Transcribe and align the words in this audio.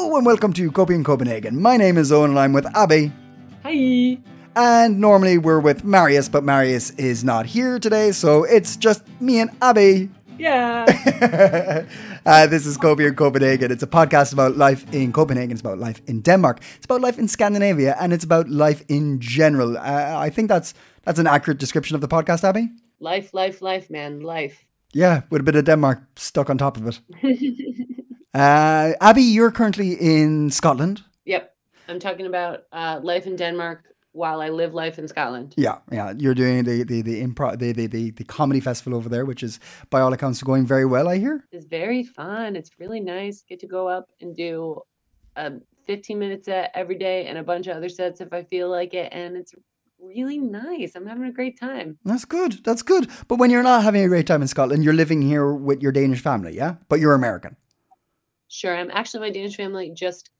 and 0.00 0.24
welcome 0.26 0.52
to 0.54 0.72
Copy 0.72 0.94
in 0.94 1.04
Copenhagen. 1.04 1.60
My 1.60 1.76
name 1.76 1.98
is 1.98 2.10
Owen 2.10 2.30
and 2.30 2.38
I'm 2.38 2.54
with 2.54 2.66
Abby. 2.74 3.12
Hi. 3.62 4.18
And 4.56 4.98
normally 4.98 5.36
we're 5.36 5.60
with 5.60 5.84
Marius, 5.84 6.26
but 6.26 6.42
Marius 6.42 6.90
is 6.92 7.22
not 7.22 7.44
here 7.44 7.78
today, 7.78 8.10
so 8.10 8.44
it's 8.44 8.76
just 8.76 9.02
me 9.20 9.40
and 9.40 9.50
Abby. 9.60 10.08
Yeah. 10.38 10.86
uh, 12.26 12.46
this 12.46 12.64
is 12.66 12.76
in 12.76 13.14
Copenhagen. 13.14 13.70
It's 13.70 13.82
a 13.82 13.86
podcast 13.86 14.32
about 14.32 14.56
life 14.56 14.90
in 14.92 15.12
Copenhagen. 15.12 15.52
It's 15.52 15.60
about 15.60 15.78
life 15.78 16.00
in 16.06 16.22
Denmark. 16.22 16.60
It's 16.76 16.86
about 16.86 17.02
life 17.02 17.18
in 17.18 17.28
Scandinavia, 17.28 17.94
and 18.00 18.12
it's 18.14 18.24
about 18.24 18.48
life 18.48 18.82
in 18.88 19.20
general. 19.20 19.76
Uh, 19.76 20.16
I 20.18 20.30
think 20.30 20.48
that's 20.48 20.72
that's 21.04 21.18
an 21.18 21.26
accurate 21.26 21.58
description 21.58 21.94
of 21.94 22.00
the 22.00 22.08
podcast, 22.08 22.42
Abby. 22.42 22.70
life, 23.00 23.34
life, 23.34 23.60
life, 23.62 23.90
man, 23.90 24.20
life. 24.20 24.64
Yeah, 24.94 25.22
with 25.30 25.42
a 25.42 25.44
bit 25.44 25.56
of 25.56 25.66
Denmark 25.66 26.02
stuck 26.16 26.48
on 26.48 26.58
top 26.58 26.78
of 26.78 26.86
it. 26.88 27.00
uh, 28.34 28.92
Abby, 29.00 29.22
you're 29.22 29.50
currently 29.50 29.92
in 29.94 30.50
Scotland. 30.50 31.02
Yep. 31.24 31.54
I'm 31.88 31.98
talking 31.98 32.26
about 32.26 32.64
uh, 32.72 33.00
life 33.02 33.26
in 33.26 33.36
Denmark 33.36 33.84
while 34.12 34.40
I 34.40 34.48
live 34.48 34.74
life 34.74 34.98
in 34.98 35.08
Scotland. 35.08 35.54
Yeah, 35.56 35.78
yeah. 35.90 36.12
You're 36.16 36.34
doing 36.34 36.64
the 36.64 36.84
the 36.84 37.02
the 37.02 37.22
improv 37.22 37.58
the, 37.58 37.72
the 37.72 37.86
the 37.86 38.10
the 38.10 38.24
comedy 38.24 38.60
festival 38.60 38.96
over 38.96 39.08
there, 39.08 39.24
which 39.24 39.42
is 39.42 39.60
by 39.90 40.00
all 40.00 40.12
accounts 40.12 40.42
going 40.42 40.66
very 40.66 40.84
well. 40.84 41.08
I 41.08 41.18
hear. 41.18 41.44
It's 41.52 41.66
very 41.66 42.04
fun. 42.04 42.56
It's 42.56 42.70
really 42.78 43.00
nice. 43.00 43.42
Get 43.48 43.60
to 43.60 43.66
go 43.66 43.88
up 43.88 44.08
and 44.20 44.36
do 44.36 44.80
a 45.36 45.52
15 45.86 46.18
minute 46.18 46.44
set 46.44 46.70
every 46.74 46.98
day 46.98 47.26
and 47.26 47.38
a 47.38 47.42
bunch 47.42 47.66
of 47.66 47.76
other 47.76 47.88
sets 47.88 48.20
if 48.20 48.32
I 48.32 48.44
feel 48.44 48.68
like 48.68 48.94
it. 48.94 49.12
And 49.12 49.36
it's 49.36 49.54
really 49.98 50.38
nice. 50.38 50.94
I'm 50.94 51.06
having 51.06 51.24
a 51.24 51.32
great 51.32 51.58
time. 51.58 51.98
That's 52.04 52.24
good. 52.24 52.64
That's 52.64 52.82
good. 52.82 53.08
But 53.28 53.38
when 53.38 53.50
you're 53.50 53.62
not 53.62 53.82
having 53.82 54.04
a 54.04 54.08
great 54.08 54.26
time 54.26 54.42
in 54.42 54.48
Scotland, 54.48 54.84
you're 54.84 54.94
living 54.94 55.22
here 55.22 55.52
with 55.52 55.82
your 55.82 55.92
Danish 55.92 56.20
family, 56.20 56.56
yeah. 56.56 56.76
But 56.88 57.00
you're 57.00 57.14
American. 57.14 57.56
Sure. 58.50 58.76
I'm 58.76 58.90
actually 58.92 59.20
my 59.20 59.30
Danish 59.30 59.56
family 59.56 59.92
just 59.94 60.30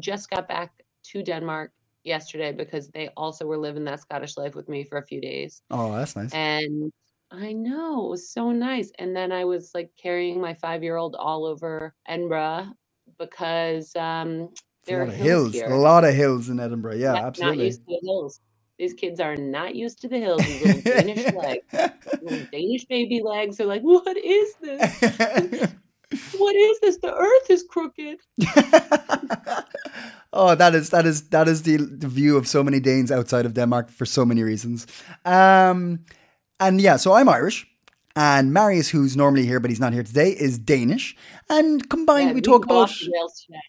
just 0.00 0.30
got 0.30 0.48
back 0.48 0.72
to 1.12 1.22
Denmark 1.24 1.72
yesterday 2.04 2.52
because 2.52 2.90
they 2.90 3.10
also 3.16 3.46
were 3.46 3.58
living 3.58 3.84
that 3.86 4.00
Scottish 4.00 4.38
life 4.38 4.56
with 4.56 4.68
me 4.68 4.84
for 4.84 4.98
a 4.98 5.06
few 5.06 5.20
days. 5.20 5.62
Oh, 5.70 5.92
that's 5.96 6.16
nice. 6.16 6.32
And 6.34 6.92
I 7.32 7.52
know 7.54 8.06
it 8.06 8.10
was 8.10 8.30
so 8.32 8.52
nice. 8.52 8.92
And 8.98 9.16
then 9.16 9.32
I 9.32 9.44
was 9.44 9.72
like 9.74 9.90
carrying 10.02 10.40
my 10.40 10.54
five 10.54 10.82
year 10.84 10.96
old 10.96 11.16
all 11.16 11.46
over 11.46 11.94
Edinburgh 12.08 12.68
because 13.18 13.94
um, 13.96 14.50
It's 14.52 14.62
a 14.90 14.92
there 14.92 15.00
lot 15.00 15.08
are 15.08 15.12
of 15.12 15.16
hills, 15.16 15.52
hills. 15.54 15.72
A 15.72 15.76
lot 15.76 16.04
of 16.04 16.14
hills 16.14 16.48
in 16.50 16.60
Edinburgh. 16.60 16.96
Yeah, 16.96 17.14
Not- 17.14 17.20
Not 17.20 17.26
absolutely. 17.28 17.66
used 17.66 17.80
to 17.80 17.84
the 17.88 18.00
hills. 18.06 18.40
These 18.78 18.94
kids 18.94 19.20
are 19.20 19.36
not 19.36 19.76
used 19.76 20.00
to 20.02 20.08
the 20.08 20.18
hills. 20.18 20.46
These 20.46 20.60
little 20.62 20.82
Danish 20.82 21.26
legs, 21.32 21.64
little 22.20 22.46
Danish 22.52 22.86
baby 22.86 23.22
legs. 23.24 23.58
They're 23.58 23.66
like, 23.66 23.82
what 23.82 24.16
is 24.16 24.54
this? 24.62 25.00
What 26.38 26.56
is 26.56 26.80
this? 26.80 26.96
The 26.98 27.14
earth 27.14 27.50
is 27.50 27.64
crooked. 27.68 28.18
oh, 30.32 30.54
that 30.54 30.74
is 30.74 30.90
that 30.90 31.04
is 31.06 31.28
that 31.28 31.48
is 31.48 31.62
the, 31.62 31.76
the 31.76 32.08
view 32.08 32.36
of 32.36 32.46
so 32.48 32.62
many 32.64 32.80
Danes 32.80 33.10
outside 33.10 33.44
of 33.46 33.54
Denmark 33.54 33.90
for 33.90 34.06
so 34.06 34.24
many 34.24 34.42
reasons. 34.42 34.86
Um, 35.24 36.00
and 36.60 36.80
yeah, 36.80 36.96
so 36.96 37.12
I'm 37.12 37.28
Irish, 37.28 37.66
and 38.16 38.52
Marius, 38.52 38.88
who's 38.88 39.16
normally 39.16 39.44
here 39.46 39.60
but 39.60 39.70
he's 39.70 39.80
not 39.80 39.92
here 39.92 40.02
today, 40.02 40.30
is 40.30 40.58
Danish. 40.58 41.14
And 41.50 41.88
combined, 41.90 42.28
Yeah, 42.28 42.34
we 42.34 42.40
talk 42.40 42.64
about. 42.64 42.76
off 42.90 42.98
the 43.00 43.10
rails 43.12 43.44
today. 43.46 43.60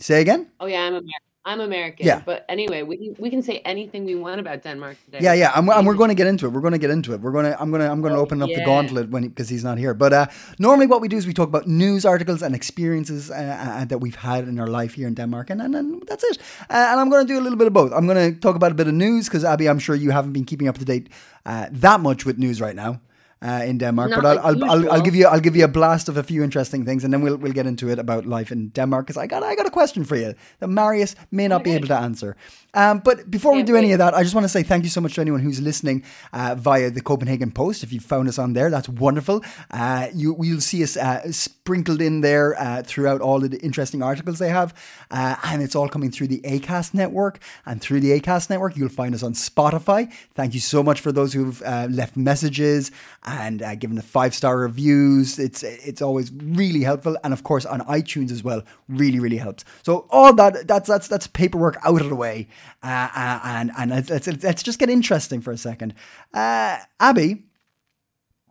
Say 0.00 0.20
again. 0.20 0.50
Oh 0.60 0.66
yeah, 0.66 0.80
I'm 0.82 0.94
American. 0.94 1.10
I'm 1.46 1.60
American. 1.60 2.06
Yeah. 2.06 2.22
But 2.24 2.44
anyway, 2.48 2.82
we 2.82 2.96
can, 2.96 3.16
we 3.18 3.30
can 3.30 3.42
say 3.42 3.60
anything 3.64 4.06
we 4.06 4.14
want 4.14 4.40
about 4.40 4.62
Denmark 4.62 4.96
today. 5.04 5.18
Yeah, 5.20 5.34
yeah, 5.34 5.60
we're, 5.60 5.74
and 5.74 5.86
we're 5.86 5.94
going 5.94 6.08
to 6.08 6.14
get 6.14 6.26
into 6.26 6.46
it. 6.46 6.52
We're 6.52 6.62
going 6.62 6.72
to 6.72 6.78
get 6.78 6.90
into 6.90 7.12
it. 7.12 7.20
We're 7.20 7.32
going 7.32 7.44
to, 7.44 7.60
I'm 7.60 7.70
going 7.70 7.82
to, 7.82 7.90
I'm 7.90 8.00
going 8.00 8.14
to 8.14 8.18
Oh, 8.18 8.22
open 8.22 8.42
up 8.42 8.48
the 8.48 8.64
gauntlet 8.64 9.10
when 9.10 9.28
because 9.28 9.50
he's 9.50 9.62
not 9.64 9.76
here. 9.78 9.94
But 9.94 10.12
uh, 10.12 10.26
normally, 10.58 10.86
what 10.86 11.00
we 11.02 11.08
do 11.08 11.16
is 11.16 11.26
we 11.26 11.34
talk 11.34 11.48
about 11.48 11.66
news 11.66 12.04
articles 12.06 12.42
and 12.42 12.54
experiences 12.54 13.30
uh, 13.30 13.34
uh, 13.34 13.84
that 13.86 13.98
we've 13.98 14.16
had 14.16 14.48
in 14.48 14.58
our 14.58 14.68
life 14.82 14.94
here 14.94 15.06
in 15.08 15.14
Denmark, 15.14 15.50
and 15.50 15.60
and, 15.60 15.74
and 15.74 16.02
that's 16.06 16.24
it. 16.24 16.38
Uh, 16.70 16.90
and 16.90 17.00
I'm 17.00 17.10
going 17.10 17.26
to 17.26 17.32
do 17.34 17.38
a 17.38 17.42
little 17.42 17.58
bit 17.58 17.66
of 17.66 17.72
both. 17.74 17.92
I'm 17.92 18.06
going 18.06 18.34
to 18.34 18.40
talk 18.40 18.56
about 18.56 18.72
a 18.72 18.74
bit 18.74 18.86
of 18.88 18.94
news 18.94 19.28
because 19.28 19.44
Abby, 19.44 19.68
I'm 19.68 19.78
sure 19.80 19.94
you 19.96 20.12
haven't 20.12 20.32
been 20.32 20.44
keeping 20.46 20.68
up 20.68 20.78
to 20.78 20.84
date 20.84 21.08
uh, 21.46 21.66
that 21.82 22.00
much 22.00 22.24
with 22.24 22.38
news 22.38 22.60
right 22.60 22.76
now. 22.76 23.00
Uh, 23.42 23.62
in 23.66 23.76
Denmark, 23.78 24.10
Not 24.10 24.22
but 24.22 24.38
I'll, 24.38 24.64
I'll, 24.64 24.70
I'll, 24.70 24.92
I'll 24.92 25.02
give 25.02 25.14
you 25.14 25.26
I'll 25.26 25.40
give 25.40 25.54
you 25.56 25.64
a 25.64 25.68
blast 25.68 26.08
of 26.08 26.16
a 26.16 26.22
few 26.22 26.42
interesting 26.42 26.84
things, 26.86 27.04
and 27.04 27.12
then 27.12 27.20
we'll 27.22 27.36
we'll 27.36 27.52
get 27.52 27.66
into 27.66 27.90
it 27.90 27.98
about 27.98 28.24
life 28.24 28.50
in 28.52 28.70
Denmark 28.70 29.06
because 29.06 29.22
I 29.24 29.26
got 29.26 29.42
I 29.42 29.54
got 29.54 29.66
a 29.66 29.70
question 29.70 30.04
for 30.04 30.16
you 30.16 30.34
that 30.60 30.68
Marius 30.68 31.14
may 31.30 31.48
not 31.48 31.62
be 31.64 31.70
Okay. 31.70 31.76
able 31.78 31.88
to 31.88 31.96
answer. 31.98 32.36
Um, 32.72 33.00
but 33.04 33.30
before 33.30 33.52
we 33.52 33.58
Can't 33.58 33.66
do 33.68 33.76
any 33.76 33.92
of 33.92 33.98
that, 33.98 34.14
I 34.14 34.22
just 34.22 34.34
want 34.34 34.44
to 34.44 34.48
say 34.48 34.62
thank 34.64 34.84
you 34.84 34.90
so 34.90 35.00
much 35.00 35.14
to 35.14 35.20
anyone 35.20 35.40
who's 35.44 35.60
listening 35.60 36.02
uh, 36.32 36.54
via 36.58 36.90
the 36.90 37.00
Copenhagen 37.02 37.50
Post. 37.52 37.82
If 37.84 37.92
you 37.92 38.00
found 38.00 38.28
us 38.28 38.38
on 38.38 38.54
there, 38.54 38.70
that's 38.70 38.88
wonderful. 38.88 39.42
Uh, 39.70 40.06
you 40.14 40.36
you'll 40.40 40.60
see 40.62 40.82
us 40.82 40.96
uh, 40.96 41.30
sprinkled 41.32 42.00
in 42.00 42.22
there 42.22 42.54
uh, 42.58 42.82
throughout 42.82 43.20
all 43.20 43.40
the 43.40 43.58
interesting 43.62 44.02
articles 44.02 44.38
they 44.38 44.50
have, 44.50 44.72
uh, 45.10 45.34
and 45.52 45.62
it's 45.62 45.76
all 45.76 45.88
coming 45.88 46.10
through 46.12 46.28
the 46.28 46.40
Acast 46.44 46.94
network. 46.94 47.38
And 47.66 47.80
through 47.80 48.00
the 48.00 48.20
Acast 48.20 48.48
network, 48.50 48.76
you'll 48.76 48.96
find 49.02 49.14
us 49.14 49.22
on 49.22 49.34
Spotify. 49.34 50.08
Thank 50.34 50.54
you 50.54 50.60
so 50.60 50.82
much 50.82 51.00
for 51.00 51.12
those 51.12 51.32
who've 51.38 51.62
uh, 51.62 51.86
left 51.90 52.16
messages 52.16 52.90
and 53.24 53.62
uh, 53.62 53.74
given 53.74 53.96
the 53.96 54.02
five 54.02 54.34
star 54.34 54.58
reviews. 54.58 55.38
It's 55.38 55.62
it's 55.62 56.02
always 56.02 56.30
really 56.32 56.82
helpful, 56.82 57.16
and 57.24 57.32
of 57.32 57.42
course 57.42 57.64
on 57.66 57.80
iTunes 57.80 58.30
as 58.30 58.42
well, 58.44 58.62
really 58.88 59.18
really 59.20 59.38
helps. 59.38 59.64
So 59.82 60.06
all 60.10 60.32
that 60.34 60.66
that's 60.66 60.88
that's 60.88 61.08
that's 61.08 61.26
paperwork 61.26 61.78
out 61.84 62.00
of 62.00 62.08
the 62.08 62.16
way, 62.16 62.48
uh, 62.82 63.08
uh, 63.14 63.40
and 63.44 63.70
and 63.78 63.90
let's, 63.90 64.10
let's 64.10 64.26
let's 64.42 64.62
just 64.62 64.78
get 64.78 64.90
interesting 64.90 65.40
for 65.40 65.52
a 65.52 65.56
second. 65.58 65.94
Uh, 66.32 66.78
Abby, 67.00 67.44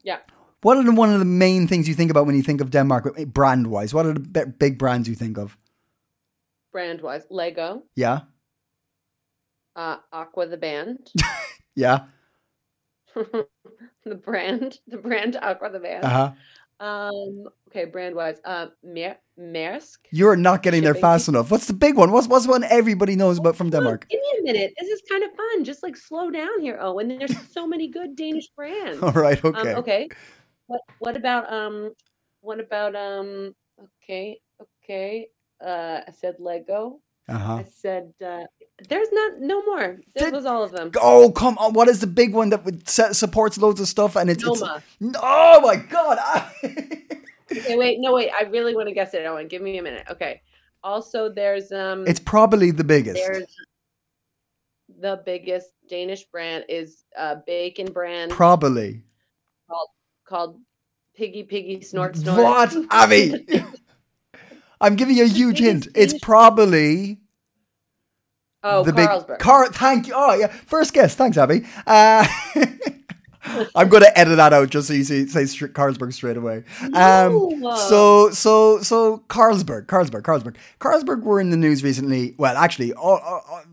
Yeah. 0.03 0.19
what 0.61 0.77
are 0.77 0.83
the, 0.83 0.91
one 0.91 1.13
of 1.13 1.19
the 1.19 1.25
main 1.25 1.67
things 1.67 1.87
you 1.87 1.95
think 1.95 2.11
about 2.11 2.25
when 2.25 2.35
you 2.35 2.43
think 2.43 2.61
of 2.61 2.69
Denmark, 2.71 3.15
brand 3.27 3.67
wise? 3.67 3.93
What 3.93 4.05
are 4.05 4.13
the 4.13 4.45
big 4.59 4.77
brands 4.79 5.07
you 5.09 5.15
think 5.15 5.37
of? 5.37 5.57
Brand 6.71 7.01
wise, 7.01 7.25
Lego, 7.29 7.83
Yeah, 7.95 8.21
uh, 9.75 9.97
Aqua 10.11 10.47
the 10.47 10.57
band, 10.57 11.11
yeah, 11.75 12.05
the 14.05 14.15
brand, 14.15 14.79
the 14.87 14.97
brand 14.97 15.37
Aqua 15.37 15.71
the 15.71 15.79
band. 15.79 16.03
uh 16.05 16.09
huh. 16.09 16.31
Um. 16.79 17.45
Okay, 17.69 17.85
brand 17.85 18.15
wise, 18.15 18.39
uh, 18.45 18.67
Mer- 18.83 19.17
Maersk. 19.39 19.97
You're 20.11 20.35
not 20.35 20.63
getting 20.63 20.83
there 20.83 20.95
fast 20.95 21.27
enough. 21.29 21.51
What's 21.51 21.67
the 21.67 21.73
big 21.73 21.95
one? 21.97 22.11
What's 22.11 22.27
what's 22.27 22.47
one 22.47 22.63
everybody 22.65 23.15
knows 23.15 23.39
about 23.39 23.55
from 23.55 23.69
Denmark? 23.69 24.07
give 24.09 24.19
me 24.19 24.39
a 24.39 24.43
minute. 24.43 24.73
This 24.79 24.89
is 24.89 25.01
kind 25.09 25.23
of 25.23 25.31
fun. 25.35 25.63
Just 25.63 25.83
like 25.83 25.97
slow 25.97 26.31
down 26.31 26.61
here, 26.61 26.77
Owen. 26.81 27.07
There's 27.19 27.35
so 27.53 27.67
many 27.67 27.87
good 27.89 28.15
Danish 28.15 28.49
brands. 28.57 28.99
All 29.03 29.11
right, 29.13 29.43
Um, 29.45 29.55
okay. 29.55 29.75
okay. 29.75 30.09
What 30.67 30.81
what 30.99 31.17
about 31.17 31.51
um 31.53 31.93
what 32.41 32.59
about 32.59 32.95
um 32.95 33.55
okay, 34.03 34.39
okay. 34.83 35.27
Uh 35.65 36.01
I 36.07 36.11
said 36.11 36.35
Lego. 36.39 36.99
Uh 37.29 37.37
huh. 37.37 37.55
I 37.55 37.63
said 37.63 38.13
uh 38.25 38.45
there's 38.89 39.11
not 39.11 39.39
no 39.39 39.63
more. 39.63 39.99
That 40.15 40.33
was 40.33 40.45
all 40.45 40.63
of 40.63 40.71
them. 40.71 40.91
Oh 41.01 41.31
come 41.31 41.57
on! 41.57 41.73
What 41.73 41.87
is 41.87 41.99
the 41.99 42.07
big 42.07 42.33
one 42.33 42.49
that 42.49 42.63
supports 43.13 43.57
loads 43.57 43.79
of 43.79 43.87
stuff 43.87 44.15
and 44.15 44.29
it's, 44.29 44.43
it's 44.45 44.63
oh 45.21 45.61
my 45.61 45.75
god! 45.77 46.19
Okay, 47.51 47.77
wait, 47.77 47.99
no 47.99 48.13
wait. 48.13 48.31
I 48.39 48.43
really 48.45 48.75
want 48.75 48.87
to 48.87 48.93
guess 48.93 49.13
it, 49.13 49.25
Owen. 49.25 49.47
Give 49.47 49.61
me 49.61 49.77
a 49.77 49.83
minute. 49.83 50.07
Okay. 50.09 50.41
Also 50.83 51.29
there's 51.29 51.71
um 51.71 52.05
it's 52.07 52.19
probably 52.19 52.71
the 52.71 52.83
biggest. 52.83 53.15
there's 53.15 53.55
the 54.99 55.21
biggest 55.25 55.69
Danish 55.89 56.23
brand 56.25 56.65
is 56.69 57.03
a 57.17 57.37
bacon 57.45 57.91
brand 57.91 58.31
Probably. 58.31 59.03
called 59.69 59.89
called 60.25 60.59
Piggy 61.15 61.43
Piggy 61.43 61.81
Snort 61.81 62.15
Snort. 62.15 62.37
What, 62.39 62.75
Abby? 62.89 63.45
I'm 64.81 64.95
giving 64.95 65.15
you 65.15 65.23
a 65.23 65.27
huge 65.27 65.59
hint. 65.59 65.87
It's 65.95 66.17
probably 66.19 67.19
Oh, 68.63 68.83
the 68.83 68.91
Carlsberg. 68.91 69.27
big 69.27 69.39
car. 69.39 69.67
Thank 69.71 70.07
you. 70.07 70.13
Oh 70.15 70.33
yeah, 70.35 70.47
first 70.47 70.93
guess. 70.93 71.15
Thanks, 71.15 71.37
Abby. 71.37 71.65
Uh, 71.85 72.25
I'm 73.75 73.89
going 73.89 74.03
to 74.03 74.17
edit 74.17 74.37
that 74.37 74.53
out 74.53 74.69
just 74.69 74.87
so 74.87 74.93
you 74.93 75.03
see, 75.03 75.27
say 75.27 75.41
Carlsberg 75.43 76.13
straight 76.13 76.37
away. 76.37 76.63
Um, 76.81 77.59
No. 77.59 77.75
so, 77.75 78.29
so, 78.29 78.81
so 78.81 79.17
Carlsberg, 79.27 79.85
Carlsberg, 79.87 80.21
Carlsberg, 80.21 80.55
Carlsberg 80.79 81.23
were 81.23 81.41
in 81.41 81.49
the 81.49 81.57
news 81.57 81.83
recently. 81.83 82.35
Well, 82.37 82.55
actually, 82.55 82.93
all, 82.93 83.17
all- 83.17 83.43
all- 83.49 83.63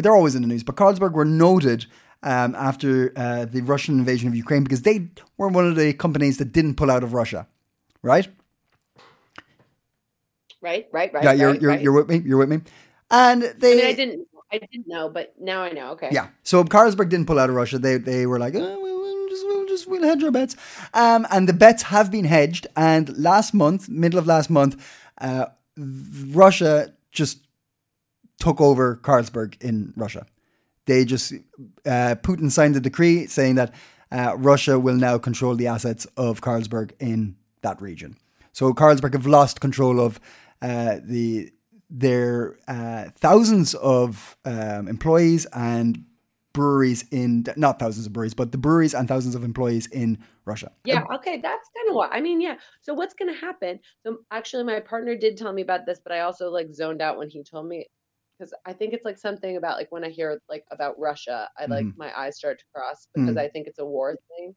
they're 0.00 0.14
always 0.14 0.36
in 0.36 0.42
the 0.42 0.48
news, 0.48 0.62
but 0.62 0.76
Carlsberg 0.76 1.12
were 1.14 1.24
noted 1.24 1.86
um, 2.22 2.54
after 2.54 3.12
uh, 3.16 3.44
the 3.44 3.60
Russian 3.62 3.98
invasion 3.98 4.28
of 4.28 4.36
Ukraine 4.36 4.62
because 4.62 4.82
they 4.82 5.08
were 5.36 5.48
one 5.48 5.66
of 5.66 5.74
the 5.74 5.92
companies 5.94 6.38
that 6.38 6.52
didn't 6.52 6.76
pull 6.76 6.90
out 6.90 7.02
of 7.02 7.12
Russia, 7.12 7.48
right? 8.02 8.28
right, 10.60 10.86
right, 10.92 11.12
right. 11.12 11.24
yeah, 11.24 11.32
you're 11.32 11.50
right, 11.52 11.60
you're, 11.60 11.70
right. 11.70 11.80
you're 11.82 11.92
with 11.92 12.08
me. 12.08 12.22
You're 12.24 12.38
with 12.38 12.48
me. 12.48 12.60
And 13.10 13.42
they 13.42 13.72
I 13.72 13.76
mean, 13.76 13.86
I 13.86 13.92
didn't. 13.92 14.28
I 14.50 14.58
didn't 14.58 14.88
know, 14.88 15.10
but 15.10 15.34
now 15.38 15.62
I 15.62 15.72
know. 15.72 15.90
Okay. 15.92 16.08
Yeah. 16.10 16.28
So 16.42 16.64
Carlsberg 16.64 17.10
didn't 17.10 17.26
pull 17.26 17.38
out 17.38 17.50
of 17.50 17.54
Russia. 17.54 17.78
They 17.78 17.98
they 17.98 18.26
were 18.26 18.38
like, 18.38 18.54
oh, 18.54 18.80
we'll, 18.80 19.00
we'll 19.00 19.28
just 19.28 19.46
we'll 19.46 19.66
just 19.66 19.86
we'll 19.88 20.02
hedge 20.02 20.24
our 20.24 20.30
bets. 20.30 20.56
Um, 20.94 21.26
and 21.30 21.48
the 21.48 21.52
bets 21.52 21.82
have 21.84 22.10
been 22.10 22.24
hedged. 22.24 22.66
And 22.74 23.16
last 23.18 23.52
month, 23.52 23.88
middle 23.88 24.18
of 24.18 24.26
last 24.26 24.48
month, 24.48 24.82
uh, 25.20 25.46
Russia 25.76 26.94
just 27.12 27.46
took 28.40 28.60
over 28.60 28.96
Carlsberg 28.96 29.60
in 29.62 29.92
Russia. 29.96 30.24
They 30.86 31.04
just 31.04 31.34
uh, 31.84 32.14
Putin 32.22 32.50
signed 32.50 32.76
a 32.76 32.80
decree 32.80 33.26
saying 33.26 33.56
that 33.56 33.74
uh, 34.10 34.34
Russia 34.38 34.78
will 34.78 34.96
now 34.96 35.18
control 35.18 35.54
the 35.54 35.66
assets 35.66 36.06
of 36.16 36.40
Carlsberg 36.40 36.92
in 36.98 37.36
that 37.60 37.82
region. 37.82 38.16
So 38.52 38.72
Carlsberg 38.72 39.12
have 39.12 39.26
lost 39.26 39.60
control 39.60 40.00
of 40.00 40.18
uh, 40.62 40.96
the 41.02 41.52
their 41.90 42.56
uh, 42.68 43.06
thousands 43.16 43.74
of 43.74 44.36
um, 44.44 44.88
employees 44.88 45.46
and 45.54 46.04
breweries 46.52 47.04
in 47.10 47.44
not 47.56 47.78
thousands 47.78 48.06
of 48.06 48.12
breweries, 48.12 48.34
but 48.34 48.52
the 48.52 48.58
breweries 48.58 48.94
and 48.94 49.06
thousands 49.08 49.34
of 49.34 49.44
employees 49.44 49.86
in 49.86 50.18
Russia. 50.44 50.72
Yeah. 50.84 51.04
Okay. 51.14 51.40
That's 51.40 51.68
kind 51.76 51.88
of 51.88 51.94
what 51.94 52.10
I 52.12 52.20
mean. 52.20 52.40
Yeah. 52.40 52.56
So 52.80 52.94
what's 52.94 53.14
going 53.14 53.32
to 53.32 53.40
happen? 53.40 53.78
So 54.04 54.18
actually, 54.30 54.64
my 54.64 54.80
partner 54.80 55.14
did 55.14 55.36
tell 55.36 55.52
me 55.52 55.62
about 55.62 55.86
this, 55.86 56.00
but 56.02 56.12
I 56.12 56.20
also 56.20 56.50
like 56.50 56.72
zoned 56.72 57.00
out 57.00 57.16
when 57.18 57.30
he 57.30 57.42
told 57.42 57.68
me 57.68 57.86
because 58.38 58.54
I 58.64 58.72
think 58.72 58.92
it's 58.92 59.04
like 59.04 59.18
something 59.18 59.56
about 59.56 59.76
like 59.76 59.90
when 59.90 60.04
I 60.04 60.10
hear 60.10 60.40
like 60.48 60.64
about 60.70 60.98
Russia, 60.98 61.48
I 61.58 61.66
like 61.66 61.86
Mhm. 61.86 61.96
my 61.96 62.16
eyes 62.18 62.36
start 62.36 62.58
to 62.60 62.64
cross 62.74 63.08
because 63.14 63.34
Mm. 63.36 63.40
I 63.40 63.48
think 63.48 63.66
it's 63.66 63.78
a 63.80 63.84
war 63.84 64.16
thing, 64.36 64.54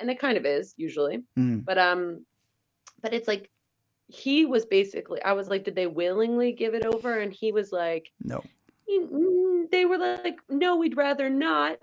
and 0.00 0.10
it 0.10 0.18
kind 0.18 0.36
of 0.38 0.46
is 0.46 0.74
usually. 0.76 1.24
Mm. 1.38 1.64
But 1.64 1.78
um, 1.78 2.24
but 3.02 3.12
it's 3.12 3.28
like 3.28 3.50
he 4.08 4.46
was 4.46 4.64
basically. 4.66 5.20
I 5.22 5.32
was 5.32 5.48
like, 5.48 5.64
did 5.64 5.74
they 5.74 5.86
willingly 5.86 6.52
give 6.52 6.74
it 6.74 6.84
over? 6.86 7.18
And 7.20 7.32
he 7.32 7.52
was 7.52 7.72
like, 7.72 8.12
No. 8.22 8.42
"Mm, 8.90 9.70
they 9.70 9.84
were 9.84 9.98
like, 9.98 10.38
no, 10.48 10.76
we'd 10.76 10.96
rather 10.96 11.28
not. 11.28 11.78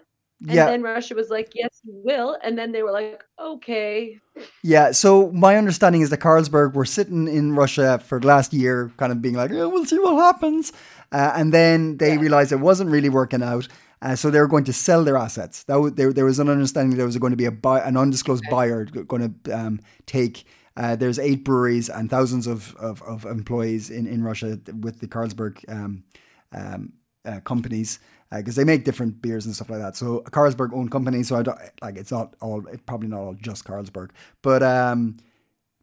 And 0.47 0.57
Yeah. 0.57 0.65
then 0.65 0.81
Russia 0.81 1.15
was 1.15 1.29
like, 1.29 1.51
yes, 1.55 1.81
we 1.85 1.93
will. 2.03 2.37
And 2.43 2.57
then 2.57 2.71
they 2.71 2.83
were 2.83 2.91
like, 2.91 3.23
okay. 3.39 4.19
Yeah, 4.63 4.91
so 4.91 5.31
my 5.31 5.57
understanding 5.57 6.01
is 6.01 6.09
that 6.09 6.19
Carlsberg 6.19 6.73
were 6.73 6.85
sitting 6.85 7.27
in 7.27 7.53
Russia 7.55 7.99
for 7.99 8.19
the 8.19 8.27
last 8.27 8.53
year, 8.53 8.91
kind 8.97 9.11
of 9.11 9.21
being 9.21 9.35
like, 9.35 9.51
"Yeah, 9.51 9.65
we'll 9.65 9.85
see 9.85 9.99
what 9.99 10.15
happens. 10.15 10.71
Uh, 11.11 11.31
and 11.35 11.53
then 11.53 11.97
they 11.97 12.13
Yeah. 12.13 12.19
realized 12.21 12.51
it 12.51 12.59
wasn't 12.59 12.89
really 12.89 13.09
working 13.09 13.43
out. 13.43 13.67
Uh, 14.01 14.15
so 14.15 14.29
they 14.29 14.39
were 14.39 14.47
going 14.47 14.65
to 14.65 14.73
sell 14.73 15.03
their 15.03 15.17
assets. 15.17 15.63
That 15.65 15.75
was, 15.79 15.93
there, 15.93 16.11
there 16.11 16.25
was 16.25 16.39
an 16.39 16.49
understanding 16.49 16.91
that 16.91 16.97
there 16.97 17.05
was 17.05 17.17
going 17.17 17.31
to 17.31 17.37
be 17.37 17.45
a 17.45 17.51
buy, 17.51 17.79
an 17.81 17.95
undisclosed 17.97 18.43
Okay. 18.45 18.51
buyer 18.51 18.85
going 18.85 19.39
to 19.43 19.51
um, 19.57 19.79
take. 20.05 20.45
Uh, 20.75 20.95
there's 20.95 21.19
eight 21.19 21.43
breweries 21.43 21.89
and 21.89 22.09
thousands 22.09 22.47
of, 22.47 22.75
of, 22.77 23.01
of 23.03 23.25
employees 23.25 23.89
in, 23.89 24.07
in 24.07 24.23
Russia 24.23 24.59
with 24.81 24.99
the 24.99 25.07
Carlsberg 25.07 25.63
um, 25.69 26.03
um, 26.51 26.93
uh, 27.25 27.39
companies 27.41 27.99
because 28.35 28.55
they 28.55 28.63
make 28.63 28.83
different 28.83 29.21
beers 29.21 29.45
and 29.45 29.53
stuff 29.55 29.69
like 29.69 29.79
that. 29.79 29.95
So 29.95 30.21
Carlsberg 30.21 30.73
owned 30.73 30.91
company. 30.91 31.23
So 31.23 31.35
I 31.35 31.43
don't 31.43 31.59
like 31.81 31.97
it's 31.97 32.11
not 32.11 32.35
all 32.41 32.63
probably 32.85 33.07
not 33.07 33.19
all 33.19 33.33
just 33.35 33.65
Carlsberg, 33.65 34.09
but 34.41 34.63
um, 34.63 35.17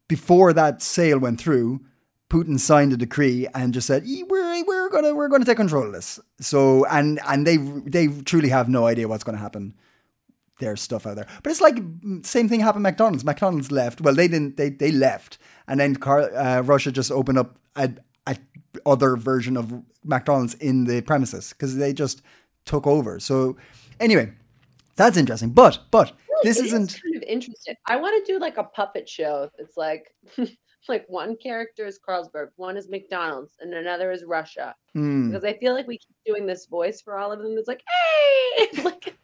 before 0.08 0.52
that 0.52 0.82
sale 0.82 1.18
went 1.18 1.40
through, 1.40 1.80
Putin 2.28 2.58
signed 2.58 2.92
a 2.92 2.96
decree 2.96 3.46
and 3.54 3.72
just 3.72 3.86
said 3.86 4.04
"E- 4.04 4.24
we're 4.24 4.64
we're 4.64 4.88
gonna 4.90 5.14
we're 5.14 5.28
gonna 5.28 5.44
take 5.44 5.56
control 5.56 5.86
of 5.86 5.92
this. 5.92 6.18
So 6.40 6.84
and 6.86 7.20
and 7.28 7.46
they 7.46 7.56
they 7.56 8.08
truly 8.08 8.48
have 8.48 8.68
no 8.68 8.86
idea 8.86 9.08
what's 9.08 9.24
going 9.24 9.36
to 9.36 9.42
happen. 9.42 9.74
There's 10.60 10.80
stuff 10.80 11.06
out 11.06 11.16
there, 11.16 11.26
but 11.42 11.50
it's 11.50 11.60
like 11.60 11.76
mm, 11.76 12.24
same 12.24 12.48
thing 12.48 12.60
happened. 12.60 12.86
at 12.86 12.90
McDonald's. 12.90 13.24
McDonald's 13.24 13.72
left. 13.72 14.00
Well, 14.00 14.14
they 14.14 14.28
didn't. 14.28 14.56
They 14.56 14.70
they 14.70 14.92
left, 14.92 15.38
and 15.66 15.80
then 15.80 15.96
Car- 15.96 16.32
uh, 16.34 16.60
Russia 16.60 16.92
just 16.92 17.10
opened 17.10 17.38
up 17.38 17.58
a, 17.76 17.90
a 18.26 18.36
other 18.86 19.16
version 19.16 19.56
of 19.56 19.82
McDonald's 20.04 20.54
in 20.54 20.84
the 20.84 21.02
premises 21.02 21.50
because 21.50 21.76
they 21.76 21.92
just 21.92 22.22
took 22.64 22.86
over. 22.86 23.18
So 23.18 23.56
anyway, 23.98 24.32
that's 24.96 25.16
interesting. 25.16 25.50
But 25.50 25.80
but 25.90 26.12
this 26.42 26.58
isn't. 26.58 27.00
kind 27.02 27.16
of 27.16 27.22
interesting. 27.22 27.74
I 27.86 27.96
want 27.96 28.24
to 28.24 28.32
do 28.32 28.38
like 28.38 28.56
a 28.56 28.64
puppet 28.64 29.08
show. 29.08 29.50
It's 29.58 29.76
like, 29.76 30.14
like 30.88 31.04
one 31.08 31.36
character 31.36 31.86
is 31.86 31.98
Carlsberg, 32.06 32.48
one 32.56 32.76
is 32.76 32.88
McDonald's, 32.88 33.56
and 33.60 33.74
another 33.74 34.10
is 34.10 34.24
Russia. 34.24 34.74
Hmm. 34.94 35.28
Because 35.28 35.44
I 35.44 35.54
feel 35.54 35.74
like 35.74 35.86
we 35.86 35.98
keep 35.98 36.16
doing 36.26 36.46
this 36.46 36.66
voice 36.66 37.00
for 37.00 37.18
all 37.18 37.32
of 37.32 37.40
them. 37.40 37.56
It's 37.56 37.68
like, 37.68 37.82
hey, 38.56 38.82
like, 38.84 39.16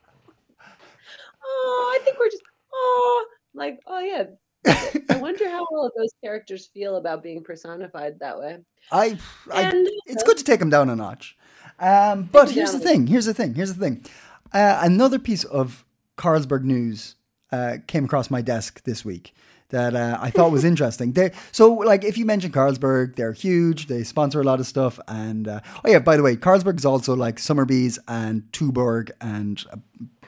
oh, 1.46 1.98
I 1.98 2.04
think 2.04 2.18
we're 2.18 2.30
just, 2.30 2.42
oh, 2.72 3.26
like, 3.54 3.80
oh 3.86 4.00
yeah. 4.00 4.24
I 5.10 5.16
wonder 5.18 5.48
how 5.48 5.64
all 5.70 5.86
of 5.86 5.92
those 5.96 6.10
characters 6.22 6.66
feel 6.66 6.96
about 6.96 7.22
being 7.22 7.42
personified 7.44 8.18
that 8.20 8.38
way. 8.38 8.58
I, 8.90 9.18
I 9.52 9.62
And 9.62 9.88
it's 10.06 10.24
good 10.24 10.38
to 10.38 10.44
take 10.44 10.58
them 10.58 10.70
down 10.70 10.90
a 10.90 10.96
notch. 10.96 11.36
Um, 11.78 12.24
but 12.32 12.50
here's 12.50 12.72
the 12.72 12.80
thing. 12.80 13.06
Here's 13.06 13.26
the 13.26 13.34
thing. 13.34 13.54
Here's 13.54 13.74
the 13.74 13.80
thing. 13.80 14.04
Uh, 14.52 14.80
another 14.82 15.18
piece 15.18 15.44
of 15.44 15.84
Carlsberg 16.16 16.62
news 16.62 17.16
uh, 17.52 17.78
came 17.86 18.04
across 18.04 18.30
my 18.30 18.42
desk 18.42 18.82
this 18.84 19.04
week 19.04 19.34
that 19.70 19.94
uh, 19.94 20.18
I 20.20 20.30
thought 20.30 20.52
was 20.52 20.64
interesting. 20.72 21.12
They 21.12 21.32
so 21.52 21.72
like 21.72 22.04
if 22.04 22.16
you 22.16 22.24
mention 22.24 22.52
Carlsberg, 22.52 23.16
they're 23.16 23.32
huge. 23.32 23.86
They 23.86 24.04
sponsor 24.04 24.40
a 24.40 24.44
lot 24.44 24.60
of 24.60 24.66
stuff. 24.66 24.98
And 25.08 25.48
uh, 25.48 25.60
oh 25.84 25.90
yeah, 25.90 25.98
by 25.98 26.16
the 26.16 26.22
way, 26.22 26.36
Carlsberg 26.36 26.78
is 26.78 26.84
also 26.84 27.14
like 27.14 27.38
Somersby 27.38 27.98
and 28.08 28.42
Tuborg 28.52 29.10
and 29.20 29.64
a 29.70 29.78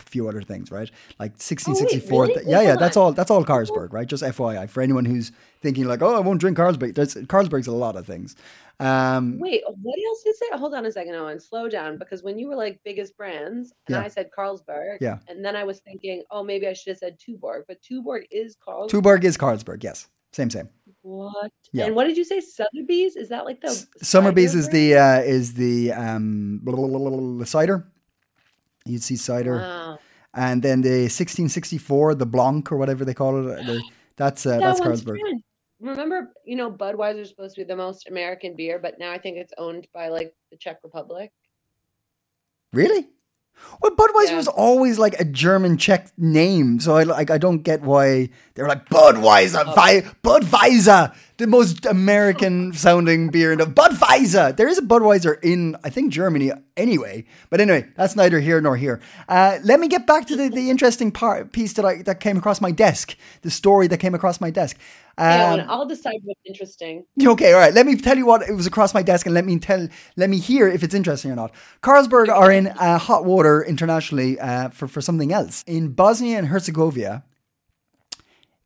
few 0.03 0.29
other 0.29 0.43
things, 0.43 0.71
right? 0.71 0.91
Like 1.19 1.33
1664. 1.33 2.23
really? 2.27 2.43
yeah, 2.47 2.63
yeah, 2.63 2.77
that's 2.77 2.97
all. 2.97 3.13
That's 3.13 3.31
all 3.31 3.45
Carlsberg, 3.45 3.93
right? 3.93 4.07
Just 4.07 4.23
FYI 4.23 4.69
for 4.69 4.83
anyone 4.83 5.05
who's 5.05 5.33
thinking 5.61 5.85
like, 5.87 6.03
oh, 6.03 6.15
I 6.15 6.21
won't 6.21 6.41
drink 6.41 6.57
Carlsberg. 6.57 6.95
There's, 6.95 7.15
Carlsberg's 7.15 7.67
a 7.67 7.73
lot 7.73 7.97
of 7.97 8.07
things. 8.07 8.37
Um, 8.81 9.39
Wait, 9.41 9.63
what 9.67 9.99
else 10.07 10.25
is 10.25 10.39
it? 10.41 10.59
Hold 10.59 10.75
on 10.75 10.87
a 10.87 10.93
second, 10.93 11.15
Owen. 11.15 11.41
Slow 11.41 11.69
down 11.69 11.99
because 11.99 12.23
when 12.23 12.39
you 12.39 12.49
were 12.49 12.57
like 12.57 12.81
biggest 12.85 13.17
brands, 13.17 13.73
and 13.89 13.97
Yeah. 13.97 14.03
I 14.03 14.09
said 14.09 14.31
Carlsberg, 14.37 14.99
Yeah. 15.01 15.19
and 15.29 15.45
then 15.45 15.57
I 15.57 15.65
was 15.65 15.81
thinking, 15.81 16.23
oh, 16.31 16.45
maybe 16.45 16.69
I 16.69 16.73
should 16.75 16.91
have 16.91 16.99
said 16.99 17.19
Tuborg, 17.19 17.65
but 17.67 17.79
Tuborg 17.83 18.27
is 18.31 18.57
Carlsberg. 18.57 18.91
Tuborg 18.91 19.25
is 19.25 19.37
Carlsberg, 19.37 19.83
yes. 19.83 20.09
Same, 20.33 20.51
same. 20.51 20.69
What? 21.03 21.51
Yeah. 21.73 21.87
And 21.87 21.97
what 21.97 22.07
did 22.07 22.17
you 22.17 22.25
say? 22.25 22.41
Sotheby's? 22.41 23.17
Is 23.17 23.31
that 23.31 23.45
like 23.45 23.61
the 23.61 23.71
Somersby 24.03 24.47
cider 24.47 24.59
is 24.59 24.69
the 24.69 24.97
uh, 24.97 25.21
is 25.21 25.55
the 25.55 25.93
um, 25.93 27.45
cider. 27.47 27.87
You'd 28.89 29.03
see 29.03 29.17
cider. 29.17 29.57
Wow. 29.57 29.99
and 30.35 30.63
then 30.63 30.81
the 30.83 31.03
1664, 31.09 32.15
the 32.15 32.27
Blanc 32.27 32.71
or 32.73 32.77
whatever 32.77 33.05
they 33.05 33.15
call 33.15 33.49
it. 33.49 33.67
the- 33.67 33.83
that's 34.17 34.45
uh, 34.47 34.51
That 34.59 34.61
that's 34.61 34.81
Carlsberg. 34.81 35.19
Remember, 35.81 36.33
you 36.45 36.57
know, 36.57 36.73
Budweiser 36.73 37.21
is 37.21 37.29
supposed 37.29 37.55
to 37.55 37.61
be 37.61 37.65
the 37.65 37.77
most 37.77 38.09
American 38.09 38.57
beer, 38.57 38.81
but 38.81 38.99
now 38.99 39.13
I 39.13 39.19
think 39.19 39.37
it's 39.37 39.53
owned 39.59 39.87
by 39.95 40.09
like 40.09 40.35
the 40.51 40.57
Czech 40.57 40.79
Republic. 40.83 41.31
Really? 42.73 43.07
Well, 43.81 43.93
Budweiser 43.93 44.31
Yeah. 44.31 44.37
was 44.37 44.49
always 44.49 44.99
like 44.99 45.21
a 45.21 45.25
German 45.25 45.77
Czech 45.77 46.09
name, 46.19 46.81
so 46.81 46.97
I 46.97 47.05
like 47.05 47.31
I 47.31 47.39
don't 47.39 47.63
get 47.63 47.83
why 47.83 48.29
they're 48.55 48.67
like 48.67 48.89
Budweiser, 48.89 49.63
Oh. 49.67 49.73
Vi- 49.75 50.03
Budweiser, 50.25 51.13
the 51.37 51.47
most 51.47 51.87
American 51.87 52.73
sounding 52.73 53.29
beer 53.29 53.53
in 53.53 53.59
the 53.59 53.67
Budweiser. 53.67 54.57
There 54.57 54.67
is 54.69 54.79
a 54.79 54.83
Budweiser 54.83 55.37
in 55.43 55.77
I 55.85 55.91
think 55.91 56.13
Germany 56.13 56.51
anyway, 56.77 57.25
but 57.51 57.61
anyway, 57.61 57.87
that's 57.97 58.17
neither 58.17 58.41
here 58.41 58.61
nor 58.61 58.77
here. 58.77 59.01
Uh, 59.29 59.59
let 59.63 59.79
me 59.79 59.87
get 59.89 60.07
back 60.07 60.27
to 60.27 60.37
the, 60.37 60.49
the 60.49 60.71
interesting 60.71 61.13
part 61.13 61.53
piece 61.53 61.75
that 61.75 61.85
I 61.85 62.03
that 62.03 62.19
came 62.21 62.37
across 62.37 62.61
my 62.61 62.73
desk, 62.73 63.17
the 63.43 63.51
story 63.51 63.87
that 63.89 63.99
came 63.99 64.15
across 64.15 64.41
my 64.41 64.51
desk. 64.51 64.77
Um, 65.19 65.65
I'll 65.69 65.85
decide 65.87 66.17
what's 66.23 66.41
interesting. 66.47 67.05
Okay, 67.23 67.53
all 67.53 67.59
right. 67.59 67.75
Let 67.75 67.87
me 67.87 67.97
tell 67.97 68.17
you 68.17 68.25
what 68.25 68.43
it 68.49 68.53
was 68.53 68.67
across 68.67 68.95
my 68.95 69.03
desk, 69.03 69.27
and 69.27 69.35
let 69.35 69.45
me 69.45 69.59
tell, 69.59 69.89
let 70.17 70.31
me 70.31 70.39
hear 70.39 70.69
if 70.69 70.83
it's 70.83 70.95
interesting 70.95 71.31
or 71.33 71.37
not. 71.37 71.53
Carlsberg 71.83 72.29
are 72.29 72.53
in 72.53 72.69
uh, 72.69 72.99
hot 72.99 73.25
water 73.25 73.63
internationally 73.65 74.39
uh, 74.39 74.69
for 74.69 74.87
for 74.87 75.01
something 75.01 75.33
else. 75.33 75.65
In 75.67 75.89
Bosnia 75.93 76.39
and 76.39 76.47
Herzegovina, 76.49 77.25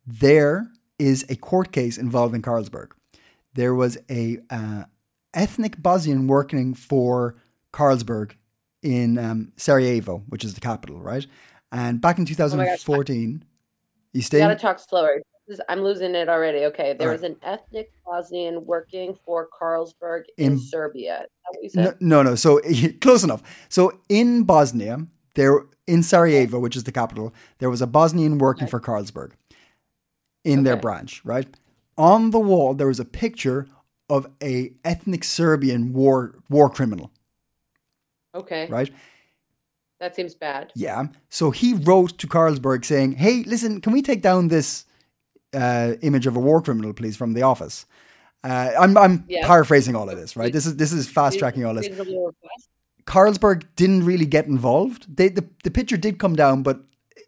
there 0.07 0.69
is 0.99 1.25
a 1.29 1.37
court 1.37 1.73
case 1.73 1.97
involving 1.99 2.43
Carlsberg. 2.43 2.91
There 3.55 3.75
was 3.75 3.99
a 4.11 4.39
uh, 4.51 4.85
ethnic 5.35 5.83
Bosnian 5.83 6.27
working 6.27 6.75
for 6.75 7.37
Carlsberg 7.73 8.33
in 8.83 9.19
um, 9.19 9.53
Sarajevo, 9.57 10.23
which 10.29 10.45
is 10.45 10.55
the 10.55 10.61
capital, 10.61 11.01
right? 11.01 11.27
And 11.71 12.01
back 12.01 12.19
in 12.19 12.27
2014, 12.27 13.31
you 13.31 14.19
You 14.19 14.23
stay. 14.23 14.39
gotta 14.39 14.57
talk 14.57 14.79
slower. 14.79 15.23
Is- 15.49 15.61
I'm 15.69 15.81
losing 15.83 16.15
it 16.15 16.29
already. 16.29 16.65
Okay, 16.67 16.95
there 16.99 17.09
All 17.09 17.15
was 17.15 17.23
an 17.25 17.37
ethnic 17.43 17.93
Bosnian 18.07 18.65
working 18.65 19.17
for 19.25 19.49
Carlsberg 19.49 20.25
in, 20.37 20.53
In- 20.53 20.59
Serbia. 20.59 21.23
Is 21.23 21.29
that 21.45 21.51
what 21.53 21.63
you 21.65 21.71
No, 21.75 21.85
said? 21.85 21.97
no, 22.01 22.23
no. 22.23 22.35
So 22.35 22.61
close 23.01 23.25
enough. 23.25 23.43
So 23.69 24.01
in 24.09 24.45
Bosnia, 24.45 25.07
there 25.35 25.65
in 25.87 26.03
Sarajevo, 26.03 26.59
which 26.61 26.77
is 26.77 26.85
the 26.85 26.93
capital, 26.93 27.35
there 27.59 27.69
was 27.71 27.83
a 27.83 27.87
Bosnian 27.87 28.39
working 28.39 28.65
Okay. 28.65 28.71
for 28.71 28.81
Carlsberg 28.81 29.33
in 30.45 30.63
their 30.63 30.77
branch, 30.77 31.25
right? 31.25 31.49
On 31.99 32.31
the 32.31 32.39
wall, 32.41 32.75
there 32.75 32.87
was 32.87 33.01
a 33.01 33.05
picture 33.05 33.67
of 34.09 34.31
a 34.43 34.73
ethnic 34.85 35.25
Serbian 35.25 35.93
war 35.93 36.37
war 36.49 36.69
criminal, 36.71 37.11
Okay, 38.35 38.67
right? 38.69 38.91
that 40.01 40.15
seems 40.17 40.35
bad. 40.35 40.73
Yeah. 40.75 41.07
So 41.29 41.51
he 41.51 41.75
wrote 41.75 42.19
to 42.19 42.27
Carlsberg 42.27 42.85
saying, 42.85 43.13
"Hey, 43.13 43.43
listen, 43.45 43.81
can 43.81 43.93
we 43.93 44.03
take 44.03 44.21
down 44.23 44.49
this 44.49 44.85
uh, 45.55 45.95
image 46.03 46.27
of 46.27 46.37
a 46.37 46.41
war 46.41 46.61
criminal, 46.63 46.93
please, 46.93 47.17
from 47.17 47.33
the 47.35 47.43
office?" 47.43 47.87
Uh, 48.45 48.73
I'm 48.79 48.97
I'm 48.97 49.25
Yeah. 49.29 49.47
paraphrasing 49.47 49.95
all 49.95 50.09
of 50.11 50.17
this, 50.17 50.37
right? 50.37 50.53
This 50.53 50.67
is 50.67 50.77
this 50.77 50.93
is 50.93 51.09
fast 51.09 51.39
tracking 51.39 51.65
all 51.65 51.75
this. 51.75 51.89
Carlsberg 53.07 53.65
didn't 53.77 54.05
really 54.05 54.27
get 54.27 54.47
involved. 54.47 55.17
They 55.17 55.29
the, 55.29 55.45
the 55.65 55.71
picture 55.71 55.97
did 55.97 56.19
come 56.19 56.37
down, 56.37 56.63
but 56.63 56.81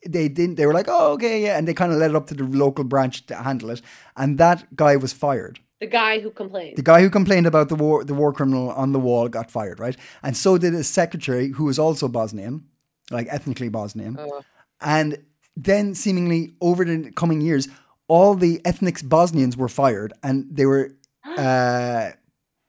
they 0.06 0.28
didn't. 0.28 0.56
They 0.56 0.66
were 0.66 0.72
like, 0.74 0.86
"Oh, 0.88 1.12
okay, 1.12 1.42
yeah," 1.42 1.56
and 1.58 1.66
they 1.66 1.74
kind 1.74 1.92
of 1.92 1.98
let 1.98 2.10
it 2.10 2.16
up 2.16 2.26
to 2.28 2.34
the 2.34 2.44
local 2.44 2.84
branch 2.84 3.26
to 3.26 3.34
handle 3.36 3.70
it. 3.70 3.82
And 4.16 4.38
that 4.38 4.76
guy 4.76 4.96
was 4.96 5.12
fired. 5.12 5.60
The 5.80 5.86
guy 5.86 6.20
who 6.20 6.30
complained. 6.30 6.76
The 6.76 6.82
guy 6.82 7.00
who 7.02 7.10
complained 7.10 7.46
about 7.46 7.68
the 7.68 7.74
war, 7.74 8.04
the 8.04 8.14
war 8.14 8.32
criminal 8.32 8.70
on 8.70 8.92
the 8.92 9.00
wall, 9.00 9.28
got 9.28 9.50
fired, 9.50 9.80
right? 9.80 9.96
And 10.22 10.36
so 10.36 10.58
did 10.58 10.72
his 10.72 10.88
secretary, 10.88 11.48
who 11.48 11.64
was 11.64 11.78
also 11.78 12.08
Bosnian, 12.08 12.64
like 13.10 13.26
ethnically 13.30 13.68
Bosnian. 13.68 14.16
Oh. 14.18 14.42
And 14.80 15.18
then, 15.56 15.94
seemingly 15.94 16.54
over 16.60 16.84
the 16.84 17.10
coming 17.12 17.40
years, 17.40 17.68
all 18.08 18.34
the 18.34 18.60
ethnic 18.64 19.00
Bosnians 19.08 19.56
were 19.56 19.68
fired, 19.68 20.12
and 20.22 20.46
they 20.50 20.66
were 20.66 20.90
uh, 21.24 22.12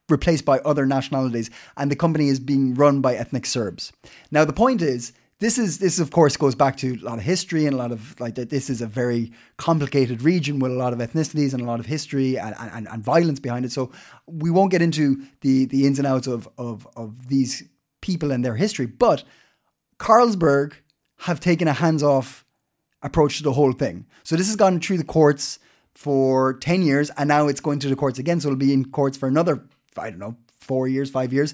replaced 0.10 0.46
by 0.46 0.60
other 0.60 0.86
nationalities. 0.86 1.50
And 1.78 1.92
the 1.92 1.96
company 1.96 2.30
is 2.30 2.40
being 2.40 2.74
run 2.76 3.02
by 3.02 3.16
ethnic 3.16 3.46
Serbs. 3.46 3.92
Now, 4.32 4.46
the 4.46 4.54
point 4.54 4.82
is. 4.82 5.14
This 5.40 5.58
is 5.58 5.80
this 5.80 6.00
of 6.00 6.12
course 6.12 6.38
goes 6.38 6.56
back 6.56 6.78
to 6.78 6.94
a 6.94 7.04
lot 7.04 7.18
of 7.18 7.26
history 7.26 7.66
and 7.66 7.74
a 7.74 7.78
lot 7.78 7.92
of 7.92 8.18
like 8.22 8.36
that. 8.36 8.50
This 8.50 8.70
is 8.70 8.82
a 8.82 8.88
very 8.88 9.34
complicated 9.58 10.22
region 10.22 10.60
with 10.60 10.72
a 10.72 10.76
lot 10.76 10.94
of 10.94 11.00
ethnicities 11.00 11.54
and 11.54 11.62
a 11.62 11.66
lot 11.66 11.82
of 11.82 11.86
history 11.86 12.40
and, 12.40 12.56
and, 12.58 12.88
and 12.88 13.04
violence 13.04 13.42
behind 13.42 13.66
it. 13.66 13.74
So 13.74 13.92
we 14.28 14.50
won't 14.50 14.72
get 14.72 14.82
into 14.82 15.26
the 15.42 15.66
the 15.66 15.86
ins 15.86 16.00
and 16.00 16.08
outs 16.08 16.28
of 16.28 16.48
of 16.58 16.88
of 16.96 17.28
these 17.28 17.64
people 18.02 18.32
and 18.32 18.46
their 18.46 18.56
history. 18.56 18.86
But 18.86 19.26
Carlsberg 20.00 20.76
have 21.20 21.42
taken 21.42 21.68
a 21.68 21.74
hands 21.74 22.02
off 22.02 22.45
approach 23.06 23.38
to 23.38 23.44
the 23.44 23.54
whole 23.54 23.72
thing. 23.72 24.06
So 24.24 24.36
this 24.36 24.48
has 24.48 24.58
gone 24.58 24.82
through 24.82 24.98
the 24.98 25.06
courts 25.06 25.60
for 25.94 26.56
10 26.56 26.82
years 26.82 27.10
and 27.12 27.30
now 27.30 27.48
it's 27.48 27.62
going 27.62 27.80
to 27.80 27.88
the 27.88 27.96
courts 27.96 28.20
again. 28.20 28.42
So 28.42 28.50
it'll 28.50 28.58
be 28.58 28.74
in 28.74 28.86
courts 28.86 29.16
for 29.16 29.28
another, 29.28 29.64
I 29.98 30.10
don't 30.10 30.20
know, 30.20 30.36
four 30.60 30.88
years, 30.88 31.10
five 31.10 31.32
years. 31.32 31.54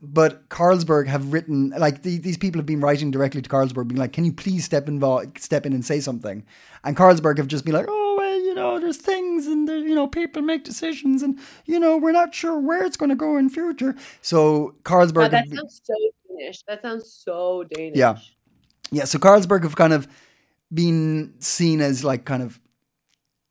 But 0.00 0.48
Carlsberg 0.48 1.06
have 1.08 1.32
written, 1.32 1.70
like 1.70 2.02
the, 2.02 2.18
these 2.18 2.36
people 2.36 2.58
have 2.58 2.66
been 2.66 2.80
writing 2.80 3.10
directly 3.10 3.42
to 3.42 3.48
Carlsberg, 3.48 3.88
being 3.88 3.98
like, 3.98 4.12
can 4.12 4.24
you 4.24 4.32
please 4.32 4.64
step, 4.64 4.86
involved, 4.86 5.38
step 5.38 5.66
in 5.66 5.72
and 5.72 5.84
say 5.84 6.00
something? 6.00 6.44
And 6.84 6.96
Carlsberg 6.96 7.38
have 7.38 7.48
just 7.48 7.64
been 7.64 7.74
like, 7.74 7.86
oh, 7.88 8.14
well, 8.18 8.38
you 8.38 8.54
know, 8.54 8.78
there's 8.78 8.98
things 8.98 9.46
and, 9.46 9.66
there, 9.66 9.78
you 9.78 9.94
know, 9.94 10.06
people 10.06 10.42
make 10.42 10.62
decisions 10.62 11.22
and, 11.22 11.38
you 11.64 11.78
know, 11.80 11.96
we're 11.96 12.12
not 12.12 12.34
sure 12.34 12.58
where 12.58 12.84
it's 12.84 12.98
going 12.98 13.08
to 13.10 13.16
go 13.16 13.36
in 13.36 13.48
future. 13.48 13.94
So 14.20 14.74
Carlsberg. 14.84 15.30
That 15.30 15.48
sounds 15.48 15.80
so 15.82 15.94
Danish. 16.28 16.62
That 16.68 16.82
sounds 16.82 17.10
so 17.24 17.64
Danish. 17.64 17.96
Yeah. 17.96 18.18
Yeah. 18.90 19.04
So 19.04 19.18
Carlsberg 19.18 19.62
have 19.62 19.76
kind 19.76 19.94
of 19.94 20.06
been 20.74 21.34
seen 21.38 21.80
as 21.80 22.04
like 22.04 22.24
kind 22.24 22.42
of 22.42 22.60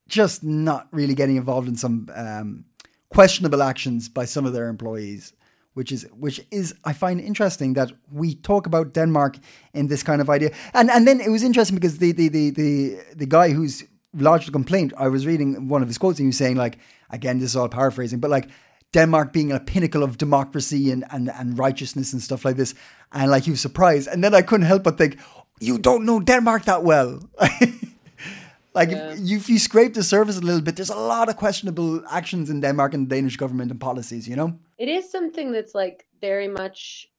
just 0.07 0.43
not 0.43 0.87
really 0.91 1.15
getting 1.15 1.37
involved 1.37 1.67
in 1.67 1.75
some 1.75 2.09
um, 2.15 2.65
questionable 3.09 3.63
actions 3.63 4.09
by 4.09 4.25
some 4.25 4.45
of 4.45 4.53
their 4.53 4.67
employees, 4.67 5.33
which 5.73 5.91
is 5.91 6.03
which 6.11 6.41
is 6.51 6.75
I 6.83 6.93
find 6.93 7.19
interesting 7.19 7.73
that 7.73 7.91
we 8.11 8.35
talk 8.35 8.67
about 8.67 8.93
Denmark 8.93 9.37
in 9.73 9.87
this 9.87 10.03
kind 10.03 10.21
of 10.21 10.29
idea, 10.29 10.51
and 10.73 10.89
and 10.91 11.07
then 11.07 11.21
it 11.21 11.29
was 11.29 11.43
interesting 11.43 11.75
because 11.75 11.97
the 11.97 12.11
the 12.11 12.29
the 12.29 12.49
the, 12.51 12.99
the 13.15 13.25
guy 13.25 13.49
who's 13.49 13.83
lodged 14.13 14.49
a 14.49 14.51
complaint, 14.51 14.93
I 14.97 15.07
was 15.07 15.25
reading 15.25 15.67
one 15.67 15.81
of 15.81 15.87
his 15.87 15.97
quotes 15.97 16.19
and 16.19 16.25
he 16.25 16.27
was 16.27 16.37
saying 16.37 16.57
like 16.57 16.77
again 17.09 17.39
this 17.39 17.51
is 17.51 17.55
all 17.55 17.69
paraphrasing, 17.69 18.19
but 18.19 18.29
like 18.29 18.49
Denmark 18.93 19.33
being 19.33 19.51
a 19.51 19.59
pinnacle 19.59 20.03
of 20.03 20.17
democracy 20.17 20.91
and, 20.91 21.03
and, 21.09 21.29
and 21.31 21.57
righteousness 21.57 22.13
and 22.13 22.21
stuff 22.21 22.45
like 22.45 22.55
this. 22.55 22.75
And 23.11 23.29
like 23.29 23.43
he 23.43 23.51
was 23.51 23.59
surprised. 23.59 24.07
And 24.07 24.23
then 24.23 24.35
I 24.35 24.43
couldn't 24.43 24.67
help 24.67 24.83
but 24.83 24.97
think, 24.97 25.17
you 25.59 25.77
don't 25.77 26.05
know 26.05 26.19
Denmark 26.19 26.65
that 26.65 26.83
well. 26.83 27.19
like 28.73 28.91
Yeah. 28.91 29.11
if, 29.11 29.19
you, 29.19 29.37
if 29.37 29.49
you 29.49 29.59
scrape 29.59 29.93
the 29.93 30.03
surface 30.03 30.37
a 30.37 30.41
little 30.41 30.61
bit, 30.61 30.75
there's 30.75 30.89
a 30.89 30.95
lot 30.95 31.29
of 31.29 31.37
questionable 31.37 32.03
actions 32.09 32.49
in 32.49 32.61
Denmark 32.61 32.93
and 32.93 33.07
the 33.09 33.15
Danish 33.15 33.37
government 33.37 33.71
and 33.71 33.79
policies, 33.79 34.27
you 34.27 34.35
know? 34.35 34.59
It 34.77 34.89
is 34.89 35.09
something 35.11 35.51
that's 35.51 35.75
like 35.75 36.05
very 36.21 36.47
much 36.47 37.09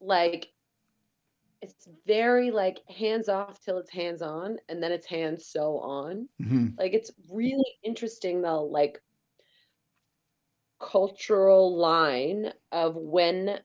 like 0.00 0.52
it's 1.62 1.88
very 2.06 2.50
like 2.50 2.78
hands 2.88 3.28
off 3.28 3.58
till 3.60 3.78
it's 3.78 3.90
hands 3.90 4.20
on 4.20 4.58
and 4.68 4.82
then 4.82 4.92
it's 4.92 5.06
hands 5.06 5.46
so 5.46 5.78
on. 5.78 6.28
hmm 6.38 6.68
Like 6.78 6.92
it's 6.92 7.10
really 7.30 7.72
interesting 7.82 8.42
though, 8.42 8.64
like 8.64 9.00
cultural 10.78 11.76
line 11.76 12.52
of 12.70 12.96
when 12.96 13.58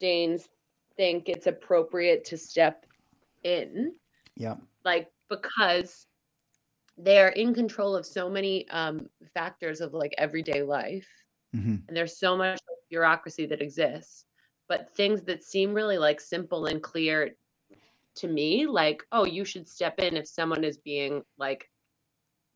Danes 0.00 0.48
think 0.96 1.28
it's 1.28 1.46
appropriate 1.46 2.24
to 2.26 2.36
step 2.36 2.86
in. 3.44 3.94
Yeah. 4.36 4.56
like 4.84 5.10
because 5.28 6.06
they're 6.98 7.30
in 7.30 7.54
control 7.54 7.94
of 7.96 8.06
so 8.06 8.28
many 8.28 8.68
um, 8.70 9.08
factors 9.34 9.80
of 9.80 9.94
like 9.94 10.14
everyday 10.18 10.62
life. 10.62 11.08
Hmm 11.54 11.76
and 11.88 11.96
there's 11.96 12.18
so 12.18 12.36
much 12.36 12.58
bureaucracy 12.88 13.46
that 13.46 13.60
exists. 13.60 14.24
But 14.68 14.94
things 14.96 15.22
that 15.24 15.44
seem 15.44 15.74
really 15.74 15.98
like 15.98 16.20
simple 16.20 16.66
and 16.66 16.82
clear 16.82 17.32
to 18.14 18.28
me 18.28 18.66
like 18.66 19.02
oh 19.12 19.24
you 19.24 19.44
should 19.44 19.66
step 19.68 19.98
in 19.98 20.16
if 20.16 20.26
someone 20.26 20.64
is 20.64 20.76
being 20.78 21.22
like 21.38 21.68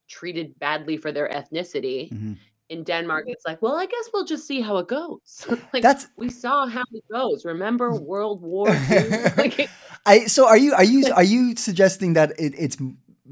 treated 0.08 0.58
badly 0.58 0.96
for 0.96 1.12
their 1.12 1.28
ethnicity. 1.28 2.10
Hmm 2.10 2.34
in 2.68 2.82
denmark 2.82 3.24
it's 3.26 3.44
like 3.46 3.60
well 3.62 3.76
i 3.76 3.86
guess 3.86 4.10
we'll 4.12 4.24
just 4.24 4.46
see 4.46 4.60
how 4.60 4.76
it 4.78 4.88
goes 4.88 5.46
like 5.72 5.82
That's- 5.82 6.08
we 6.16 6.30
saw 6.30 6.66
how 6.66 6.84
it 6.92 7.04
goes 7.10 7.44
remember 7.44 7.94
world 7.94 8.40
war 8.42 8.68
II? 8.68 8.98
like 9.36 9.68
I 10.06 10.26
so 10.26 10.46
are 10.46 10.56
you 10.56 10.72
are 10.72 10.84
you 10.84 11.12
are 11.12 11.24
you 11.24 11.56
suggesting 11.56 12.14
that 12.14 12.30
it, 12.38 12.54
it's 12.56 12.76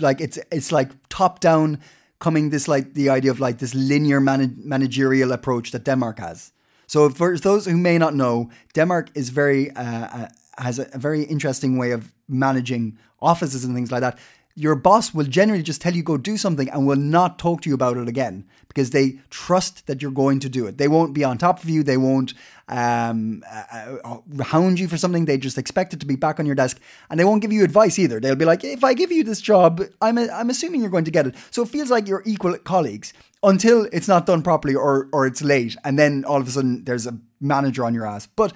like 0.01 0.21
it's 0.21 0.39
it's 0.51 0.73
like 0.73 0.91
top 1.09 1.39
down 1.41 1.79
coming 2.19 2.51
this 2.51 2.67
like 2.67 2.95
the 2.95 3.09
idea 3.11 3.31
of 3.31 3.39
like 3.39 3.59
this 3.59 3.75
linear 3.75 4.21
manag 4.21 4.57
managerial 4.65 5.33
approach 5.33 5.71
that 5.71 5.85
Denmark 5.85 6.19
has. 6.19 6.53
So 6.87 7.09
for 7.11 7.39
those 7.39 7.67
who 7.67 7.77
may 7.77 7.99
not 7.99 8.15
know, 8.15 8.51
Denmark 8.75 9.11
is 9.15 9.31
very 9.31 9.71
uh, 9.71 10.07
uh, 10.17 10.29
has 10.59 10.79
a, 10.79 10.87
a 10.93 10.99
very 10.99 11.23
interesting 11.23 11.79
way 11.79 11.93
of 11.93 12.13
managing 12.29 12.99
offices 13.21 13.65
and 13.65 13.75
things 13.75 13.93
like 13.93 14.01
that. 14.01 14.19
Your 14.57 14.77
boss 14.77 15.13
will 15.13 15.25
generally 15.27 15.63
just 15.63 15.81
tell 15.81 15.95
you 15.95 16.03
go 16.03 16.17
do 16.17 16.37
something 16.37 16.69
and 16.71 16.87
will 16.87 16.97
not 16.97 17.39
talk 17.41 17.63
to 17.63 17.69
you 17.69 17.75
about 17.75 17.97
it 17.97 18.09
again 18.09 18.45
because 18.69 18.91
they 18.91 19.19
trust 19.31 19.87
that 19.87 20.01
you're 20.01 20.11
going 20.11 20.39
to 20.41 20.49
do 20.49 20.67
it. 20.67 20.79
They 20.79 20.87
won't 20.87 21.13
be 21.13 21.25
on 21.25 21.39
top 21.39 21.63
of 21.63 21.69
you. 21.69 21.83
They 21.83 21.97
won't 21.97 22.35
um, 22.69 23.43
uh, 23.51 23.97
uh, 24.05 24.43
hound 24.45 24.79
you 24.79 24.89
for 24.89 24.97
something. 24.97 25.25
They 25.25 25.39
just 25.39 25.59
expect 25.59 25.93
it 25.93 26.01
to 26.01 26.07
be 26.07 26.17
back 26.17 26.39
on 26.39 26.47
your 26.47 26.55
desk, 26.55 26.81
and 27.11 27.19
they 27.19 27.25
won't 27.25 27.43
give 27.43 27.53
you 27.53 27.65
advice 27.65 27.99
either. 27.99 28.21
They'll 28.21 28.37
be 28.37 28.45
like, 28.45 28.65
"If 28.65 28.85
I 28.85 28.95
give 28.95 29.13
you 29.13 29.25
this 29.25 29.41
job, 29.41 29.83
I'm 30.01 30.19
a, 30.19 30.29
I'm 30.29 30.51
assuming 30.51 30.81
you're 30.81 30.91
going 30.91 31.05
to 31.05 31.11
get 31.11 31.27
it." 31.27 31.35
So 31.51 31.63
it 31.63 31.69
feels 31.69 31.91
like 31.91 32.09
you're 32.09 32.23
equal 32.25 32.57
colleagues 32.59 33.13
until 33.43 33.89
it's 33.93 34.09
not 34.09 34.27
done 34.27 34.43
properly 34.43 34.75
or 34.75 35.09
or 35.13 35.27
it's 35.27 35.43
late, 35.43 35.77
and 35.85 35.99
then 35.99 36.25
all 36.25 36.41
of 36.41 36.49
a 36.49 36.51
sudden 36.51 36.85
there's 36.85 37.07
a 37.07 37.19
manager 37.41 37.85
on 37.85 37.95
your 37.95 38.07
ass. 38.07 38.27
But 38.27 38.53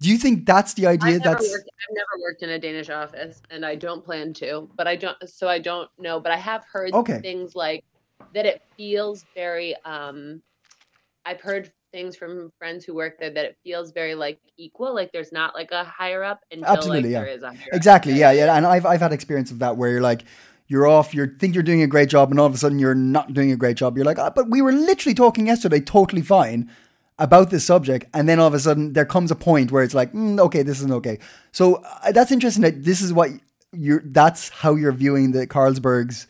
do 0.00 0.08
you 0.08 0.16
think 0.16 0.46
that's 0.46 0.74
the 0.74 0.86
idea? 0.86 1.16
I've 1.16 1.22
that's 1.22 1.50
worked, 1.50 1.68
I've 1.88 1.94
never 1.94 2.22
worked 2.22 2.42
in 2.42 2.50
a 2.50 2.58
Danish 2.58 2.88
office, 2.88 3.42
and 3.50 3.66
I 3.66 3.74
don't 3.74 4.02
plan 4.04 4.32
to. 4.34 4.68
But 4.76 4.88
I 4.88 4.96
don't, 4.96 5.16
so 5.28 5.46
I 5.46 5.58
don't 5.58 5.90
know. 5.98 6.18
But 6.18 6.32
I 6.32 6.38
have 6.38 6.64
heard 6.72 6.92
Okay. 6.94 7.20
things 7.20 7.54
like 7.54 7.84
that. 8.34 8.46
It 8.46 8.62
feels 8.76 9.24
very. 9.34 9.76
um 9.84 10.42
I've 11.26 11.40
heard 11.40 11.70
things 11.92 12.16
from 12.16 12.50
friends 12.58 12.84
who 12.84 12.94
work 12.94 13.18
there 13.20 13.30
that 13.30 13.44
it 13.44 13.58
feels 13.62 13.92
very 13.92 14.14
like 14.14 14.38
equal. 14.56 14.94
Like 14.94 15.12
there's 15.12 15.32
not 15.32 15.54
like 15.54 15.70
a 15.70 15.84
higher 15.84 16.24
up 16.24 16.40
until 16.50 16.66
Absolutely, 16.66 17.02
like 17.02 17.12
yeah. 17.12 17.20
there 17.20 17.28
is 17.28 17.42
a 17.42 17.48
higher 17.48 17.68
Exactly. 17.72 18.12
Up. 18.12 18.18
Yeah, 18.18 18.30
yeah. 18.32 18.56
And 18.56 18.66
I've 18.66 18.86
I've 18.86 19.00
had 19.00 19.12
experience 19.12 19.50
of 19.50 19.58
that 19.58 19.76
where 19.76 19.90
you're 19.90 20.00
like, 20.00 20.24
you're 20.66 20.86
off, 20.86 21.12
you 21.12 21.26
think 21.38 21.52
you're 21.52 21.62
doing 21.62 21.82
a 21.82 21.86
great 21.86 22.08
job, 22.08 22.30
and 22.30 22.40
all 22.40 22.46
of 22.46 22.54
a 22.54 22.58
sudden 22.58 22.78
you're 22.78 22.94
not 22.94 23.34
doing 23.34 23.52
a 23.52 23.56
great 23.56 23.76
job. 23.76 23.96
You're 23.96 24.06
like, 24.06 24.18
ah, 24.18 24.30
but 24.30 24.48
we 24.48 24.62
were 24.62 24.72
literally 24.72 25.14
talking 25.14 25.46
yesterday, 25.46 25.80
totally 25.80 26.22
fine 26.22 26.70
about 27.20 27.50
this 27.50 27.64
subject, 27.64 28.06
and 28.14 28.28
then 28.28 28.40
all 28.40 28.48
of 28.48 28.54
a 28.54 28.58
sudden 28.58 28.94
there 28.94 29.04
comes 29.04 29.30
a 29.30 29.36
point 29.36 29.70
where 29.70 29.84
it's 29.84 29.94
like, 29.94 30.12
mm, 30.12 30.40
okay, 30.40 30.62
this 30.62 30.78
isn't 30.78 30.92
okay. 30.92 31.18
So 31.52 31.76
uh, 31.76 32.10
that's 32.12 32.32
interesting. 32.32 32.62
That 32.62 32.82
this 32.82 33.00
is 33.00 33.12
what 33.12 33.30
you're. 33.72 34.02
That's 34.04 34.48
how 34.48 34.74
you're 34.74 34.92
viewing 34.92 35.32
the 35.32 35.46
Carlsbergs. 35.46 36.26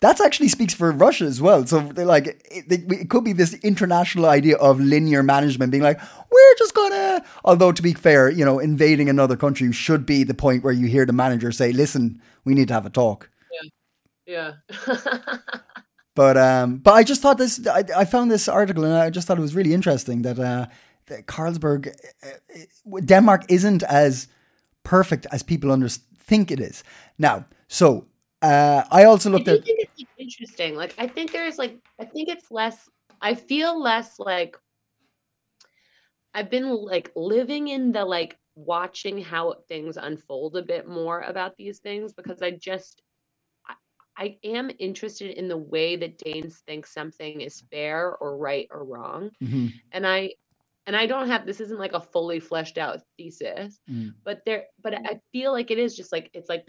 That 0.00 0.20
actually 0.20 0.48
speaks 0.48 0.74
for 0.74 0.90
Russia 0.90 1.24
as 1.24 1.40
well. 1.40 1.64
So 1.64 1.78
like, 1.94 2.26
it, 2.50 2.64
it 2.68 3.08
could 3.08 3.22
be 3.22 3.32
this 3.32 3.54
international 3.62 4.26
idea 4.26 4.56
of 4.56 4.80
linear 4.80 5.22
management, 5.22 5.70
being 5.70 5.84
like, 5.84 6.00
we're 6.30 6.54
just 6.58 6.74
gonna. 6.74 7.24
Although 7.44 7.72
to 7.72 7.82
be 7.82 7.94
fair, 7.94 8.28
you 8.28 8.44
know, 8.44 8.58
invading 8.58 9.08
another 9.08 9.36
country 9.36 9.70
should 9.72 10.04
be 10.04 10.24
the 10.24 10.34
point 10.34 10.64
where 10.64 10.72
you 10.72 10.88
hear 10.88 11.06
the 11.06 11.12
manager 11.12 11.52
say, 11.52 11.72
"Listen, 11.72 12.20
we 12.44 12.54
need 12.54 12.68
to 12.68 12.74
have 12.74 12.86
a 12.86 12.90
talk." 12.90 13.30
Yeah. 14.26 14.52
But 16.14 16.36
um, 16.36 16.78
but 16.78 16.92
I 16.94 17.04
just 17.04 17.22
thought 17.22 17.38
this. 17.38 17.66
I, 17.66 17.84
I 17.96 18.04
found 18.04 18.30
this 18.30 18.48
article 18.48 18.84
and 18.84 18.94
I 18.94 19.10
just 19.10 19.26
thought 19.26 19.38
it 19.38 19.42
was 19.42 19.54
really 19.54 19.72
interesting 19.72 20.22
that 20.22 20.38
uh, 20.38 20.66
that 21.06 21.26
Carlsberg, 21.26 21.88
uh, 22.22 22.28
uh, 22.28 23.00
Denmark 23.00 23.44
isn't 23.48 23.82
as 23.84 24.28
perfect 24.84 25.26
as 25.32 25.42
people 25.42 25.72
under, 25.72 25.88
think 25.88 26.50
it 26.50 26.60
is. 26.60 26.84
Now, 27.18 27.46
so 27.68 28.06
uh, 28.42 28.84
I 28.90 29.04
also 29.04 29.30
I 29.30 29.32
looked 29.32 29.46
do 29.46 29.52
at. 29.52 29.64
think 29.64 29.88
it's 29.96 30.10
interesting. 30.18 30.74
Like 30.74 30.94
I 30.98 31.06
think 31.06 31.32
there's 31.32 31.58
like 31.58 31.78
I 31.98 32.04
think 32.04 32.28
it's 32.28 32.50
less 32.50 32.88
I 33.20 33.34
feel 33.34 33.80
less 33.80 34.18
like 34.18 34.56
I've 36.34 36.50
been 36.50 36.68
like 36.68 37.10
living 37.16 37.68
in 37.68 37.92
the 37.92 38.04
like 38.04 38.38
watching 38.54 39.22
how 39.22 39.54
things 39.68 39.96
unfold 39.96 40.56
a 40.56 40.62
bit 40.62 40.86
more 40.88 41.20
about 41.20 41.56
these 41.56 41.78
things 41.78 42.12
because 42.12 42.42
I 42.42 42.50
just 42.50 43.02
I, 44.16 44.38
am 44.44 44.70
interested 44.78 45.30
in 45.38 45.48
the 45.48 45.56
way 45.56 45.96
that 45.96 46.18
Danes 46.18 46.62
think 46.66 46.86
something 46.86 47.40
is 47.40 47.62
fair 47.70 48.16
or 48.16 48.36
right 48.36 48.68
or 48.70 48.84
wrong. 48.84 49.30
Mhm. 49.42 49.72
And 49.92 50.06
I 50.06 50.34
and 50.86 50.96
I 50.96 51.06
don't 51.06 51.28
have 51.28 51.46
this 51.46 51.60
isn't 51.60 51.78
like 51.78 51.92
a 51.92 52.00
fully 52.00 52.40
fleshed 52.40 52.76
out 52.78 53.02
thesis, 53.16 53.80
Mm. 53.88 54.14
but 54.24 54.42
there 54.44 54.66
but 54.82 54.94
I 54.94 55.20
feel 55.32 55.52
like 55.52 55.70
it 55.70 55.78
is 55.78 55.96
just 55.96 56.12
like 56.12 56.30
it's 56.34 56.48
like 56.48 56.68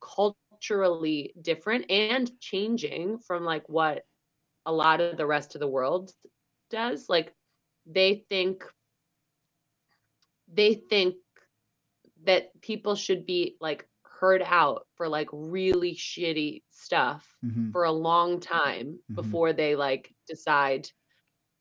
culturally 0.00 1.32
different 1.40 1.90
and 1.90 2.30
changing 2.40 3.18
from 3.18 3.44
like 3.44 3.68
what 3.68 4.04
a 4.66 4.72
lot 4.72 5.00
of 5.00 5.16
the 5.16 5.26
rest 5.26 5.54
of 5.54 5.60
the 5.60 5.68
world 5.68 6.12
does. 6.70 7.08
Like 7.08 7.32
they 7.86 8.24
think 8.28 8.64
they 10.52 10.74
think 10.74 11.16
that 12.24 12.60
people 12.60 12.94
should 12.96 13.26
be 13.26 13.56
like 13.60 13.88
heard 14.18 14.42
out 14.42 14.86
for 14.94 15.08
like 15.08 15.28
really 15.32 15.94
shitty 15.94 16.62
stuff 16.70 17.36
Mhm. 17.44 17.72
for 17.72 17.84
a 17.84 17.92
long 17.92 18.40
time 18.40 18.98
Mhm. 19.10 19.14
before 19.14 19.52
they 19.52 19.76
like 19.76 20.14
decide 20.26 20.90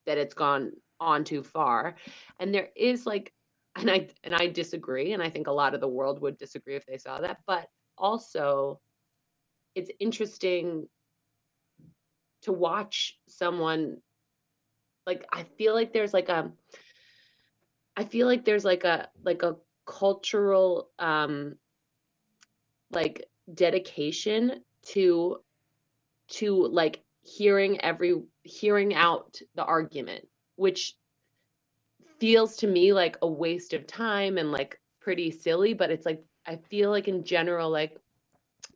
that 0.06 0.18
it's 0.18 0.34
gone 0.34 0.72
on 1.00 1.24
too 1.24 1.44
far 1.44 1.96
and 2.40 2.54
there 2.54 2.70
is 2.76 3.06
like 3.06 3.34
and 3.76 3.92
i 3.92 4.08
and 4.24 4.34
i 4.34 4.48
disagree 4.48 5.12
and 5.12 5.22
i 5.22 5.30
think 5.30 5.48
a 5.48 5.52
lot 5.52 5.74
of 5.74 5.82
the 5.82 5.88
world 5.88 6.22
would 6.22 6.38
disagree 6.38 6.76
if 6.76 6.86
they 6.86 6.98
saw 6.98 7.20
that 7.20 7.40
but 7.46 7.68
also 7.98 8.80
it's 9.76 9.92
interesting 10.00 10.88
to 12.44 12.54
watch 12.54 13.20
someone 13.28 13.98
like 15.06 15.26
i 15.34 15.44
feel 15.44 15.74
like 15.74 15.92
there's 15.92 16.14
like 16.14 16.30
a 16.30 16.52
i 17.98 18.04
feel 18.06 18.28
like 18.28 18.46
there's 18.46 18.66
like 18.66 18.86
a 18.86 19.10
like 19.24 19.44
a 19.44 19.58
cultural 19.86 20.90
um 21.00 21.58
like 22.96 23.26
dedication 23.54 24.64
to 24.84 25.38
to 26.28 26.68
like 26.68 27.02
hearing 27.24 27.80
every 27.82 28.16
hearing 28.44 28.94
out 28.96 29.40
the 29.56 29.64
argument 29.64 30.28
which 30.56 30.96
feels 32.20 32.56
to 32.58 32.68
me 32.68 32.94
like 32.94 33.18
a 33.22 33.28
waste 33.28 33.74
of 33.74 33.86
time 33.88 34.38
and 34.38 34.52
like 34.52 34.80
pretty 35.00 35.32
silly 35.32 35.74
but 35.74 35.92
it's 35.92 36.06
like 36.06 36.24
i 36.46 36.56
feel 36.56 36.90
like 36.90 37.08
in 37.08 37.24
general 37.24 37.70
like 37.70 37.98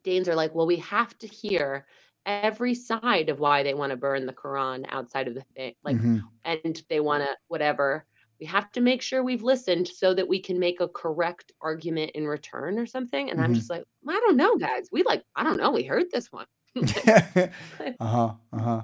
danes 0.03 0.27
are 0.27 0.35
like 0.35 0.53
well 0.53 0.67
we 0.67 0.77
have 0.77 1.17
to 1.17 1.27
hear 1.27 1.85
every 2.25 2.75
side 2.75 3.29
of 3.29 3.39
why 3.39 3.63
they 3.63 3.73
want 3.73 3.91
to 3.91 3.97
burn 3.97 4.25
the 4.25 4.33
quran 4.33 4.85
outside 4.89 5.27
of 5.27 5.33
the 5.33 5.43
thing 5.55 5.73
like 5.83 5.95
Mhm. 5.97 6.21
and 6.45 6.83
they 6.89 6.99
want 6.99 7.23
to 7.23 7.29
whatever 7.47 8.05
we 8.39 8.46
have 8.48 8.72
to 8.74 8.81
make 8.81 9.01
sure 9.01 9.24
we've 9.24 9.43
listened 9.43 9.88
so 9.88 10.13
that 10.13 10.27
we 10.27 10.41
can 10.41 10.60
make 10.60 10.79
a 10.81 10.88
correct 10.89 11.51
argument 11.62 12.12
in 12.15 12.27
return 12.27 12.79
or 12.79 12.86
something 12.86 13.29
and 13.29 13.41
i'm 13.41 13.53
Mhm. 13.53 13.53
just 13.53 13.69
like 13.69 13.84
i 14.08 14.13
don't 14.13 14.38
know 14.38 14.58
guys 14.58 14.89
we 14.91 15.03
like 15.03 15.24
i 15.36 15.43
don't 15.43 15.58
know 15.58 15.72
we 15.72 15.84
heard 15.84 16.05
this 16.12 16.31
one 16.31 16.48
uh-huh. 18.00 18.36
Uh-huh. 18.53 18.81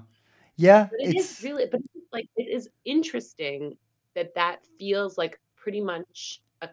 Yeah, 0.57 0.89
but 0.89 1.00
it 1.00 1.12
is 1.15 1.35
it's 1.38 1.39
really 1.39 1.65
but 1.71 1.81
it's 1.93 2.07
like 2.13 2.27
it 2.35 2.47
is 2.50 2.69
interesting 2.85 3.77
that 4.15 4.33
that 4.35 4.65
feels 4.79 5.17
like 5.17 5.39
pretty 5.55 5.81
much 5.81 6.41
a 6.62 6.69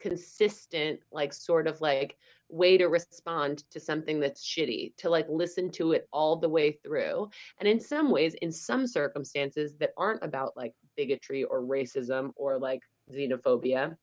consistent 0.00 1.00
like 1.12 1.32
sort 1.32 1.66
of 1.66 1.80
like 1.80 2.16
way 2.48 2.76
to 2.76 2.86
respond 2.88 3.64
to 3.70 3.80
something 3.80 4.20
that's 4.20 4.44
shitty 4.46 4.94
to 4.96 5.08
like 5.08 5.26
listen 5.28 5.70
to 5.70 5.92
it 5.92 6.06
all 6.12 6.36
the 6.36 6.48
way 6.48 6.72
through 6.72 7.28
and 7.58 7.68
in 7.68 7.80
some 7.80 8.10
ways 8.10 8.34
in 8.42 8.52
some 8.52 8.86
circumstances 8.86 9.76
that 9.78 9.92
aren't 9.96 10.22
about 10.22 10.56
like 10.56 10.74
bigotry 10.96 11.44
or 11.44 11.62
racism 11.62 12.30
or 12.36 12.58
like 12.58 12.80
xenophobia 13.12 13.96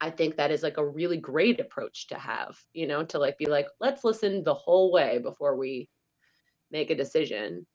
i 0.00 0.10
think 0.10 0.36
that 0.36 0.50
is 0.50 0.62
like 0.62 0.78
a 0.78 0.86
really 0.86 1.16
great 1.18 1.60
approach 1.60 2.08
to 2.08 2.16
have 2.16 2.56
you 2.74 2.86
know 2.86 3.04
to 3.04 3.18
like 3.18 3.38
be 3.38 3.46
like 3.46 3.68
let's 3.80 4.04
listen 4.04 4.44
the 4.44 4.54
whole 4.54 4.92
way 4.92 5.18
before 5.18 5.56
we 5.56 5.88
make 6.70 6.90
a 6.90 6.94
decision 6.96 7.66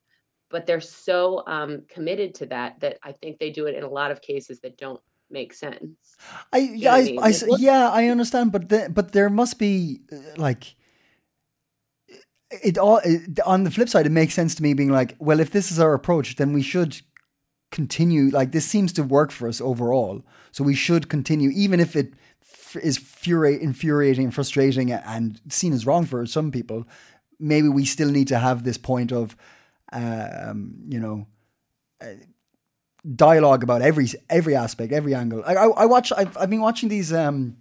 but 0.51 0.67
they're 0.67 0.81
so 0.81 1.43
um, 1.47 1.83
committed 1.89 2.35
to 2.35 2.47
that 2.47 2.79
that 2.81 2.99
I 3.03 3.13
think 3.13 3.39
they 3.39 3.51
do 3.51 3.67
it 3.67 3.75
in 3.75 3.83
a 3.83 3.89
lot 3.89 4.11
of 4.11 4.21
cases 4.21 4.61
that 4.61 4.77
don't 4.77 5.01
make 5.31 5.53
sense. 5.53 6.19
I 6.53 6.59
yeah, 6.59 6.93
I 6.93 6.95
I, 6.95 6.99
mean? 7.01 7.15
I 7.21 7.29
Like, 7.29 7.41
s- 7.41 7.43
what- 7.45 7.61
yeah, 7.61 7.89
I 7.89 8.07
understand, 8.07 8.51
but 8.51 8.69
the, 8.69 8.89
but 8.93 9.13
there 9.13 9.29
must 9.29 9.59
be 9.59 10.01
uh, 10.11 10.17
like 10.37 10.75
it 12.63 12.77
all 12.77 12.99
it, 13.05 13.39
on 13.45 13.63
the 13.63 13.71
flip 13.71 13.89
side. 13.89 14.05
It 14.07 14.11
makes 14.11 14.33
sense 14.33 14.55
to 14.55 14.63
me 14.63 14.73
being 14.73 14.91
like, 14.91 15.15
well, 15.19 15.39
if 15.39 15.51
this 15.51 15.71
is 15.71 15.79
our 15.79 15.93
approach, 15.93 16.37
then 16.37 16.53
we 16.53 16.61
should 16.61 17.01
continue. 17.71 18.29
Like 18.29 18.51
this 18.51 18.65
seems 18.65 18.93
to 18.93 19.03
work 19.03 19.31
for 19.31 19.47
us 19.47 19.61
overall, 19.61 20.23
so 20.51 20.63
we 20.63 20.75
should 20.75 21.09
continue, 21.09 21.49
even 21.51 21.79
if 21.79 21.95
it 21.95 22.13
f- 22.41 22.77
is 22.77 22.97
furi- 22.99 23.59
infuriating 23.59 24.25
and 24.25 24.33
frustrating 24.33 24.91
and 24.91 25.41
seen 25.49 25.73
as 25.73 25.85
wrong 25.85 26.05
for 26.05 26.25
some 26.25 26.51
people. 26.51 26.85
Maybe 27.39 27.69
we 27.69 27.85
still 27.85 28.11
need 28.11 28.27
to 28.27 28.37
have 28.37 28.63
this 28.63 28.77
point 28.77 29.11
of, 29.11 29.35
um, 29.91 30.75
you 30.87 30.99
know, 30.99 31.27
dialogue 33.15 33.63
about 33.63 33.81
every 33.81 34.07
every 34.29 34.55
aspect, 34.55 34.93
every 34.93 35.15
angle. 35.15 35.43
I 35.45 35.55
I, 35.55 35.67
I 35.69 35.85
watch. 35.85 36.11
I've 36.15 36.37
I've 36.37 36.49
been 36.49 36.61
watching 36.61 36.89
these 36.89 37.11
um 37.11 37.57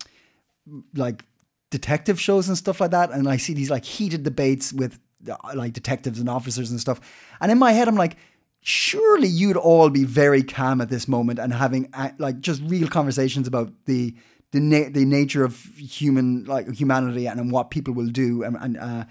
like 0.94 1.24
detective 1.70 2.20
shows 2.20 2.48
and 2.48 2.58
stuff 2.58 2.80
like 2.80 2.90
that, 2.90 3.10
and 3.10 3.28
I 3.28 3.36
see 3.36 3.54
these 3.54 3.70
like 3.70 3.84
heated 3.84 4.22
debates 4.22 4.72
with 4.72 4.98
uh, 5.28 5.36
like 5.54 5.72
detectives 5.72 6.18
and 6.18 6.28
officers 6.28 6.70
and 6.70 6.80
stuff. 6.80 7.00
And 7.40 7.50
in 7.50 7.58
my 7.58 7.72
head, 7.72 7.88
I'm 7.88 7.96
like, 7.96 8.16
surely 8.62 9.28
you'd 9.28 9.56
all 9.56 9.88
be 9.90 10.04
very 10.04 10.42
calm 10.42 10.80
at 10.80 10.88
this 10.88 11.08
moment 11.08 11.38
and 11.38 11.52
having 11.52 11.88
uh, 11.94 12.10
like 12.18 12.40
just 12.40 12.62
real 12.64 12.88
conversations 12.88 13.46
about 13.46 13.72
the 13.86 14.14
the 14.52 14.60
na- 14.60 14.90
the 14.90 15.04
nature 15.04 15.44
of 15.44 15.62
human 15.76 16.44
like 16.44 16.70
humanity 16.72 17.26
and, 17.26 17.40
and 17.40 17.50
what 17.50 17.70
people 17.70 17.94
will 17.94 18.08
do 18.08 18.42
and 18.42 18.56
and 18.60 18.76
uh, 18.76 19.04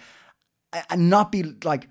and 0.89 1.09
not 1.09 1.31
be 1.31 1.43
like 1.63 1.89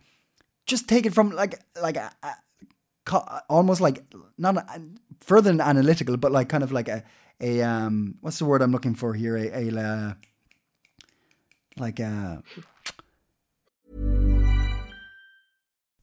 just 0.67 0.89
take 0.89 1.07
it 1.07 1.15
from 1.15 1.31
like 1.31 1.59
like 1.81 1.97
a, 1.97 2.13
a, 2.23 3.43
almost 3.49 3.81
like 3.81 4.05
not 4.37 4.57
a, 4.57 4.83
further 5.21 5.51
than 5.51 5.61
analytical, 5.61 6.17
but 6.17 6.31
like 6.31 6.49
kind 6.49 6.63
of 6.63 6.71
like 6.73 6.89
a 6.89 7.03
a 7.41 7.63
um 7.63 8.17
what's 8.21 8.39
the 8.39 8.45
word 8.45 8.63
I'm 8.63 8.73
looking 8.73 8.95
for 8.95 9.15
here? 9.15 9.37
A, 9.37 9.69
a 9.69 9.81
uh, 9.81 10.15
like 11.79 11.99
a 12.01 12.43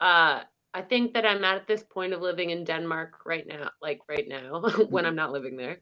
Uh, 0.00 0.40
I 0.72 0.82
think 0.82 1.12
that 1.14 1.26
I'm 1.26 1.44
at 1.44 1.66
this 1.66 1.82
point 1.82 2.12
of 2.12 2.20
living 2.20 2.50
in 2.50 2.64
Denmark 2.64 3.26
right 3.26 3.46
now, 3.46 3.70
like 3.82 4.00
right 4.08 4.26
now, 4.28 4.60
when 4.88 5.04
I'm 5.04 5.16
not 5.16 5.32
living 5.32 5.56
there 5.56 5.78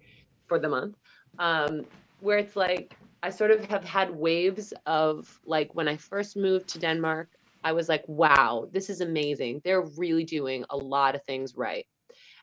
for 0.46 0.58
the 0.58 0.68
month, 0.68 0.96
um, 1.38 1.84
where 2.20 2.38
it's 2.38 2.56
like 2.56 2.96
I 3.22 3.30
sort 3.30 3.50
of 3.50 3.64
have 3.66 3.84
had 3.84 4.10
waves 4.10 4.72
of 4.86 5.38
like 5.44 5.74
when 5.74 5.88
I 5.88 5.96
first 5.96 6.36
moved 6.36 6.68
to 6.68 6.78
Denmark, 6.78 7.28
I 7.64 7.72
was 7.72 7.88
like, 7.88 8.04
wow, 8.06 8.68
this 8.72 8.88
is 8.88 9.00
amazing. 9.00 9.60
They're 9.64 9.82
really 9.82 10.24
doing 10.24 10.64
a 10.70 10.76
lot 10.76 11.14
of 11.14 11.22
things 11.24 11.56
right. 11.56 11.86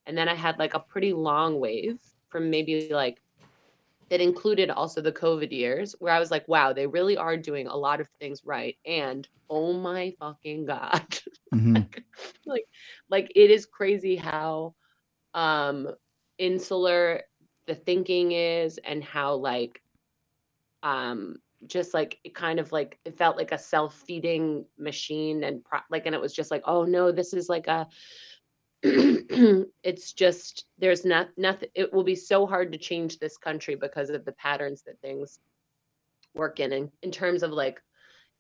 And 0.06 0.18
then 0.18 0.30
I 0.30 0.36
had 0.36 0.60
like 0.60 0.76
a 0.76 0.80
pretty 0.80 1.14
long 1.14 1.60
wave 1.60 2.00
from 2.30 2.50
maybe 2.50 2.90
like 2.92 3.22
that 4.10 4.22
included 4.22 4.70
also 4.70 5.02
the 5.02 5.12
COVID 5.12 5.52
years 5.52 5.96
where 6.00 6.14
I 6.14 6.20
was 6.20 6.32
like, 6.32 6.48
wow, 6.48 6.74
they 6.74 6.88
really 6.88 7.18
are 7.18 7.38
doing 7.38 7.68
a 7.68 7.76
lot 7.76 8.00
of 8.00 8.08
things 8.20 8.42
right. 8.46 8.78
And 8.86 9.28
oh 9.50 9.74
my 9.74 10.14
fucking 10.20 10.66
God. 10.66 11.20
mhm, 11.54 11.88
like 12.46 12.66
like 13.10 13.32
it 13.36 13.52
is 13.52 13.66
crazy 13.66 14.16
how 14.16 14.76
um 15.34 15.90
insular 16.38 17.22
the 17.68 17.76
thinking 17.76 18.32
is 18.32 18.78
and 18.80 19.04
how 19.04 19.36
like 19.36 19.82
um 20.84 21.38
just 21.68 21.94
like 21.94 22.20
it 22.24 22.36
kind 22.36 22.60
of 22.60 22.72
like 22.72 23.00
it 23.06 23.18
felt 23.18 23.38
like 23.38 23.52
a 23.52 23.58
self-feeding 23.58 24.66
machine 24.78 25.44
and 25.44 25.64
pro- 25.64 25.80
like 25.90 26.06
and 26.06 26.14
it 26.14 26.22
was 26.22 26.34
just 26.34 26.52
like 26.52 26.62
oh 26.66 26.84
no 26.84 27.12
this 27.12 27.34
is 27.34 27.50
like 27.50 27.68
a 27.68 27.88
it's 29.84 30.14
just 30.14 30.66
there's 30.78 31.06
not 31.06 31.30
nothing 31.38 31.70
it 31.76 31.94
will 31.94 32.04
be 32.04 32.16
so 32.16 32.46
hard 32.46 32.72
to 32.72 32.78
change 32.78 33.20
this 33.20 33.38
country 33.38 33.76
because 33.76 34.10
of 34.10 34.26
the 34.26 34.34
patterns 34.34 34.84
that 34.84 35.00
things 35.02 35.40
work 36.34 36.60
in 36.60 36.74
in, 36.74 36.92
in 37.02 37.12
terms 37.12 37.44
of 37.44 37.52
like 37.52 37.82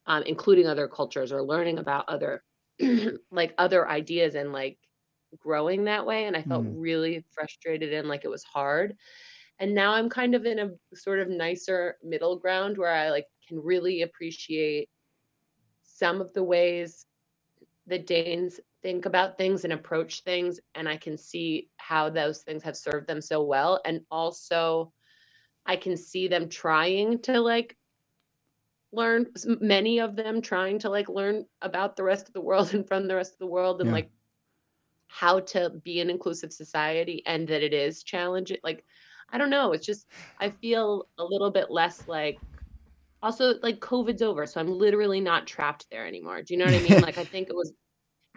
um, 0.07 0.23
including 0.23 0.67
other 0.67 0.87
cultures 0.87 1.31
or 1.31 1.43
learning 1.43 1.79
about 1.79 2.09
other 2.09 2.43
like 3.31 3.55
other 3.57 3.87
ideas 3.89 4.35
and 4.35 4.53
like 4.53 4.79
growing 5.39 5.85
that 5.85 6.05
way 6.05 6.25
and 6.25 6.37
i 6.37 6.43
felt 6.43 6.65
Mm. 6.65 6.69
really 6.69 7.25
frustrated 7.33 7.93
and 7.93 8.07
like 8.09 8.25
it 8.25 8.29
was 8.29 8.43
hard 8.43 8.95
and 9.59 9.75
now 9.75 9.93
i'm 9.93 10.09
kind 10.09 10.35
of 10.35 10.45
in 10.45 10.59
a 10.59 10.95
sort 10.95 11.19
of 11.19 11.29
nicer 11.29 11.97
middle 12.03 12.37
ground 12.39 12.77
where 12.77 12.93
i 12.93 13.09
like 13.11 13.27
can 13.47 13.59
really 13.59 14.03
appreciate 14.03 14.89
some 15.83 16.21
of 16.21 16.33
the 16.33 16.43
ways 16.43 17.05
that 17.87 18.07
danes 18.07 18.59
think 18.85 19.07
about 19.07 19.35
things 19.35 19.63
and 19.63 19.73
approach 19.73 20.21
things 20.21 20.59
and 20.75 20.87
I 20.87 20.95
can 20.95 21.17
see 21.17 21.69
how 21.77 22.07
those 22.07 22.43
things 22.43 22.61
have 22.61 22.77
served 22.77 23.07
them 23.07 23.19
so 23.19 23.41
well. 23.41 23.81
And 23.83 24.01
also 24.11 24.93
I 25.65 25.75
can 25.75 25.97
see 25.97 26.27
them 26.27 26.49
trying 26.49 27.17
to 27.23 27.41
like 27.41 27.75
learn 28.91 29.25
many 29.59 30.01
of 30.01 30.15
them 30.15 30.39
trying 30.39 30.77
to 30.79 30.91
like 30.91 31.09
learn 31.09 31.45
about 31.63 31.95
the 31.95 32.03
rest 32.03 32.27
of 32.27 32.35
the 32.35 32.41
world 32.41 32.73
and 32.75 32.87
from 32.87 33.07
the 33.07 33.15
rest 33.15 33.33
of 33.33 33.39
the 33.39 33.47
world 33.47 33.81
and 33.81 33.89
yeah. 33.89 33.95
like 33.95 34.11
how 35.07 35.39
to 35.39 35.71
be 35.83 35.99
an 35.99 36.11
inclusive 36.11 36.53
society 36.53 37.23
and 37.25 37.47
that 37.47 37.63
it 37.63 37.73
is 37.73 38.03
challenging 38.03 38.57
like 38.63 38.85
I 39.31 39.39
don't 39.39 39.49
know 39.49 39.71
it's 39.71 39.87
just 39.87 40.05
I 40.39 40.51
feel 40.51 41.07
a 41.17 41.23
little 41.23 41.49
bit 41.49 41.71
less 41.71 42.07
like 42.07 42.37
also 43.23 43.55
like 43.63 43.79
COVID's 43.79 44.21
over 44.21 44.45
so 44.45 44.59
I'm 44.61 44.77
literally 44.77 45.21
not 45.21 45.47
trapped 45.47 45.87
there 45.89 46.05
anymore. 46.05 46.43
Do 46.43 46.53
you 46.53 46.59
know 46.59 46.65
what 46.65 46.75
I 46.75 46.81
mean? 46.81 47.01
Like 47.01 47.17
I 47.17 47.23
think 47.23 47.49
it 47.49 47.55
was 47.55 47.73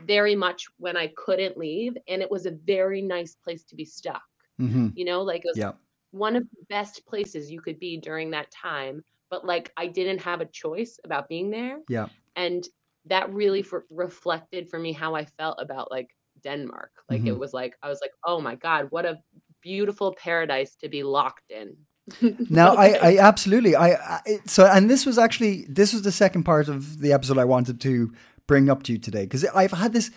very 0.05 0.35
much 0.35 0.67
when 0.79 0.97
I 0.97 1.13
couldn't 1.17 1.57
leave 1.57 1.97
and 2.09 2.23
it 2.23 2.31
was 2.31 2.47
a 2.47 2.53
very 2.53 3.03
nice 3.03 3.35
place 3.35 3.65
to 3.65 3.75
be 3.75 3.85
stuck 3.85 4.23
mm-hmm. 4.61 4.89
you 4.95 5.05
know 5.05 5.23
like 5.23 5.45
it 5.45 5.51
was 5.55 5.59
yeah. 5.59 5.73
one 6.13 6.37
of 6.37 6.45
the 6.45 6.65
best 6.69 7.05
places 7.07 7.51
you 7.51 7.61
could 7.61 7.79
be 7.79 7.97
during 7.97 8.31
that 8.31 8.51
time 8.51 9.03
but 9.31 9.45
like 9.45 9.73
I 9.77 9.87
didn't 9.87 10.21
have 10.21 10.41
a 10.41 10.47
choice 10.47 10.99
about 11.05 11.29
being 11.29 11.51
there. 11.51 11.79
Yeah. 11.89 12.07
And 12.37 12.67
that 13.07 13.33
really 13.33 13.63
for, 13.63 13.85
reflected 13.91 14.69
for 14.69 14.79
me 14.79 14.93
how 14.93 15.15
I 15.15 15.25
felt 15.25 15.59
about 15.61 15.91
like 15.91 16.09
Denmark. 16.43 16.91
Like 17.09 17.21
mm-hmm. 17.21 17.29
it 17.29 17.39
was 17.39 17.53
like 17.53 17.75
I 17.83 17.89
was 17.89 18.01
like, 18.01 18.13
"Oh 18.25 18.41
my 18.41 18.55
god, 18.55 18.89
what 18.91 19.07
a 19.07 19.19
beautiful 19.63 20.15
paradise 20.15 20.77
to 20.77 20.89
be 20.89 21.03
locked 21.03 21.51
in." 21.51 21.77
now 22.51 22.75
I, 22.75 22.89
I 23.03 23.19
absolutely 23.19 23.77
I, 23.77 23.91
I, 23.93 24.21
so 24.47 24.65
and 24.65 24.89
this 24.89 25.05
was 25.05 25.19
actually 25.19 25.67
this 25.69 25.93
was 25.93 26.03
the 26.03 26.13
second 26.13 26.45
part 26.45 26.69
of 26.69 27.01
the 27.01 27.13
episode 27.13 27.37
I 27.37 27.45
wanted 27.45 27.81
to 27.83 28.13
bring 28.49 28.69
up 28.69 28.83
to 28.83 28.93
you 28.93 28.99
today 28.99 29.23
because 29.23 29.45
I've 29.45 29.71
had 29.71 29.93
this 29.93 30.11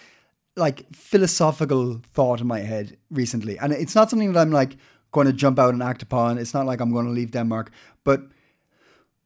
like 0.55 0.85
philosophical 0.95 2.01
thought 2.13 2.41
in 2.41 2.47
my 2.47 2.59
head 2.59 2.97
recently 3.11 3.59
and 3.59 3.71
it's 3.71 3.93
not 3.93 4.09
something 4.09 4.33
that 4.33 4.39
I'm 4.39 4.51
like 4.51 4.77
going 5.11 5.27
to 5.27 5.33
jump 5.33 5.59
out 5.59 5.73
and 5.73 5.83
act 5.83 6.01
upon 6.01 6.39
it's 6.39 6.55
not 6.55 6.65
like 6.65 6.81
I'm 6.81 6.91
going 6.91 7.05
to 7.05 7.11
leave 7.11 7.31
Denmark 7.31 7.71
but 8.03 8.23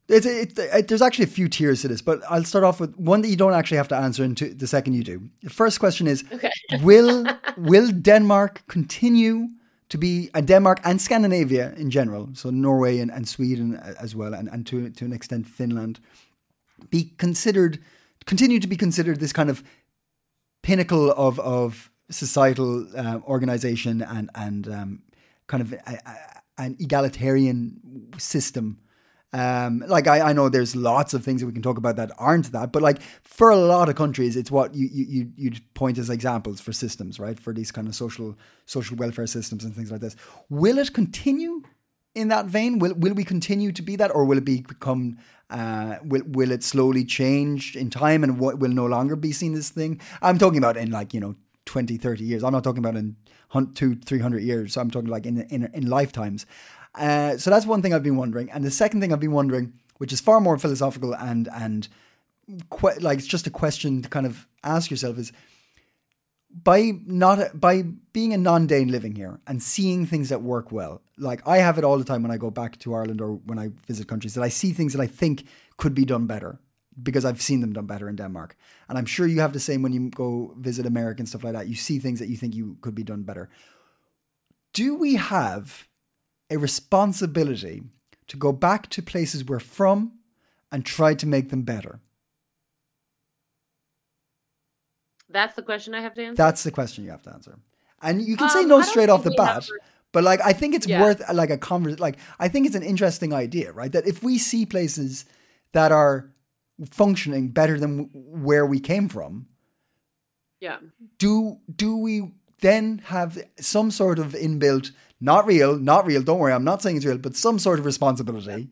it's, 0.07 0.25
it, 0.25 0.57
it, 0.59 0.87
there's 0.87 1.01
actually 1.01 1.25
a 1.25 1.29
few 1.29 1.47
tiers 1.49 1.81
to 1.81 1.87
this, 1.87 2.01
but 2.01 2.21
I'll 2.29 2.43
start 2.43 2.63
off 2.63 2.79
with 2.79 2.95
one 2.95 3.21
that 3.21 3.29
you 3.29 3.35
don't 3.35 3.53
actually 3.53 3.77
have 3.77 3.87
to 3.87 3.95
answer 3.95 4.23
into 4.23 4.53
the 4.53 4.67
second 4.67 4.93
you 4.93 5.03
do. 5.03 5.29
The 5.41 5.49
first 5.49 5.79
question 5.79 6.05
is: 6.05 6.23
okay. 6.31 6.51
Will 6.83 7.25
will 7.57 7.91
Denmark 7.91 8.61
continue 8.67 9.47
to 9.89 9.97
be 9.97 10.29
a 10.33 10.41
Denmark 10.41 10.79
and 10.83 11.01
Scandinavia 11.01 11.73
in 11.77 11.89
general, 11.89 12.29
so 12.33 12.49
Norway 12.49 12.99
and, 12.99 13.11
and 13.11 13.27
Sweden 13.27 13.77
uh, 13.77 13.93
as 13.99 14.15
well, 14.15 14.33
and, 14.33 14.47
and 14.49 14.67
to 14.67 14.89
to 14.91 15.05
an 15.05 15.13
extent 15.13 15.47
Finland, 15.47 15.99
be 16.91 17.11
considered 17.17 17.79
continue 18.25 18.59
to 18.59 18.67
be 18.67 18.75
considered 18.75 19.19
this 19.19 19.33
kind 19.33 19.49
of 19.49 19.63
pinnacle 20.63 21.11
of 21.11 21.39
of 21.39 21.91
societal 22.09 22.87
uh, 22.97 23.19
organization 23.27 24.01
and 24.01 24.29
and 24.35 24.67
um, 24.67 25.01
kind 25.47 25.61
of 25.61 25.73
a, 25.73 25.99
a, 26.05 26.41
an 26.57 26.75
egalitarian 26.79 28.11
system 28.17 28.79
um, 29.35 29.83
like 29.87 30.07
I, 30.07 30.29
I 30.29 30.33
know 30.33 30.47
there's 30.47 30.77
lots 30.77 31.13
of 31.13 31.21
things 31.21 31.41
that 31.41 31.47
we 31.47 31.51
can 31.51 31.61
talk 31.61 31.77
about 31.77 31.97
that 31.97 32.09
aren't 32.17 32.53
that, 32.53 32.71
but 32.71 32.81
like 32.81 33.01
for 33.21 33.49
a 33.49 33.57
lot 33.57 33.89
of 33.89 33.95
countries, 33.95 34.37
it's 34.37 34.49
what 34.49 34.73
you 34.73 34.87
you 34.89 35.29
you 35.35 35.51
point 35.73 35.97
as 35.97 36.09
examples 36.09 36.61
for 36.61 36.71
systems, 36.71 37.19
right? 37.19 37.37
For 37.37 37.51
these 37.51 37.69
kind 37.69 37.85
of 37.85 37.95
social 37.95 38.37
social 38.65 38.95
welfare 38.95 39.27
systems 39.27 39.65
and 39.65 39.75
things 39.75 39.91
like 39.91 39.99
this. 39.99 40.15
Will 40.49 40.77
it 40.77 40.93
continue 40.93 41.63
in 42.13 42.29
that 42.29 42.45
vein? 42.45 42.79
Will 42.79 42.93
will 42.93 43.13
we 43.13 43.25
continue 43.25 43.73
to 43.73 43.81
be 43.81 43.97
that, 43.97 44.15
or 44.15 44.23
will 44.23 44.37
it 44.37 44.45
be 44.45 44.61
become? 44.61 45.17
Uh, 45.49 45.97
will 46.03 46.23
will 46.25 46.51
it 46.51 46.63
slowly 46.63 47.05
change 47.05 47.75
in 47.75 47.89
time, 47.89 48.23
and 48.23 48.39
what 48.39 48.59
will 48.59 48.71
no 48.71 48.85
longer 48.85 49.15
be 49.15 49.31
seen 49.31 49.53
as 49.55 49.69
thing? 49.69 50.01
I'm 50.21 50.37
talking 50.37 50.57
about 50.57 50.77
in 50.77 50.91
like 50.91 51.13
you 51.13 51.19
know 51.19 51.35
20, 51.65 51.97
30 51.97 52.23
years. 52.23 52.43
I'm 52.43 52.53
not 52.53 52.63
talking 52.63 52.83
about 52.83 52.95
in 52.95 53.15
two, 53.73 53.95
300 53.95 54.41
years. 54.43 54.73
So 54.73 54.81
I'm 54.81 54.91
talking 54.91 55.09
like 55.09 55.25
in 55.25 55.41
in, 55.43 55.69
in 55.73 55.87
lifetimes. 55.87 56.45
Uh, 56.95 57.37
so 57.37 57.49
that's 57.49 57.65
one 57.65 57.81
thing 57.81 57.93
I've 57.93 58.03
been 58.03 58.17
wondering. 58.17 58.49
And 58.51 58.63
the 58.63 58.71
second 58.71 59.01
thing 59.01 59.11
I've 59.11 59.19
been 59.19 59.33
wondering, 59.33 59.73
which 59.97 60.13
is 60.13 60.21
far 60.21 60.39
more 60.39 60.57
philosophical 60.57 61.13
and 61.15 61.49
and 61.53 61.87
que- 62.69 62.99
like 62.99 63.19
it's 63.19 63.27
just 63.27 63.47
a 63.47 63.51
question 63.51 64.01
to 64.01 64.09
kind 64.09 64.25
of 64.25 64.47
ask 64.63 64.89
yourself 64.89 65.17
is 65.17 65.31
by 66.63 66.93
not 67.05 67.59
by 67.59 67.83
being 68.13 68.33
a 68.33 68.37
non-Dane 68.37 68.89
living 68.89 69.15
here 69.15 69.39
and 69.45 69.61
seeing 69.61 70.05
things 70.05 70.29
that 70.29 70.41
work 70.41 70.71
well. 70.71 71.01
Like 71.17 71.47
I 71.47 71.57
have 71.57 71.77
it 71.77 71.83
all 71.83 71.97
the 71.97 72.03
time 72.03 72.23
when 72.23 72.31
I 72.31 72.37
go 72.37 72.51
back 72.51 72.77
to 72.79 72.93
Ireland 72.93 73.21
or 73.21 73.35
when 73.35 73.57
I 73.57 73.69
visit 73.87 74.07
countries 74.07 74.33
that 74.33 74.43
I 74.43 74.49
see 74.49 74.71
things 74.71 74.93
that 74.93 75.01
I 75.01 75.07
think 75.07 75.45
could 75.77 75.95
be 75.95 76.05
done 76.05 76.25
better 76.25 76.59
because 77.01 77.25
I've 77.25 77.41
seen 77.41 77.61
them 77.61 77.73
done 77.73 77.85
better 77.85 78.09
in 78.09 78.15
Denmark. 78.15 78.55
And 78.87 78.97
I'm 78.97 79.05
sure 79.05 79.27
you 79.27 79.41
have 79.41 79.53
the 79.53 79.59
same 79.59 79.81
when 79.81 79.93
you 79.93 80.09
go 80.09 80.53
visit 80.57 80.85
America 80.85 81.19
and 81.19 81.29
stuff 81.29 81.43
like 81.43 81.53
that. 81.53 81.67
You 81.67 81.75
see 81.75 81.99
things 81.99 82.19
that 82.19 82.29
you 82.29 82.37
think 82.37 82.55
you 82.55 82.77
could 82.81 82.95
be 82.95 83.03
done 83.03 83.23
better. 83.23 83.49
Do 84.73 84.95
we 84.95 85.15
have 85.15 85.87
a 86.49 86.57
responsibility 86.57 87.83
to 88.27 88.37
go 88.37 88.51
back 88.51 88.89
to 88.89 89.01
places 89.01 89.45
we're 89.45 89.59
from 89.59 90.13
and 90.71 90.85
try 90.85 91.13
to 91.15 91.27
make 91.27 91.49
them 91.49 91.63
better? 91.63 91.99
That's 95.29 95.55
the 95.55 95.63
question 95.63 95.93
I 95.95 96.01
have 96.01 96.13
to 96.15 96.23
answer. 96.23 96.35
That's 96.35 96.63
the 96.63 96.71
question 96.71 97.03
you 97.03 97.11
have 97.11 97.23
to 97.23 97.33
answer. 97.33 97.59
And 98.01 98.21
you 98.21 98.37
can 98.37 98.45
um, 98.45 98.49
say 98.51 98.63
no 98.63 98.81
straight 98.81 99.09
off 99.09 99.23
the 99.23 99.31
bat, 99.31 99.67
but 100.15 100.23
like 100.23 100.39
I 100.45 100.53
think 100.53 100.73
it's 100.73 100.87
yeah. 100.87 101.01
worth 101.01 101.21
like 101.33 101.49
a 101.49 101.57
conversation. 101.57 101.99
Like 101.99 102.17
I 102.39 102.47
think 102.47 102.65
it's 102.65 102.75
an 102.75 102.83
interesting 102.83 103.33
idea, 103.33 103.73
right? 103.73 103.91
That 103.91 104.07
if 104.07 104.23
we 104.23 104.37
see 104.37 104.65
places 104.65 105.25
that 105.73 105.91
are 105.91 106.31
functioning 106.89 107.49
better 107.49 107.77
than 107.77 108.09
where 108.13 108.65
we 108.65 108.79
came 108.79 109.09
from, 109.09 109.47
yeah, 110.61 110.77
do 111.17 111.57
do 111.75 111.97
we 111.97 112.31
then 112.61 113.01
have 113.07 113.37
some 113.59 113.91
sort 113.91 114.17
of 114.17 114.27
inbuilt 114.31 114.91
not 115.19 115.45
real, 115.45 115.77
not 115.77 116.05
real. 116.05 116.23
Don't 116.23 116.39
worry, 116.39 116.53
I'm 116.53 116.63
not 116.63 116.81
saying 116.81 116.95
it's 116.95 117.05
real, 117.05 117.17
but 117.17 117.35
some 117.35 117.59
sort 117.59 117.77
of 117.79 117.85
responsibility 117.85 118.69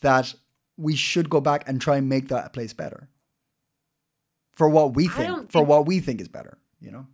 that 0.00 0.34
we 0.76 0.96
should 0.96 1.30
go 1.30 1.40
back 1.40 1.68
and 1.68 1.80
try 1.80 1.96
and 1.96 2.08
make 2.08 2.26
that 2.26 2.52
place 2.52 2.72
better 2.72 3.08
for 4.50 4.68
what 4.68 4.94
we 4.94 5.06
think, 5.06 5.52
for 5.52 5.62
what 5.62 5.86
we 5.86 6.00
think 6.00 6.20
is 6.20 6.26
better. 6.26 6.58
You 6.80 6.90
know. 6.90 7.06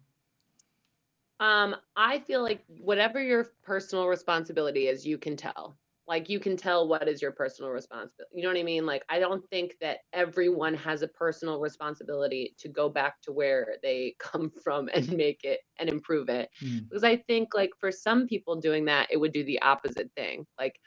Um, 1.43 1.75
I 1.97 2.21
feel 2.21 2.41
like 2.41 2.63
whatever 2.69 3.21
your 3.21 3.49
personal 3.65 4.07
responsibility 4.07 4.87
is, 4.87 5.05
you 5.05 5.19
can 5.19 5.37
tell. 5.37 5.77
Like 6.07 6.29
you 6.29 6.39
can 6.39 6.57
tell 6.57 6.87
what 6.87 7.09
is 7.09 7.21
your 7.21 7.33
personal 7.33 7.71
responsibility 7.71 8.31
you 8.35 8.43
know 8.43 8.49
what 8.49 8.59
i 8.59 8.63
mean? 8.63 8.87
Like 8.87 9.05
i 9.09 9.19
don't 9.19 9.49
think 9.51 9.75
that 9.81 9.99
everyone 10.13 10.75
has 10.75 11.03
a 11.03 11.09
personal 11.09 11.61
responsibility 11.61 12.55
to 12.59 12.69
go 12.69 12.89
back 12.89 13.21
to 13.23 13.33
where 13.33 13.77
they 13.83 14.15
come 14.21 14.53
from 14.63 14.89
and 14.95 15.13
make 15.13 15.41
it 15.43 15.61
and 15.79 15.89
improve 15.89 16.29
it. 16.29 16.49
Mm. 16.63 16.89
because 16.89 17.05
i 17.05 17.17
think 17.17 17.55
like 17.55 17.71
for 17.81 17.91
some 17.91 18.27
people 18.27 18.61
doing 18.61 18.85
that 18.85 19.09
it 19.11 19.17
would 19.17 19.33
do 19.33 19.45
the 19.45 19.61
opposite 19.63 20.11
thing. 20.17 20.47
Like 20.59 20.79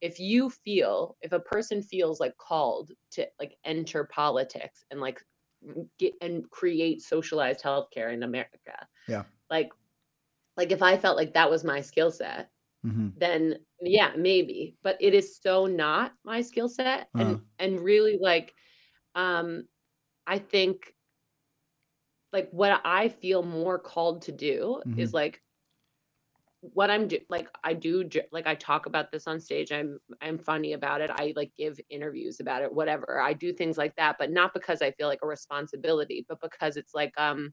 if 0.00 0.18
you 0.18 0.50
feel 0.50 1.16
if 1.20 1.32
a 1.32 1.40
person 1.40 1.82
feels 1.82 2.20
like 2.20 2.36
called 2.38 2.90
to 3.12 3.26
like 3.38 3.54
enter 3.64 4.04
politics 4.04 4.84
and 4.90 5.00
like 5.00 5.20
get 5.98 6.14
and 6.22 6.48
create 6.50 7.02
socialized 7.02 7.62
healthcare 7.62 8.14
in 8.14 8.22
america 8.22 8.76
yeah. 9.08 9.24
like 9.50 9.68
like 10.60 10.72
if 10.72 10.82
i 10.82 10.96
felt 10.96 11.16
like 11.16 11.34
that 11.34 11.50
was 11.50 11.64
my 11.64 11.80
skill 11.80 12.10
set 12.10 12.50
mm-hmm. 12.84 13.08
then 13.16 13.56
yeah, 13.82 14.12
maybe. 14.16 14.76
But 14.82 14.96
it 15.00 15.14
is 15.14 15.38
so 15.42 15.66
not 15.66 16.12
my 16.24 16.42
skill 16.42 16.68
set. 16.68 17.08
Uh-huh. 17.14 17.24
And 17.24 17.40
and 17.58 17.80
really 17.80 18.18
like 18.20 18.54
um 19.14 19.64
I 20.26 20.38
think 20.38 20.94
like 22.32 22.48
what 22.52 22.80
I 22.84 23.08
feel 23.08 23.42
more 23.42 23.78
called 23.78 24.22
to 24.22 24.32
do 24.32 24.82
mm-hmm. 24.86 25.00
is 25.00 25.12
like 25.12 25.42
what 26.60 26.90
I'm 26.90 27.08
do 27.08 27.18
like 27.30 27.48
I 27.64 27.72
do 27.72 28.08
like 28.32 28.46
I 28.46 28.54
talk 28.54 28.86
about 28.86 29.10
this 29.10 29.26
on 29.26 29.40
stage. 29.40 29.72
I'm 29.72 29.98
I'm 30.20 30.38
funny 30.38 30.74
about 30.74 31.00
it. 31.00 31.10
I 31.10 31.32
like 31.34 31.52
give 31.56 31.80
interviews 31.88 32.40
about 32.40 32.62
it, 32.62 32.72
whatever. 32.72 33.20
I 33.20 33.32
do 33.32 33.52
things 33.52 33.78
like 33.78 33.96
that, 33.96 34.16
but 34.18 34.30
not 34.30 34.52
because 34.52 34.82
I 34.82 34.90
feel 34.92 35.08
like 35.08 35.20
a 35.22 35.26
responsibility, 35.26 36.26
but 36.28 36.40
because 36.42 36.76
it's 36.76 36.94
like 36.94 37.12
um 37.16 37.52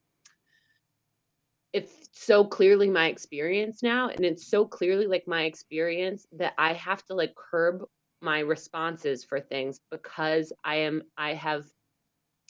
it's 1.77 2.09
so 2.11 2.43
clearly 2.43 2.89
my 2.89 3.07
experience 3.07 3.83
now 3.83 4.09
and 4.09 4.25
it's 4.25 4.47
so 4.47 4.65
clearly 4.65 5.05
like 5.05 5.27
my 5.27 5.43
experience 5.43 6.25
that 6.31 6.53
i 6.57 6.73
have 6.73 7.05
to 7.05 7.13
like 7.13 7.33
curb 7.35 7.83
my 8.21 8.39
responses 8.39 9.23
for 9.23 9.39
things 9.39 9.79
because 9.91 10.51
i 10.63 10.75
am 10.75 11.03
i 11.17 11.33
have 11.33 11.65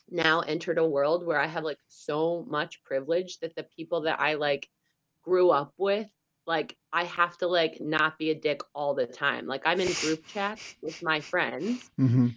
now 0.10 0.40
entered 0.40 0.78
a 0.78 0.88
world 0.88 1.26
where 1.26 1.40
i 1.40 1.46
have 1.46 1.66
like 1.66 1.80
so 1.90 2.46
much 2.50 2.82
privilege 2.84 3.40
that 3.40 3.54
the 3.56 3.68
people 3.76 4.02
that 4.02 4.20
i 4.22 4.36
like 4.36 4.70
grew 5.22 5.50
up 5.50 5.74
with 5.78 6.08
like 6.46 6.78
i 6.94 7.04
have 7.04 7.38
to 7.38 7.48
like 7.48 7.82
not 7.82 8.18
be 8.18 8.30
a 8.32 8.36
dick 8.36 8.62
all 8.74 8.94
the 8.94 9.06
time. 9.06 9.46
Like 9.46 9.63
i'm 9.66 9.82
in 9.82 9.92
group 10.00 10.26
chats 10.28 10.76
with 10.82 11.04
my 11.04 11.20
friends 11.20 11.90
mm-hmm 12.00 12.28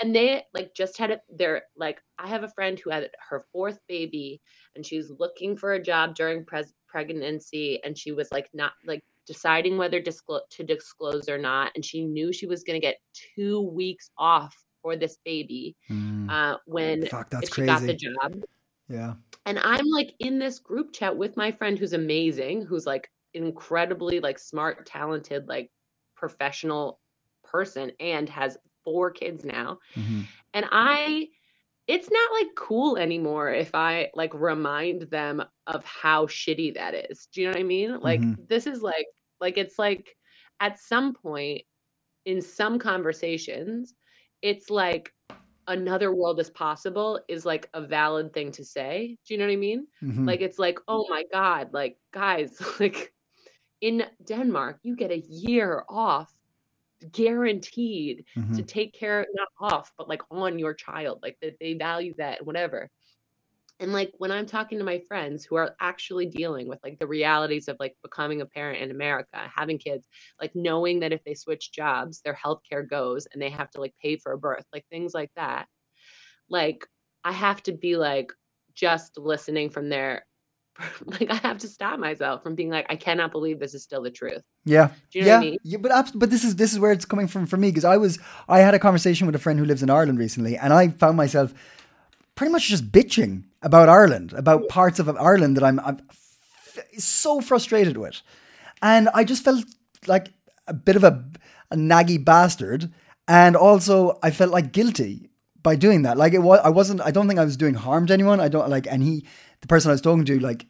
and 0.00 0.14
they 0.14 0.42
like 0.54 0.74
just 0.74 0.96
had 0.98 1.10
it 1.10 1.20
they're 1.36 1.62
like 1.76 2.00
i 2.18 2.28
have 2.28 2.42
a 2.42 2.48
friend 2.48 2.78
who 2.78 2.90
had 2.90 3.08
her 3.28 3.44
fourth 3.52 3.78
baby 3.88 4.40
and 4.74 4.84
she's 4.84 5.10
looking 5.18 5.56
for 5.56 5.74
a 5.74 5.82
job 5.82 6.14
during 6.14 6.44
pres- 6.44 6.74
pregnancy 6.86 7.80
and 7.84 7.96
she 7.96 8.12
was 8.12 8.28
like 8.32 8.48
not 8.54 8.72
like 8.86 9.02
deciding 9.26 9.76
whether 9.76 10.00
disclo- 10.00 10.40
to 10.50 10.64
disclose 10.64 11.28
or 11.28 11.38
not 11.38 11.70
and 11.74 11.84
she 11.84 12.04
knew 12.04 12.32
she 12.32 12.46
was 12.46 12.64
going 12.64 12.80
to 12.80 12.84
get 12.84 12.96
two 13.36 13.60
weeks 13.60 14.10
off 14.18 14.56
for 14.82 14.96
this 14.96 15.18
baby 15.24 15.76
mm. 15.90 16.30
uh, 16.30 16.56
when 16.66 17.06
Fuck, 17.06 17.30
that's 17.30 17.48
she 17.48 17.52
crazy. 17.52 17.66
got 17.66 17.82
the 17.82 17.94
job 17.94 18.44
Yeah. 18.88 19.14
And 19.46 19.58
I'm 19.60 19.86
like 19.86 20.14
in 20.18 20.38
this 20.38 20.58
group 20.58 20.92
chat 20.92 21.16
with 21.16 21.36
my 21.36 21.52
friend 21.52 21.78
who's 21.78 21.92
amazing, 21.92 22.62
who's 22.62 22.86
like 22.86 23.08
incredibly 23.34 24.20
like 24.20 24.38
smart, 24.38 24.84
talented, 24.86 25.48
like 25.48 25.70
professional 26.16 26.98
person 27.44 27.92
and 28.00 28.28
has 28.28 28.58
four 28.90 29.10
kids 29.10 29.44
now. 29.44 29.78
Mhm. 29.96 30.26
And 30.54 30.66
I 30.72 31.28
it's 31.86 32.10
not 32.10 32.32
like 32.32 32.54
cool 32.56 32.96
anymore 32.96 33.50
if 33.52 33.74
I 33.74 34.10
like 34.14 34.32
remind 34.34 35.02
them 35.10 35.42
of 35.66 35.84
how 35.84 36.26
shitty 36.26 36.74
that 36.74 36.94
is. 37.10 37.26
Do 37.32 37.40
you 37.40 37.48
know 37.48 37.54
what 37.54 37.60
I 37.60 37.64
mean? 37.64 38.00
Like 38.00 38.20
Mhm. 38.20 38.48
this 38.48 38.66
is 38.66 38.82
like 38.82 39.06
like 39.40 39.58
it's 39.58 39.78
like 39.78 40.16
at 40.60 40.78
some 40.78 41.14
point 41.14 41.62
in 42.24 42.40
some 42.42 42.78
conversations, 42.78 43.94
it's 44.42 44.70
like 44.70 45.12
another 45.66 46.14
world 46.14 46.40
is 46.40 46.50
possible 46.50 47.20
is 47.28 47.46
like 47.46 47.68
a 47.74 47.80
valid 47.80 48.32
thing 48.32 48.52
to 48.52 48.64
say. 48.64 49.16
Do 49.26 49.34
you 49.34 49.38
know 49.38 49.46
what 49.46 49.52
I 49.52 49.56
mean? 49.56 49.86
Mhm. 50.02 50.26
Like 50.26 50.40
it's 50.42 50.58
like, 50.58 50.78
oh 50.88 51.06
my 51.08 51.24
God, 51.32 51.72
like 51.72 51.98
guys, 52.12 52.60
like 52.80 53.12
in 53.80 54.04
Denmark, 54.26 54.80
you 54.82 54.96
get 54.96 55.10
a 55.10 55.18
year 55.18 55.84
off 55.88 56.32
guaranteed 57.12 58.24
to 58.54 58.62
Mhm. 58.62 58.64
take 58.64 58.94
care, 58.94 59.26
not 59.34 59.48
off, 59.60 59.92
but 59.98 60.08
like 60.08 60.22
on 60.30 60.58
your 60.58 60.74
child. 60.74 61.20
Like 61.22 61.38
that 61.42 61.58
they 61.60 61.74
value 61.74 62.14
that 62.18 62.44
whatever. 62.44 62.90
And 63.80 63.92
like 63.92 64.12
when 64.18 64.30
I'm 64.30 64.44
talking 64.46 64.78
to 64.78 64.84
my 64.84 64.98
friends 65.08 65.44
who 65.44 65.56
are 65.56 65.74
actually 65.80 66.26
dealing 66.26 66.68
with 66.68 66.80
like 66.84 66.98
the 66.98 67.06
realities 67.06 67.66
of 67.68 67.76
like 67.80 67.96
becoming 68.02 68.42
a 68.42 68.46
parent 68.46 68.82
in 68.82 68.90
America, 68.90 69.50
having 69.54 69.78
kids, 69.78 70.06
like 70.40 70.54
knowing 70.54 71.00
that 71.00 71.12
if 71.12 71.24
they 71.24 71.34
switch 71.34 71.72
jobs, 71.72 72.20
their 72.20 72.34
health 72.34 72.60
care 72.68 72.82
goes 72.82 73.26
and 73.32 73.40
they 73.40 73.48
have 73.50 73.70
to 73.70 73.80
like 73.80 73.94
pay 74.02 74.16
for 74.16 74.32
a 74.32 74.38
birth, 74.38 74.66
like 74.72 74.86
things 74.90 75.14
like 75.14 75.30
that. 75.36 75.68
Like 76.48 76.86
I 77.24 77.32
have 77.32 77.62
to 77.64 77.72
be 77.72 77.96
like 77.96 78.32
just 78.74 79.18
listening 79.18 79.70
from 79.70 79.88
there. 79.88 80.26
Like 81.06 81.30
I 81.30 81.36
have 81.36 81.58
to 81.58 81.68
stop 81.68 81.98
myself 81.98 82.42
from 82.42 82.54
being 82.54 82.70
like, 82.70 82.86
I 82.88 82.96
cannot 82.96 83.32
believe 83.32 83.58
this 83.58 83.74
is 83.74 83.82
still 83.82 84.02
the 84.02 84.10
truth. 84.10 84.42
Yeah. 84.64 84.90
Do 85.10 85.18
you 85.18 85.24
know 85.24 85.30
yeah. 85.30 85.36
what 85.36 85.46
I 85.46 85.50
mean? 85.50 85.58
Yeah, 85.62 85.78
but 85.78 86.10
but 86.14 86.30
this 86.30 86.44
is 86.44 86.56
this 86.56 86.72
is 86.72 86.78
where 86.78 86.92
it's 86.92 87.04
coming 87.04 87.26
from 87.26 87.46
for 87.46 87.56
me 87.56 87.68
because 87.68 87.84
I 87.84 87.96
was 87.96 88.18
I 88.48 88.60
had 88.60 88.74
a 88.74 88.78
conversation 88.78 89.26
with 89.26 89.34
a 89.34 89.38
friend 89.38 89.58
who 89.58 89.64
lives 89.64 89.82
in 89.82 89.90
Ireland 89.90 90.18
recently, 90.18 90.56
and 90.56 90.72
I 90.72 90.88
found 90.88 91.16
myself 91.16 91.54
pretty 92.34 92.52
much 92.52 92.68
just 92.68 92.90
bitching 92.90 93.44
about 93.62 93.88
Ireland, 93.88 94.32
about 94.32 94.68
parts 94.68 94.98
of 94.98 95.08
Ireland 95.08 95.56
that 95.56 95.64
I'm, 95.64 95.78
I'm 95.80 96.00
f- 96.10 96.84
so 96.98 97.40
frustrated 97.40 97.96
with, 97.96 98.22
and 98.82 99.08
I 99.14 99.24
just 99.24 99.44
felt 99.44 99.64
like 100.06 100.32
a 100.66 100.74
bit 100.74 100.96
of 100.96 101.04
a, 101.04 101.24
a 101.70 101.76
naggy 101.76 102.24
bastard, 102.24 102.92
and 103.28 103.56
also 103.56 104.18
I 104.22 104.30
felt 104.30 104.50
like 104.50 104.72
guilty 104.72 105.30
by 105.62 105.76
doing 105.76 106.02
that. 106.02 106.16
Like 106.16 106.32
it 106.32 106.38
was, 106.38 106.60
I 106.64 106.70
wasn't. 106.70 107.00
I 107.00 107.10
don't 107.10 107.28
think 107.28 107.40
I 107.40 107.44
was 107.44 107.56
doing 107.56 107.74
harm 107.74 108.06
to 108.06 108.12
anyone. 108.12 108.40
I 108.40 108.48
don't 108.48 108.68
like, 108.68 108.86
and 108.86 109.02
he, 109.02 109.26
the 109.60 109.66
person 109.66 109.90
I 109.90 109.92
was 109.92 110.00
talking 110.00 110.24
to, 110.24 110.40
like 110.40 110.66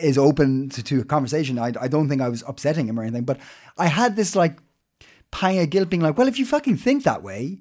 is 0.00 0.18
open 0.18 0.68
to, 0.70 0.82
to 0.82 1.00
a 1.00 1.04
conversation. 1.04 1.58
I, 1.58 1.72
I 1.80 1.88
don't 1.88 2.08
think 2.08 2.20
I 2.22 2.28
was 2.28 2.42
upsetting 2.46 2.86
him 2.88 2.98
or 2.98 3.02
anything, 3.02 3.24
but 3.24 3.38
I 3.78 3.86
had 3.86 4.16
this 4.16 4.36
like 4.36 4.58
pang 5.30 5.58
of 5.58 5.70
guilt 5.70 5.90
being 5.90 6.02
like, 6.02 6.18
well, 6.18 6.28
if 6.28 6.38
you 6.38 6.46
fucking 6.46 6.76
think 6.76 7.04
that 7.04 7.22
way, 7.22 7.60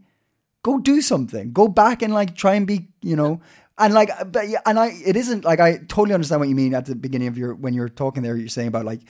go 0.64 0.80
do 0.80 1.02
something. 1.02 1.52
Go 1.54 1.68
back 1.68 2.02
and 2.02 2.14
like 2.14 2.36
try 2.36 2.56
and 2.56 2.66
be, 2.68 2.90
you 3.02 3.16
know, 3.16 3.42
and 3.78 3.94
like, 3.94 4.10
uh, 4.20 4.26
but 4.26 4.50
yeah, 4.50 4.60
and 4.66 4.78
I, 4.80 4.92
it 5.06 5.16
isn't 5.16 5.46
like, 5.46 5.60
I 5.60 5.78
totally 5.78 6.14
understand 6.14 6.40
what 6.42 6.50
you 6.50 6.56
mean 6.56 6.74
at 6.74 6.86
the 6.86 6.96
beginning 6.96 7.28
of 7.28 7.38
your, 7.38 7.56
when 7.56 7.74
you're 7.74 7.90
talking 7.90 8.24
there, 8.24 8.36
you're 8.36 8.50
saying 8.50 8.68
about 8.68 8.86
like 8.86 9.02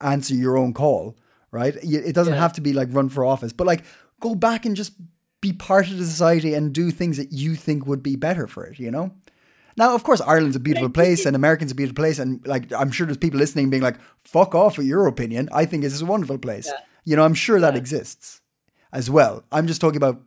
answer 0.00 0.34
your 0.34 0.56
own 0.56 0.72
call, 0.72 1.16
right? 1.50 1.74
It 1.82 2.14
doesn't 2.14 2.34
Yeah. 2.34 2.40
have 2.40 2.54
to 2.54 2.60
be 2.60 2.72
like 2.72 2.88
run 2.92 3.08
for 3.08 3.24
office, 3.24 3.52
but 3.52 3.66
like 3.66 3.84
go 4.20 4.34
back 4.34 4.64
and 4.64 4.74
just 4.76 4.92
be 5.40 5.52
part 5.52 5.90
of 5.90 5.98
the 5.98 6.06
society 6.06 6.54
and 6.54 6.72
do 6.72 6.90
things 6.90 7.18
that 7.18 7.32
you 7.32 7.54
think 7.54 7.86
would 7.86 8.02
be 8.02 8.16
better 8.16 8.46
for 8.46 8.64
it, 8.64 8.78
you 8.78 8.90
know? 8.90 9.12
Now, 9.76 9.94
of 9.94 10.04
course, 10.04 10.20
Ireland's 10.20 10.56
a 10.56 10.60
beautiful 10.60 10.88
place 10.90 11.26
and 11.26 11.34
America's 11.34 11.72
a 11.72 11.74
beautiful 11.74 12.02
place. 12.02 12.18
And 12.18 12.46
like, 12.46 12.72
I'm 12.72 12.90
sure 12.90 13.06
there's 13.06 13.16
people 13.16 13.38
listening 13.40 13.70
being 13.70 13.82
like, 13.82 13.98
fuck 14.22 14.54
off 14.54 14.78
with 14.78 14.86
your 14.86 15.06
opinion. 15.06 15.48
I 15.52 15.64
think 15.66 15.82
this 15.82 15.92
is 15.94 16.02
a 16.02 16.06
wonderful 16.06 16.38
place. 16.38 16.66
Yeah. 16.66 16.78
You 17.04 17.16
know, 17.16 17.24
I'm 17.24 17.34
sure 17.34 17.60
that 17.60 17.74
Yeah. 17.74 17.78
exists 17.80 18.40
as 18.92 19.10
well. 19.10 19.44
I'm 19.50 19.66
just 19.66 19.80
talking 19.80 19.96
about 19.96 20.22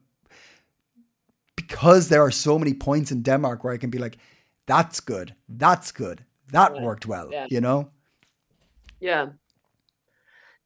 because 1.55 2.09
there 2.09 2.21
are 2.21 2.31
so 2.31 2.59
many 2.59 2.73
points 2.73 3.11
in 3.11 3.21
Denmark 3.23 3.63
where 3.63 3.73
I 3.73 3.77
can 3.77 3.89
be 3.89 3.97
like, 3.97 4.17
that's 4.65 4.99
good. 4.99 5.33
That's 5.47 5.91
good. 5.91 6.23
That 6.51 6.81
worked 6.81 7.05
well. 7.05 7.29
You 7.49 7.61
know? 7.61 7.89
Yeah. 8.99 9.27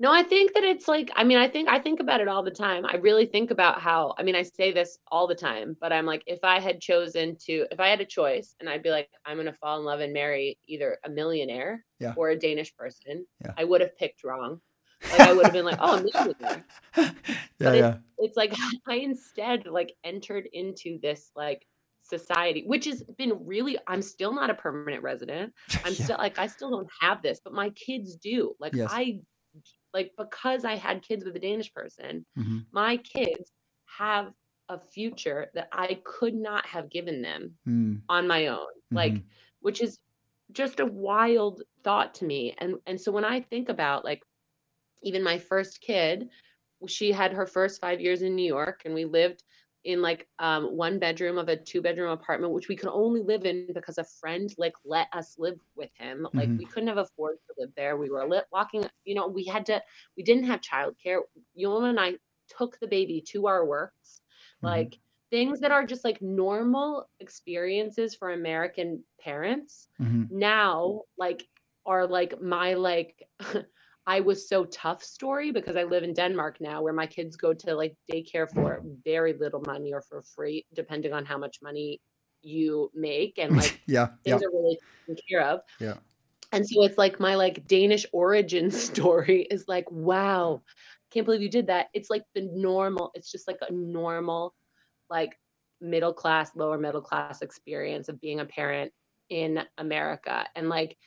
No, 0.01 0.11
I 0.11 0.23
think 0.23 0.55
that 0.55 0.63
it's 0.63 0.87
like, 0.87 1.11
I 1.15 1.23
mean, 1.23 1.37
I 1.37 1.47
think 1.47 1.69
I 1.69 1.77
think 1.77 1.99
about 1.99 2.21
it 2.21 2.27
all 2.27 2.41
the 2.41 2.49
time. 2.49 2.87
I 2.87 2.95
really 2.95 3.27
think 3.27 3.51
about 3.51 3.79
how, 3.79 4.15
I 4.17 4.23
mean, 4.23 4.35
I 4.35 4.41
say 4.41 4.71
this 4.71 4.97
all 5.11 5.27
the 5.27 5.35
time, 5.35 5.77
but 5.79 5.93
I'm 5.93 6.07
like, 6.07 6.23
if 6.25 6.39
I 6.43 6.59
had 6.59 6.81
chosen 6.81 7.35
to, 7.45 7.67
if 7.71 7.79
I 7.79 7.89
had 7.89 8.01
a 8.01 8.05
choice 8.05 8.55
and 8.59 8.67
I'd 8.67 8.81
be 8.81 8.89
like, 8.89 9.09
I'm 9.27 9.35
going 9.35 9.45
to 9.45 9.53
fall 9.53 9.77
in 9.77 9.85
love 9.85 9.99
and 9.99 10.11
marry 10.11 10.57
either 10.67 10.97
a 11.05 11.09
millionaire 11.09 11.85
Yeah. 11.99 12.15
or 12.17 12.31
a 12.31 12.35
Danish 12.35 12.75
person, 12.75 13.27
Yeah. 13.45 13.53
I 13.59 13.63
would 13.63 13.81
have 13.81 13.95
picked 13.95 14.23
wrong. 14.23 14.59
Like, 15.11 15.19
I 15.21 15.33
would 15.33 15.45
have 15.45 15.53
been 15.53 15.65
like, 15.65 15.77
oh, 15.79 15.97
a 15.99 16.03
millionaire. 16.03 16.65
yeah, 16.97 17.11
But 17.59 17.77
yeah. 17.77 17.97
It's 18.17 18.35
like 18.37 18.53
I 18.87 18.95
instead 18.95 19.67
like 19.67 19.93
entered 20.03 20.47
into 20.51 20.97
this 21.03 21.29
like 21.35 21.63
society, 22.01 22.63
which 22.65 22.85
has 22.85 23.03
been 23.19 23.33
really, 23.45 23.77
I'm 23.87 24.01
still 24.01 24.33
not 24.33 24.49
a 24.49 24.55
permanent 24.55 25.03
resident. 25.03 25.53
I'm 25.85 25.93
Yeah. 25.93 26.03
still 26.05 26.17
like 26.17 26.39
I 26.39 26.47
still 26.47 26.71
don't 26.71 26.89
have 27.01 27.21
this, 27.21 27.39
but 27.43 27.53
my 27.53 27.69
kids 27.69 28.15
do. 28.15 28.55
Like 28.59 28.73
Yes. 28.73 28.89
I 28.91 29.19
like 29.93 30.13
because 30.17 30.65
I 30.65 30.75
had 30.75 31.03
kids 31.03 31.23
with 31.25 31.35
a 31.35 31.39
Danish 31.39 31.73
person, 31.73 32.25
Mhm. 32.35 32.71
my 32.71 32.97
kids 32.97 33.51
have 33.97 34.33
a 34.69 34.79
future 34.79 35.49
that 35.53 35.69
I 35.71 36.01
could 36.05 36.33
not 36.35 36.65
have 36.67 36.89
given 36.89 37.21
them 37.21 37.57
Mm, 37.65 38.01
on 38.09 38.27
my 38.27 38.47
own. 38.47 38.67
Like 38.95 39.21
Mhm. 39.21 39.29
which 39.61 39.81
is 39.81 39.99
just 40.51 40.79
a 40.81 40.85
wild 40.85 41.63
thought 41.83 42.15
to 42.15 42.25
me. 42.25 42.55
And 42.59 42.75
and 42.85 42.99
so 43.01 43.11
when 43.11 43.25
I 43.25 43.41
think 43.41 43.69
about 43.69 44.05
like 44.05 44.23
even 45.03 45.23
my 45.23 45.37
first 45.37 45.81
kid, 45.81 46.29
she 46.87 47.11
had 47.11 47.33
her 47.33 47.45
first 47.45 47.81
5 47.81 48.01
years 48.01 48.21
in 48.21 48.35
New 48.35 48.45
York 48.47 48.83
and 48.85 48.93
we 48.93 49.05
lived 49.05 49.43
in 49.83 50.01
like 50.01 50.27
um, 50.39 50.75
one 50.77 50.99
bedroom 50.99 51.37
of 51.37 51.49
a 51.49 51.57
two 51.57 51.81
bedroom 51.81 52.11
apartment 52.11 52.53
which 52.53 52.67
we 52.69 52.75
could 52.75 52.89
only 52.89 53.21
live 53.21 53.45
in 53.45 53.65
because 53.73 53.97
a 53.97 54.03
friend 54.03 54.41
like 54.57 54.73
let 54.85 55.07
us 55.13 55.35
live 55.37 55.57
with 55.75 55.89
him 55.97 56.27
like 56.35 56.43
Mhm. 56.43 56.57
we 56.57 56.65
couldn't 56.65 56.87
have 56.89 56.97
afforded 56.97 57.39
to 57.47 57.53
live 57.57 57.69
there 57.75 57.97
we 57.97 58.09
were 58.09 58.27
lit 58.27 58.45
walking 58.51 58.83
you 59.05 59.15
know 59.15 59.27
we 59.27 59.45
had 59.45 59.65
to 59.65 59.81
we 60.17 60.23
didn't 60.23 60.43
have 60.45 60.61
childcare 60.61 61.19
Yolanda 61.53 61.89
and 61.89 61.99
I 61.99 62.13
took 62.57 62.79
the 62.79 62.87
baby 62.87 63.23
to 63.31 63.47
our 63.47 63.65
works 63.65 64.21
Mhm. 64.61 64.61
like 64.63 64.97
things 65.31 65.59
that 65.61 65.71
are 65.71 65.85
just 65.85 66.03
like 66.03 66.21
normal 66.21 67.09
experiences 67.19 68.15
for 68.15 68.31
American 68.31 69.03
parents 69.19 69.87
mhm. 69.99 70.29
now 70.29 71.01
like 71.17 71.43
are 71.85 72.07
like 72.07 72.41
my 72.41 72.73
like 72.73 73.15
I 74.07 74.19
was 74.19 74.49
so 74.49 74.65
tough 74.65 75.03
story 75.03 75.51
because 75.51 75.75
I 75.75 75.83
live 75.83 76.03
in 76.03 76.13
Denmark 76.13 76.57
now 76.59 76.81
where 76.81 76.93
my 76.93 77.05
kids 77.05 77.35
go 77.35 77.53
to 77.53 77.75
like 77.75 77.95
daycare 78.11 78.49
for 78.49 78.81
very 79.05 79.33
little 79.33 79.61
money 79.65 79.93
or 79.93 80.01
for 80.01 80.23
free 80.23 80.65
depending 80.73 81.13
on 81.13 81.23
how 81.23 81.37
much 81.37 81.59
money 81.61 82.01
you 82.41 82.89
make 82.95 83.37
and 83.37 83.55
like 83.55 83.79
yeah, 83.87 84.09
yeah, 84.25 84.37
things 84.37 84.43
are 84.43 84.51
really 84.51 84.79
taken 85.07 85.23
care 85.29 85.41
of. 85.41 85.61
Yeah. 85.79 85.95
And 86.51 86.67
so 86.67 86.83
it's 86.83 86.97
like 86.97 87.19
my 87.19 87.35
like 87.35 87.67
Danish 87.67 88.05
origin 88.11 88.71
story 88.89 89.47
is 89.49 89.65
like, 89.67 89.89
wow, 89.91 90.61
can't 91.11 91.25
believe 91.25 91.41
you 91.41 91.49
did 91.49 91.67
that. 91.67 91.87
It's 91.93 92.09
like 92.09 92.23
the 92.33 92.49
normal, 92.53 93.11
it's 93.13 93.31
just 93.31 93.47
like 93.47 93.59
a 93.67 93.71
normal, 93.71 94.53
like 95.09 95.37
middle 95.79 96.13
class, 96.13 96.55
lower 96.55 96.77
middle 96.77 97.01
class 97.01 97.41
experience 97.41 98.09
of 98.09 98.19
being 98.19 98.39
a 98.39 98.45
parent 98.45 98.91
in 99.29 99.61
America. 99.77 100.45
And 100.55 100.69
like 100.69 100.97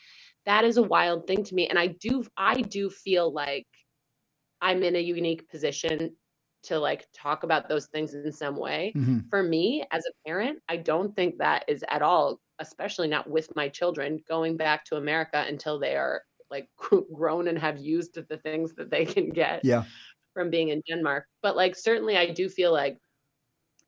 that 0.46 0.64
is 0.64 0.76
a 0.76 0.83
wild 0.83 1.26
thing 1.26 1.44
to 1.44 1.54
me. 1.54 1.68
And 1.68 1.78
I 1.78 1.88
do 1.88 2.24
I 2.37 2.61
do 2.62 2.90
feel 2.90 3.33
like 3.33 3.66
I'm 4.61 4.83
in 4.83 4.96
a 4.96 5.00
unique 5.00 5.48
position 5.48 6.16
to 6.64 6.78
like 6.78 7.07
talk 7.14 7.42
about 7.42 7.68
those 7.68 7.87
things 7.88 8.14
in 8.14 8.33
some 8.33 8.57
way 8.57 8.94
Mhm. 8.94 9.30
for 9.30 9.42
me 9.42 9.85
as 9.90 10.04
a 10.07 10.28
parent, 10.28 10.62
I 10.68 10.76
don't 10.78 11.14
think 11.16 11.38
that 11.38 11.64
is 11.68 11.85
at 11.88 12.02
all, 12.02 12.40
especially 12.61 13.09
not 13.09 13.28
with 13.28 13.54
my 13.57 13.68
children, 13.68 14.20
going 14.28 14.57
back 14.57 14.85
to 14.87 14.96
America 14.96 15.44
until 15.48 15.78
they 15.78 15.96
are 15.96 16.22
like 16.50 16.68
grown 17.14 17.48
and 17.48 17.59
have 17.59 17.78
used 17.78 18.14
the 18.14 18.38
things 18.38 18.74
that 18.76 18.90
they 18.90 19.04
can 19.07 19.30
get 19.30 19.62
yeah, 19.62 19.85
from 20.35 20.50
being 20.50 20.68
in 20.70 20.83
Denmark. 20.88 21.26
But 21.42 21.57
like 21.57 21.76
certainly 21.76 22.16
I 22.16 22.30
do 22.33 22.48
feel 22.48 22.72
like 22.72 22.98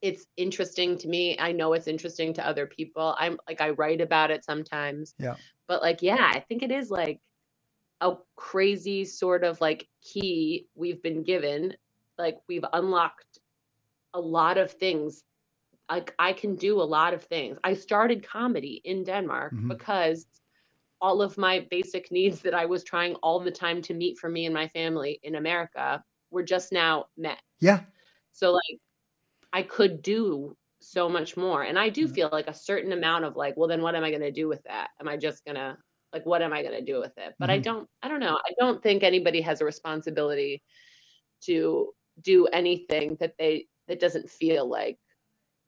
it's 0.02 0.26
interesting 0.36 0.98
to 0.98 1.08
me. 1.08 1.36
I 1.38 1.52
know 1.52 1.72
it's 1.72 1.86
interesting 1.88 2.34
to 2.34 2.46
other 2.46 2.66
people. 2.66 3.14
I'm 3.18 3.38
like 3.48 3.60
I 3.60 3.70
write 3.70 4.00
about 4.00 4.30
it 4.30 4.44
sometimes. 4.44 5.14
Yeah. 5.18 5.36
But 5.66 5.82
like 5.82 6.02
yeah, 6.02 6.30
I 6.32 6.40
think 6.40 6.62
it 6.62 6.70
is 6.70 6.90
like 6.90 7.20
a 8.00 8.14
crazy 8.36 9.04
sort 9.04 9.42
of 9.42 9.60
like 9.60 9.88
key 10.02 10.66
we've 10.74 11.02
been 11.02 11.22
given. 11.22 11.74
Like 12.18 12.38
we've 12.48 12.64
unlocked 12.72 13.38
a 14.14 14.20
lot 14.20 14.58
of 14.58 14.70
things. 14.70 15.24
Like 15.90 16.14
I 16.18 16.32
can 16.32 16.56
do 16.56 16.80
a 16.80 16.84
lot 16.84 17.14
of 17.14 17.22
things. 17.24 17.58
I 17.64 17.74
started 17.74 18.26
comedy 18.26 18.80
in 18.84 19.04
Denmark 19.04 19.54
Mhm. 19.54 19.68
because 19.68 20.26
all 21.00 21.20
of 21.22 21.36
my 21.38 21.66
basic 21.70 22.10
needs 22.10 22.40
that 22.42 22.54
I 22.54 22.64
was 22.66 22.82
trying 22.82 23.14
all 23.16 23.38
the 23.38 23.50
time 23.50 23.82
to 23.82 23.94
meet 23.94 24.18
for 24.18 24.28
me 24.30 24.46
and 24.46 24.54
my 24.54 24.68
family 24.68 25.20
in 25.22 25.34
America 25.36 26.02
were 26.30 26.42
just 26.42 26.72
now 26.72 27.06
met. 27.16 27.40
yeah. 27.60 27.80
So 28.32 28.52
like 28.52 28.78
I 29.52 29.62
could 29.62 30.02
do 30.02 30.56
so 30.80 31.08
much 31.08 31.36
more. 31.36 31.62
And 31.62 31.78
I 31.78 31.88
do 31.88 32.06
Mhm. 32.06 32.14
feel 32.14 32.28
like 32.32 32.48
a 32.48 32.54
certain 32.54 32.92
amount 32.92 33.24
of 33.24 33.36
like, 33.36 33.56
well, 33.56 33.68
then 33.68 33.82
what 33.82 33.94
am 33.94 34.04
I 34.04 34.10
going 34.10 34.22
to 34.22 34.30
do 34.30 34.48
with 34.48 34.62
that? 34.64 34.90
Am 35.00 35.08
I 35.08 35.16
just 35.16 35.44
going 35.44 35.54
to 35.56 35.76
like, 36.12 36.24
what 36.26 36.42
am 36.42 36.52
I 36.52 36.62
going 36.62 36.78
to 36.78 36.84
do 36.84 37.00
with 37.00 37.16
it? 37.16 37.34
But 37.38 37.50
I 37.50 37.58
Mhm. 37.58 37.64
don't, 37.64 37.90
I 38.02 38.08
don't 38.08 38.20
know. 38.20 38.36
I 38.36 38.52
don't 38.58 38.82
think 38.82 39.02
anybody 39.02 39.40
has 39.40 39.60
a 39.60 39.64
responsibility 39.64 40.62
to 41.42 41.92
do 42.20 42.46
anything 42.46 43.16
that 43.20 43.34
they, 43.38 43.66
that 43.88 44.00
doesn't 44.00 44.30
feel 44.30 44.68
like 44.68 44.98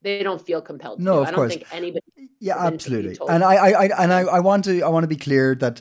they 0.03 0.23
don't 0.23 0.45
feel 0.45 0.62
compelled. 0.62 1.01
No, 1.01 1.14
do. 1.14 1.19
of 1.21 1.29
I 1.29 1.31
don't 1.31 1.38
course. 1.38 1.53
think 1.53 1.67
anybody 1.73 2.05
Yeah, 2.41 2.55
to 2.55 2.61
absolutely. 2.61 3.19
And 3.29 3.43
I, 3.43 3.55
I, 3.55 3.71
I 3.87 4.03
and 4.03 4.12
I, 4.12 4.21
I 4.21 4.41
want 4.41 4.64
to, 4.64 4.83
I 4.83 4.88
want 4.88 5.05
to 5.05 5.09
be 5.09 5.17
clear 5.17 5.55
that 5.57 5.81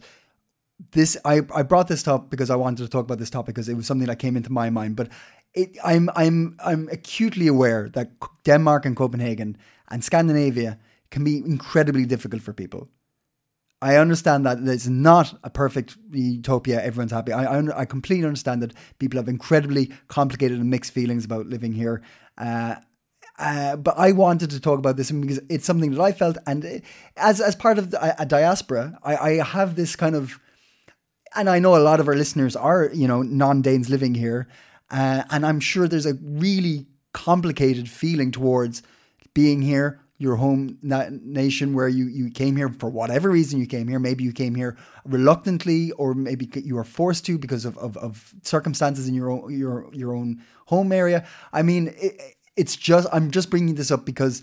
this, 0.92 1.18
I, 1.26 1.42
I 1.54 1.64
brought 1.64 1.88
this 1.88 2.08
up 2.08 2.30
because 2.30 2.50
I 2.50 2.56
wanted 2.56 2.84
to 2.84 2.90
talk 2.90 3.06
about 3.06 3.20
this 3.20 3.30
topic 3.30 3.56
because 3.56 3.70
it 3.70 3.76
was 3.76 3.88
something 3.88 4.08
that 4.08 4.20
came 4.20 4.38
into 4.38 4.52
my 4.52 4.70
mind. 4.70 4.96
But 4.96 5.10
it, 5.54 5.78
I'm, 5.84 6.10
I'm, 6.16 6.58
I'm 6.64 6.88
acutely 6.92 7.48
aware 7.48 7.90
that 7.90 8.12
Denmark 8.44 8.86
and 8.86 8.96
Copenhagen 8.96 9.58
and 9.90 10.04
Scandinavia 10.04 10.80
can 11.12 11.24
be 11.24 11.38
incredibly 11.38 12.06
difficult 12.06 12.42
for 12.42 12.54
people. 12.54 12.90
I 13.82 13.98
understand 13.98 14.46
that 14.46 14.58
it's 14.60 14.88
not 14.88 15.38
a 15.44 15.50
perfect 15.50 15.98
utopia. 16.12 16.84
Everyone's 16.84 17.12
happy. 17.12 17.32
I, 17.32 17.60
I, 17.60 17.82
I 17.82 17.86
completely 17.86 18.26
understand 18.26 18.64
that 18.64 18.74
people 18.98 19.20
have 19.20 19.30
incredibly 19.30 19.92
complicated 20.08 20.60
and 20.60 20.70
mixed 20.70 20.94
feelings 20.94 21.26
about 21.26 21.46
living 21.46 21.74
here. 21.74 22.02
Uh, 22.38 22.76
uh, 23.38 23.76
but 23.76 23.94
I 23.96 24.14
wanted 24.14 24.50
to 24.50 24.60
talk 24.60 24.80
about 24.80 24.98
this 24.98 25.12
because 25.12 25.40
it's 25.48 25.66
something 25.66 25.92
that 25.92 26.02
I 26.02 26.12
felt, 26.12 26.38
and 26.48 26.66
uh, 26.66 26.70
as 27.18 27.40
as 27.40 27.56
part 27.56 27.78
of 27.78 27.92
the, 27.92 28.04
a, 28.04 28.24
a 28.24 28.26
diaspora, 28.26 28.98
I, 29.04 29.16
I 29.16 29.44
have 29.44 29.76
this 29.76 29.96
kind 29.96 30.16
of, 30.16 30.40
and 31.38 31.50
I 31.50 31.60
know 31.60 31.76
a 31.76 31.80
lot 31.80 32.00
of 32.00 32.08
our 32.08 32.16
listeners 32.16 32.56
are 32.56 32.90
you 32.94 33.08
know 33.08 33.22
non 33.22 33.62
Danes 33.62 33.90
living 33.90 34.16
here, 34.16 34.48
uh, 34.92 35.24
and 35.30 35.46
I'm 35.46 35.60
sure 35.60 35.88
there's 35.88 36.06
a 36.06 36.16
really 36.22 36.88
complicated 37.14 37.90
feeling 37.90 38.32
towards 38.32 38.84
being 39.34 39.62
here, 39.62 40.02
your 40.18 40.36
home 40.36 40.78
na- 40.82 41.10
nation 41.10 41.74
where 41.74 41.88
you 41.88 42.08
you 42.08 42.30
came 42.32 42.56
here 42.58 42.70
for 42.70 42.90
whatever 42.90 43.30
reason 43.30 43.60
you 43.60 43.68
came 43.68 43.88
here. 43.88 44.00
Maybe 44.00 44.24
you 44.24 44.34
came 44.34 44.56
here 44.56 44.78
reluctantly, 45.06 45.92
or 45.92 46.14
maybe 46.14 46.50
you 46.56 46.76
were 46.76 46.84
forced 46.84 47.26
to 47.28 47.38
because 47.38 47.66
of 47.66 47.78
of, 47.78 47.96
of 47.98 48.34
circumstances 48.42 49.08
in 49.08 49.14
your 49.14 49.30
own 49.30 49.58
your 49.58 49.90
your 49.94 50.14
own 50.16 50.44
home 50.66 50.92
area. 50.92 51.26
I 51.54 51.62
mean. 51.62 51.94
It, 51.98 52.34
it's 52.58 52.76
just 52.76 53.08
I'm 53.14 53.32
just 53.32 53.50
bringing 53.50 53.76
this 53.76 53.92
up 53.92 54.04
because 54.04 54.42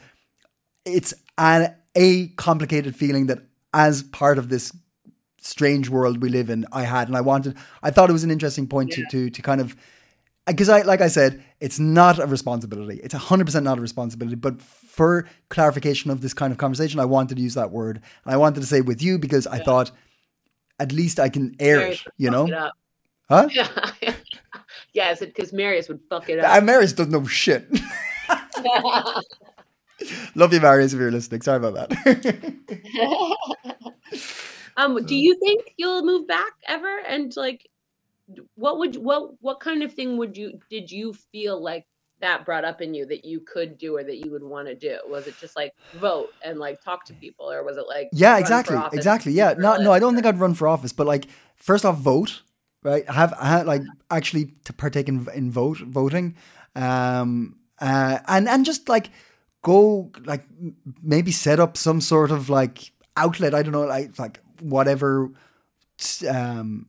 it's 0.85 1.13
an, 1.37 1.75
a 1.97 2.29
complicated 2.29 2.97
feeling 2.97 3.27
that 3.27 3.41
as 3.75 4.05
part 4.05 4.39
of 4.39 4.49
this 4.49 4.73
strange 5.45 5.89
world 5.89 6.23
we 6.23 6.29
live 6.29 6.49
in 6.51 6.67
I 6.73 6.83
had 6.83 7.09
and 7.09 7.17
I 7.17 7.21
wanted 7.21 7.57
I 7.83 7.91
thought 7.91 8.09
it 8.09 8.15
was 8.15 8.25
an 8.25 8.31
interesting 8.31 8.67
point 8.67 8.93
to, 8.93 9.05
to 9.11 9.29
to 9.31 9.43
kind 9.43 9.61
of 9.61 9.77
uh, 10.47 10.53
because 10.53 10.69
I 10.69 10.83
like 10.83 11.01
I 11.01 11.09
said 11.09 11.43
it's 11.61 11.79
not 11.79 12.19
a 12.19 12.27
responsibility. 12.27 13.01
It's 13.03 13.15
100% 13.15 13.63
not 13.63 13.79
a 13.79 13.81
responsibility 13.81 14.37
but 14.37 14.61
for 14.63 15.29
clarification 15.51 16.11
of 16.11 16.21
this 16.23 16.35
kind 16.35 16.53
of 16.53 16.59
conversation 16.59 16.99
I 16.99 17.05
wanted 17.05 17.37
to 17.37 17.43
use 17.43 17.55
that 17.55 17.71
word. 17.71 18.01
And 18.25 18.35
I 18.35 18.37
wanted 18.37 18.61
to 18.61 18.67
say 18.67 18.81
with 18.81 19.03
you 19.03 19.19
because 19.19 19.47
I 19.47 19.59
thought 19.59 19.91
at 20.81 20.93
least 20.93 21.21
I 21.21 21.29
can 21.29 21.55
air 21.61 21.79
Marius 21.79 22.01
it 22.01 22.13
you 22.17 22.31
know? 22.31 22.47
it 22.47 22.73
huh? 23.29 23.49
Yeah. 23.53 23.69
yes, 24.93 25.21
because 25.21 25.53
Marius 25.53 25.89
would 25.89 26.01
fuck 26.09 26.29
it 26.31 26.39
up. 26.39 26.51
Uh, 26.51 26.57
and 26.57 26.67
Maris 26.67 26.93
doesn't 26.93 27.13
know 27.13 27.27
shit. 27.27 27.69
Love 30.35 30.53
you 30.53 30.61
Marius 30.61 30.93
if 30.93 30.99
you're 30.99 31.11
listening. 31.11 31.43
Sorry 31.43 31.65
about 31.65 31.91
that 31.91 32.55
um, 34.77 35.05
do 35.05 35.15
you 35.15 35.39
think 35.39 35.75
you'll 35.77 36.05
move 36.05 36.27
back 36.27 36.53
ever? 36.67 36.99
And 37.07 37.35
like, 37.37 37.69
what 38.55 38.79
would 38.79 38.97
what 38.97 39.33
what 39.41 39.61
kind 39.61 39.83
of 39.83 39.93
thing 39.93 40.17
would 40.17 40.37
you 40.37 40.59
did 40.71 40.91
you 40.91 41.13
feel 41.13 41.63
like 41.63 41.87
that 42.21 42.47
brought 42.47 42.65
up 42.65 42.81
in 42.81 42.95
you 42.95 43.05
that 43.05 43.25
you 43.25 43.41
could 43.41 43.77
do 43.77 43.97
or 43.97 44.05
that 44.05 44.17
you 44.17 44.31
would 44.31 44.43
want 44.43 44.67
to 44.69 44.75
do? 44.75 44.99
Was 45.09 45.27
it 45.27 45.37
just 45.39 45.57
like 45.57 45.73
vote 45.95 46.29
and 46.43 46.59
like 46.59 46.83
talk 46.83 47.05
to 47.07 47.15
people, 47.15 47.51
or 47.51 47.63
was 47.63 47.77
it 47.77 47.87
like 47.87 48.09
Yeah, 48.13 48.39
exactly, 48.39 48.79
exactly. 48.93 49.33
Yeah, 49.33 49.55
no, 49.59 49.77
no, 49.77 49.93
I 49.93 49.99
don't 49.99 50.15
think 50.15 50.27
I'd 50.27 50.41
run 50.41 50.55
for 50.55 50.69
office, 50.69 50.93
but 50.93 51.07
like, 51.07 51.27
first 51.57 51.85
off, 51.85 51.99
vote, 51.99 52.43
right? 52.83 53.09
Have, 53.09 53.35
have 53.41 53.67
like 53.67 53.83
actually 54.11 54.55
to 54.65 54.73
partake 54.73 55.09
in 55.09 55.27
in 55.35 55.51
vote 55.51 55.79
voting, 55.79 56.37
um, 56.75 57.57
uh, 57.81 58.19
and 58.27 58.49
and 58.49 58.65
just 58.65 58.89
like 58.89 59.11
go 59.63 60.11
like 60.25 60.45
maybe 61.03 61.33
set 61.33 61.61
up 61.61 61.77
some 61.77 62.01
sort 62.01 62.31
of 62.31 62.49
like 62.49 62.93
outlet. 63.17 63.55
I 63.55 63.63
don't 63.63 63.73
know, 63.73 63.85
like 63.85 64.19
like 64.19 64.41
whatever, 64.61 65.31
um, 66.29 66.87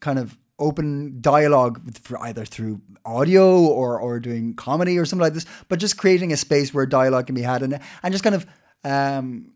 kind 0.00 0.18
of 0.18 0.36
open 0.58 1.20
dialogue 1.20 1.96
for 1.98 2.18
either 2.22 2.44
through 2.44 2.80
audio 3.04 3.60
or 3.66 3.98
or 3.98 4.20
doing 4.20 4.54
comedy 4.54 4.98
or 4.98 5.04
something 5.04 5.22
like 5.22 5.34
this, 5.34 5.46
but 5.68 5.78
just 5.78 5.98
creating 5.98 6.32
a 6.32 6.36
space 6.36 6.72
where 6.72 6.86
dialogue 6.86 7.26
can 7.26 7.34
be 7.34 7.42
had 7.42 7.62
and 7.62 7.80
and 8.02 8.12
just 8.12 8.22
kind 8.24 8.36
of 8.36 8.46
um 8.84 9.52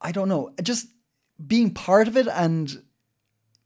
I 0.00 0.12
don't 0.12 0.28
know, 0.28 0.50
just 0.62 0.86
being 1.44 1.74
part 1.74 2.08
of 2.08 2.16
it 2.16 2.26
and 2.28 2.82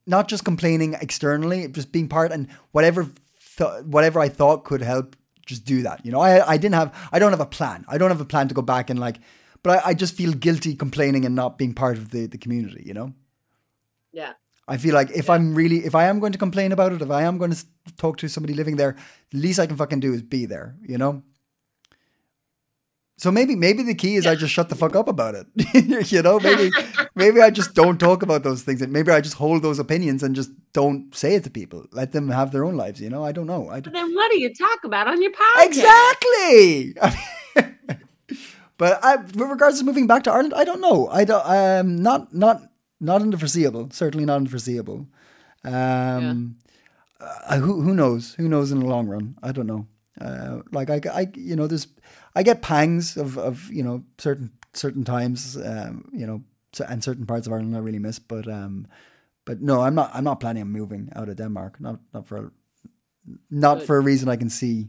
not 0.07 0.29
just 0.29 0.45
complaining 0.45 0.95
externally, 0.95 1.69
just 1.69 1.93
being 1.93 2.09
part 2.09 2.33
and 2.33 2.49
whatever 2.73 3.09
th- 3.57 3.85
whatever 3.85 4.21
I 4.21 4.29
thought 4.29 4.65
could 4.65 4.83
help, 4.83 5.17
just 5.47 5.65
do 5.65 5.83
that. 5.83 6.05
You 6.05 6.13
know, 6.13 6.21
I 6.21 6.55
I 6.55 6.57
didn't 6.57 6.75
have 6.75 6.95
I 7.13 7.19
don't 7.19 7.31
have 7.33 7.41
a 7.41 7.47
plan. 7.47 7.85
I 7.89 7.99
don't 7.99 8.11
have 8.11 8.21
a 8.21 8.27
plan 8.27 8.49
to 8.49 8.55
go 8.55 8.63
back 8.63 8.91
and 8.91 8.99
like, 8.99 9.19
but 9.65 9.85
I, 9.85 9.91
I 9.91 9.95
just 9.95 10.15
feel 10.15 10.33
guilty 10.33 10.77
complaining 10.77 11.25
and 11.25 11.35
not 11.35 11.59
being 11.59 11.75
part 11.75 11.99
of 11.99 12.11
the 12.11 12.27
the 12.27 12.39
community. 12.39 12.85
You 12.87 12.95
know. 12.95 13.13
Yeah. 14.13 14.35
I 14.67 14.79
feel 14.79 14.95
like 14.95 15.11
if 15.11 15.29
I'm 15.29 15.55
really, 15.55 15.85
if 15.85 15.95
I 15.95 16.05
am 16.05 16.21
going 16.21 16.33
to 16.33 16.39
complain 16.39 16.73
about 16.73 16.93
it, 16.93 17.03
if 17.03 17.11
I 17.11 17.23
am 17.23 17.37
going 17.37 17.51
to 17.51 17.65
talk 17.99 18.17
to 18.19 18.29
somebody 18.29 18.55
living 18.55 18.77
there, 18.77 18.97
the 19.31 19.39
least 19.39 19.59
I 19.59 19.67
can 19.67 19.77
fucking 19.77 20.01
do 20.01 20.15
is 20.15 20.23
be 20.23 20.47
there, 20.47 20.77
you 20.81 20.97
know? 20.97 21.23
So 23.19 23.31
maybe, 23.31 23.55
maybe 23.55 23.83
the 23.83 23.95
key 23.95 24.17
is 24.17 24.27
I 24.27 24.35
just 24.35 24.53
shut 24.55 24.71
the 24.71 24.75
fuck 24.75 24.97
up 24.97 25.07
about 25.07 25.35
it. 25.35 25.47
you 26.11 26.23
know, 26.23 26.41
maybe, 26.41 26.71
maybe 27.15 27.43
I 27.43 27.51
just 27.51 27.75
don't 27.75 27.99
talk 27.99 28.23
about 28.23 28.43
those 28.43 28.63
things. 28.63 28.81
And 28.81 28.93
maybe 28.93 29.13
I 29.13 29.21
just 29.21 29.37
hold 29.37 29.63
those 29.63 29.79
opinions 29.79 30.23
and 30.23 30.35
just 30.35 30.51
don't 30.73 31.15
say 31.15 31.35
it 31.35 31.45
to 31.45 31.51
people. 31.51 31.85
Let 31.93 32.13
them 32.13 32.31
have 32.31 32.51
their 32.51 32.65
own 32.65 32.77
lives, 32.77 33.01
you 33.01 33.11
know? 33.11 33.23
I 33.23 33.33
don't 33.33 33.47
know. 33.47 33.69
I 33.69 33.81
But 33.81 33.93
don't, 33.93 33.93
then 33.93 34.15
what 34.15 34.31
do 34.31 34.41
you 34.41 34.53
talk 34.55 34.85
about 34.85 35.09
on 35.09 35.21
your 35.21 35.33
podcast? 35.33 35.67
Exactly. 35.67 36.95
but 38.77 39.05
I, 39.05 39.17
with 39.17 39.37
regards 39.37 39.79
to 39.79 39.85
moving 39.85 40.07
back 40.07 40.25
to 40.25 40.33
Ireland, 40.33 40.55
I 40.55 40.65
don't 40.65 40.81
know. 40.81 41.09
I 41.09 41.25
don't. 41.25 41.47
Um, 41.47 41.97
not 41.97 42.35
not 42.35 42.63
not 43.01 43.23
in 43.23 43.31
the 43.31 43.39
foreseeable. 43.39 43.91
Certainly 43.91 44.27
not 44.27 44.39
in 44.39 44.45
the 44.45 44.51
foreseeable. 44.51 45.07
Um, 45.65 46.57
uh, 47.21 47.59
who 47.59 47.81
who 47.81 47.95
knows? 47.95 48.35
Who 48.35 48.49
knows 48.49 48.73
in 48.73 48.81
the 48.81 48.87
long 48.87 49.07
run? 49.07 49.37
I 49.43 49.53
don't 49.53 49.67
know. 49.67 49.87
Uh, 50.21 50.61
like 50.73 50.91
I, 50.91 51.01
I, 51.13 51.31
you 51.35 51.57
know, 51.57 51.67
there's 51.67 51.87
I 52.35 52.43
get 52.43 52.63
pangs 52.63 53.17
of 53.17 53.39
of 53.39 53.71
you 53.71 53.83
know 53.83 54.05
certain 54.19 54.51
certain 54.73 55.05
times, 55.05 55.57
um, 55.57 56.09
you 56.13 56.27
know, 56.27 56.43
and 56.89 57.03
certain 57.03 57.27
parts 57.27 57.47
of 57.47 57.53
Ireland 57.53 57.77
I 57.77 57.81
really 57.81 57.99
miss. 57.99 58.19
But 58.19 58.49
um, 58.49 58.87
but 59.45 59.61
no, 59.61 59.83
I'm 59.83 59.95
not. 59.95 60.11
I'm 60.13 60.25
not 60.25 60.41
planning 60.41 60.63
on 60.63 60.71
moving 60.71 61.11
out 61.15 61.29
of 61.29 61.37
Denmark. 61.37 61.81
Not 61.81 62.01
not 62.13 62.27
for 62.27 62.53
not 63.51 63.79
Good. 63.79 63.87
for 63.87 63.97
a 63.97 64.01
reason 64.01 64.29
I 64.29 64.37
can 64.37 64.51
see 64.51 64.89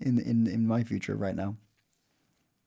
in 0.00 0.18
in 0.18 0.46
in 0.46 0.66
my 0.66 0.84
future 0.84 1.16
right 1.16 1.34
now. 1.34 1.56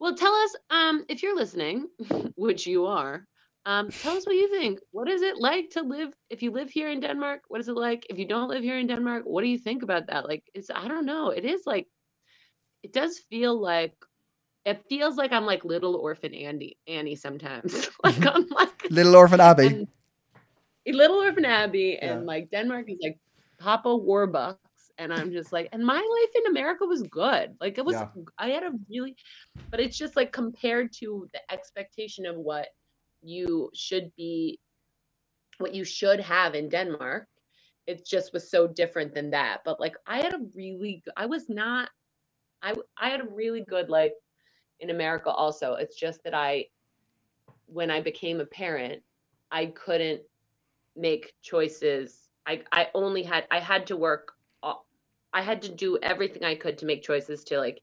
Well, 0.00 0.14
tell 0.14 0.34
us 0.34 0.56
um, 0.70 1.04
if 1.08 1.22
you're 1.22 1.36
listening, 1.36 1.88
which 2.36 2.66
you 2.66 2.86
are. 2.86 3.26
Um, 3.66 3.90
tell 3.90 4.16
us 4.16 4.26
what 4.26 4.36
you 4.36 4.48
think. 4.50 4.80
What 4.92 5.08
is 5.08 5.22
it 5.22 5.38
like 5.38 5.70
to 5.70 5.82
live 5.82 6.14
if 6.30 6.42
you 6.42 6.50
live 6.52 6.70
here 6.70 6.90
in 6.90 7.00
Denmark? 7.00 7.42
What 7.48 7.60
is 7.60 7.68
it 7.68 7.76
like 7.76 8.06
if 8.10 8.18
you 8.18 8.26
don't 8.26 8.48
live 8.48 8.62
here 8.62 8.78
in 8.78 8.86
Denmark? 8.86 9.24
What 9.26 9.42
do 9.42 9.48
you 9.48 9.58
think 9.58 9.82
about 9.82 10.06
that? 10.08 10.26
Like, 10.26 10.44
it's 10.54 10.70
I 10.74 10.88
don't 10.88 11.06
know. 11.06 11.30
It 11.30 11.44
is 11.44 11.62
like 11.66 11.86
it 12.82 12.92
does 12.92 13.18
feel 13.30 13.60
like 13.60 13.94
it 14.64 14.84
feels 14.88 15.16
like 15.16 15.32
I'm 15.32 15.46
like 15.46 15.64
little 15.64 15.96
orphan 15.96 16.34
Andy 16.34 16.78
Annie 16.86 17.16
sometimes. 17.16 17.90
like 18.04 18.24
I'm 18.26 18.46
like 18.60 18.84
Little 18.90 19.16
Orphan 19.16 19.40
Abbey. 19.40 19.66
and 19.66 19.88
a 20.86 20.92
little 20.92 21.18
orphan 21.18 21.44
abbey 21.44 21.98
and 21.98 22.20
Yeah. 22.20 22.26
like 22.26 22.50
denmark 22.50 22.88
is 22.90 22.98
like 23.02 23.18
papa 23.58 23.88
warbucks 23.88 24.56
and 24.98 25.12
i'm 25.12 25.32
just 25.32 25.52
like 25.52 25.68
and 25.72 25.84
my 25.84 25.94
life 25.96 26.30
in 26.34 26.50
america 26.50 26.84
was 26.84 27.02
good. 27.04 27.56
Like 27.60 27.78
it 27.78 27.84
was 27.84 27.96
Yeah. 27.96 28.08
i 28.38 28.48
had 28.50 28.64
a 28.64 28.72
really 28.90 29.16
but 29.70 29.80
it's 29.80 29.96
just 29.98 30.16
like 30.16 30.32
compared 30.32 30.92
to 30.94 31.28
the 31.32 31.40
expectation 31.52 32.26
of 32.26 32.36
what 32.36 32.68
you 33.22 33.70
should 33.74 34.12
be 34.16 34.58
what 35.58 35.74
you 35.74 35.84
should 35.84 36.20
have 36.20 36.54
in 36.54 36.68
denmark 36.68 37.28
it 37.86 38.04
just 38.06 38.32
was 38.34 38.50
so 38.50 38.66
different 38.66 39.14
than 39.14 39.30
that. 39.30 39.62
But 39.64 39.80
like 39.80 39.96
i 40.06 40.18
had 40.18 40.34
a 40.34 40.40
really 40.54 41.02
i 41.16 41.26
was 41.26 41.48
not 41.48 41.88
i 42.62 42.74
i 42.98 43.08
had 43.08 43.20
a 43.20 43.28
really 43.30 43.62
good 43.62 43.88
life 43.88 44.12
in 44.80 44.90
america 44.90 45.30
also. 45.30 45.74
It's 45.74 45.96
just 45.96 46.22
that 46.24 46.34
i 46.34 46.66
when 47.66 47.90
i 47.90 48.00
became 48.00 48.40
a 48.40 48.46
parent 48.46 49.02
i 49.50 49.66
couldn't 49.66 50.22
make 50.96 51.34
choices. 51.42 52.28
I 52.46 52.62
i 52.72 52.88
only 52.94 53.22
had 53.22 53.46
i 53.50 53.58
had 53.60 53.86
to 53.88 53.96
work 53.96 54.32
i 55.32 55.42
had 55.42 55.62
to 55.62 55.68
do 55.68 55.98
everything 56.02 56.44
i 56.44 56.54
could 56.54 56.78
to 56.78 56.86
make 56.86 57.02
choices 57.02 57.44
to 57.44 57.58
like 57.58 57.80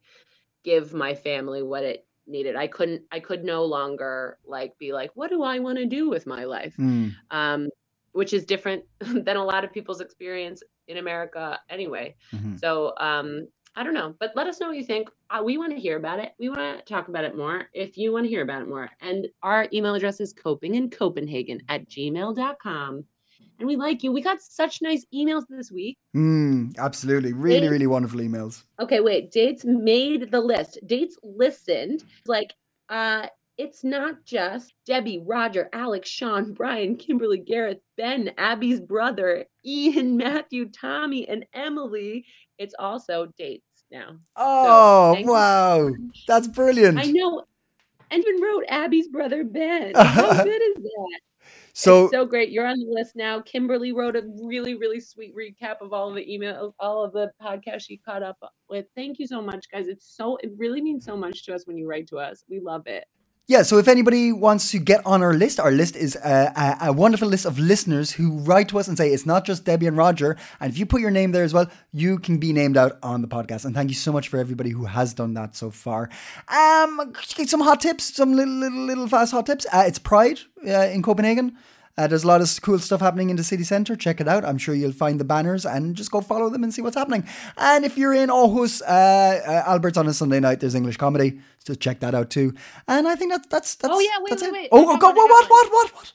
give 0.64 0.94
my 0.94 1.14
family 1.14 1.62
what 1.62 1.84
it 1.84 2.06
needed 2.28 2.56
i 2.56 2.68
couldn't 2.68 3.02
i 3.12 3.20
could 3.20 3.44
no 3.44 3.66
longer 3.66 4.38
like 4.46 4.78
be 4.80 4.94
like 4.94 5.12
what 5.14 5.30
do 5.30 5.44
i 5.44 5.60
want 5.60 5.78
to 5.78 5.86
do 5.86 6.10
with 6.10 6.26
my 6.26 6.44
life 6.44 6.76
Mm, 6.78 7.14
um 7.32 7.70
which 8.14 8.34
is 8.34 8.46
different 8.46 8.84
than 9.00 9.36
a 9.36 9.44
lot 9.44 9.64
of 9.64 9.72
people's 9.72 10.02
experience 10.02 10.64
in 10.88 10.98
america 10.98 11.60
anyway 11.70 12.16
mhm. 12.34 12.60
so 12.60 12.94
um 12.98 13.48
I 13.76 13.84
don't 13.84 13.94
know, 13.94 14.16
but 14.20 14.32
let 14.36 14.48
us 14.48 14.60
know 14.60 14.68
what 14.68 14.78
you 14.78 14.86
think. 14.86 15.10
Uh, 15.30 15.42
we 15.44 15.58
want 15.58 15.74
to 15.74 15.80
hear 15.80 15.98
about 15.98 16.20
it. 16.20 16.32
We 16.40 16.48
want 16.48 16.80
to 16.80 16.84
talk 16.86 17.10
about 17.10 17.26
it 17.26 17.36
more 17.36 17.68
if 17.74 17.98
you 17.98 18.14
want 18.14 18.24
to 18.24 18.30
hear 18.30 18.42
about 18.42 18.62
it 18.62 18.70
more. 18.70 18.90
And 19.02 19.28
our 19.44 19.68
email 19.74 19.96
address 19.96 20.22
is 20.22 20.34
copingincopenhagen 20.34 21.60
at 21.68 21.90
gmail.com. 21.90 23.04
And 23.60 23.68
we 23.68 23.76
like 23.76 24.04
you. 24.04 24.12
We 24.12 24.22
got 24.22 24.42
such 24.42 24.82
nice 24.82 25.06
emails 25.14 25.44
this 25.50 25.72
week. 25.72 25.98
Mm, 26.16 26.78
absolutely. 26.78 27.34
Really, 27.34 27.62
Dates- 27.62 27.72
really 27.72 27.88
wonderful 27.88 28.20
emails. 28.20 28.64
Okay, 28.80 29.00
wait. 29.00 29.32
Dates 29.32 29.64
made 29.66 30.32
the 30.32 30.42
list. 30.42 30.80
Dates 30.86 31.18
listened. 31.24 32.04
Like, 32.26 32.54
uh, 32.90 33.28
it's 33.58 33.84
not 33.86 34.26
just 34.26 34.74
Debbie, 34.86 35.24
Roger, 35.26 35.70
Alex, 35.72 36.10
Sean, 36.10 36.54
Brian, 36.54 36.98
Kimberly, 36.98 37.38
Gareth, 37.38 37.80
Ben, 37.96 38.32
Abby's 38.38 38.82
brother, 38.82 39.46
Ian, 39.66 40.18
Matthew, 40.18 40.70
Tommy, 40.70 41.28
and 41.30 41.46
Emily. 41.54 42.26
It's 42.58 42.76
also 42.78 43.32
dates 43.38 43.64
now. 43.92 44.18
Oh, 44.36 45.16
you 45.18 45.26
wow. 45.28 45.92
That's 46.28 46.48
brilliant. 46.48 47.00
I 47.00 47.04
know. 47.04 47.44
And 48.12 48.24
even 48.24 48.42
wrote 48.42 48.66
Abby's 48.68 49.08
brother 49.08 49.44
Ben. 49.44 49.94
How 49.96 50.44
good 50.44 50.62
is 50.62 50.76
that? 50.76 51.20
So, 51.78 52.06
it's 52.06 52.14
so 52.14 52.26
great. 52.26 52.52
You're 52.52 52.66
on 52.68 52.80
the 52.80 52.88
list 52.88 53.18
now. 53.18 53.42
Kimberly 53.42 53.92
wrote 53.92 54.16
a 54.16 54.24
really, 54.42 54.76
really 54.76 55.02
sweet 55.02 55.36
recap 55.36 55.82
of 55.82 55.92
all 55.94 56.10
of 56.10 56.16
the 56.16 56.26
emails, 56.26 56.74
all 56.80 57.04
of 57.04 57.12
the 57.14 57.32
podcasts 57.42 57.88
she 57.88 57.98
caught 57.98 58.24
up 58.24 58.38
with. 58.70 58.86
Thank 58.96 59.20
you 59.20 59.28
so 59.28 59.42
much, 59.42 59.66
guys. 59.72 59.88
It's 59.90 60.08
so 60.16 60.38
it 60.38 60.52
really 60.58 60.82
means 60.82 61.06
so 61.06 61.18
much 61.18 61.46
to 61.46 61.54
us 61.54 61.68
when 61.68 61.78
you 61.78 61.88
write 61.88 62.08
to 62.08 62.18
us. 62.18 62.46
We 62.50 62.62
love 62.62 62.88
it. 62.88 63.06
Yeah, 63.48 63.62
so 63.62 63.78
if 63.78 63.88
anybody 63.88 64.32
wants 64.32 64.72
to 64.72 64.80
get 64.80 65.06
on 65.06 65.22
our 65.22 65.34
list, 65.36 65.60
our 65.60 65.70
list 65.70 65.96
is 65.96 66.16
a, 66.16 66.52
a, 66.82 66.88
a 66.88 66.94
wonderful 66.94 67.28
list 67.28 67.46
of 67.46 67.60
listeners 67.60 68.10
who 68.10 68.40
write 68.40 68.70
to 68.70 68.80
us 68.80 68.88
and 68.88 68.98
say 68.98 69.10
it's 69.12 69.28
not 69.28 69.46
just 69.46 69.66
Debbie 69.66 69.86
and 69.86 69.96
Roger. 69.96 70.36
And 70.60 70.72
if 70.72 70.80
you 70.80 70.88
put 70.88 71.00
your 71.00 71.12
name 71.12 71.32
there 71.32 71.44
as 71.44 71.54
well, 71.54 71.70
you 71.94 72.18
can 72.18 72.40
be 72.40 72.54
named 72.54 72.76
out 72.76 72.98
on 73.04 73.22
the 73.22 73.28
podcast. 73.28 73.64
And 73.64 73.76
thank 73.76 73.92
you 73.92 73.96
so 73.96 74.12
much 74.12 74.30
for 74.30 74.40
everybody 74.40 74.72
who 74.72 74.86
has 74.86 75.14
done 75.14 75.36
that 75.36 75.56
so 75.56 75.70
far. 75.70 76.10
Um, 76.48 77.14
some 77.46 77.62
hot 77.62 77.82
tips, 77.82 78.16
some 78.16 78.34
little 78.34 78.56
little 78.56 78.84
little 78.84 79.08
fast 79.08 79.32
hot 79.32 79.46
tips. 79.46 79.68
Uh, 79.72 79.84
it's 79.86 80.00
Pride 80.00 80.40
uh, 80.68 80.88
in 80.88 81.04
Copenhagen. 81.04 81.56
Uh, 81.98 82.08
there's 82.08 82.24
a 82.26 82.28
lot 82.28 82.42
of 82.42 82.62
cool 82.62 82.78
stuff 82.78 83.00
happening 83.00 83.30
in 83.30 83.38
the 83.38 83.44
city 83.44 83.64
centre. 83.64 83.96
Check 83.96 84.20
it 84.20 84.28
out. 84.28 84.44
I'm 84.44 84.58
sure 84.58 84.76
you'll 84.76 84.92
find 84.92 85.18
the 85.20 85.24
banners 85.24 85.66
and 85.66 85.96
just 85.96 86.12
go 86.12 86.20
follow 86.20 86.50
them 86.50 86.64
and 86.64 86.74
see 86.74 86.82
what's 86.82 86.98
happening. 86.98 87.26
And 87.58 87.86
if 87.86 87.98
you're 87.98 88.14
in 88.14 88.30
Aarhus, 88.30 88.82
uh, 88.82 88.86
uh, 88.86 89.64
Albert's 89.68 89.98
on 89.98 90.08
a 90.08 90.14
Sunday 90.14 90.42
night. 90.42 90.60
There's 90.60 90.76
English 90.76 90.98
comedy, 90.98 91.40
so 91.60 91.74
check 91.74 92.02
that 92.02 92.14
out 92.14 92.30
too. 92.30 92.54
And 92.88 93.08
I 93.08 93.16
think 93.16 93.32
that's 93.32 93.48
that's 93.48 93.76
that's. 93.76 93.94
Oh, 93.96 94.00
yeah, 94.00 94.18
wait, 94.20 94.32
wait, 94.32 94.42
it. 94.42 94.52
wait. 94.52 94.70
Oh, 94.74 94.94
oh 94.94 94.98
God, 94.98 95.16
what, 95.16 95.30
what, 95.30 95.50
what, 95.50 95.72
what, 95.72 95.96
what? 95.96 96.14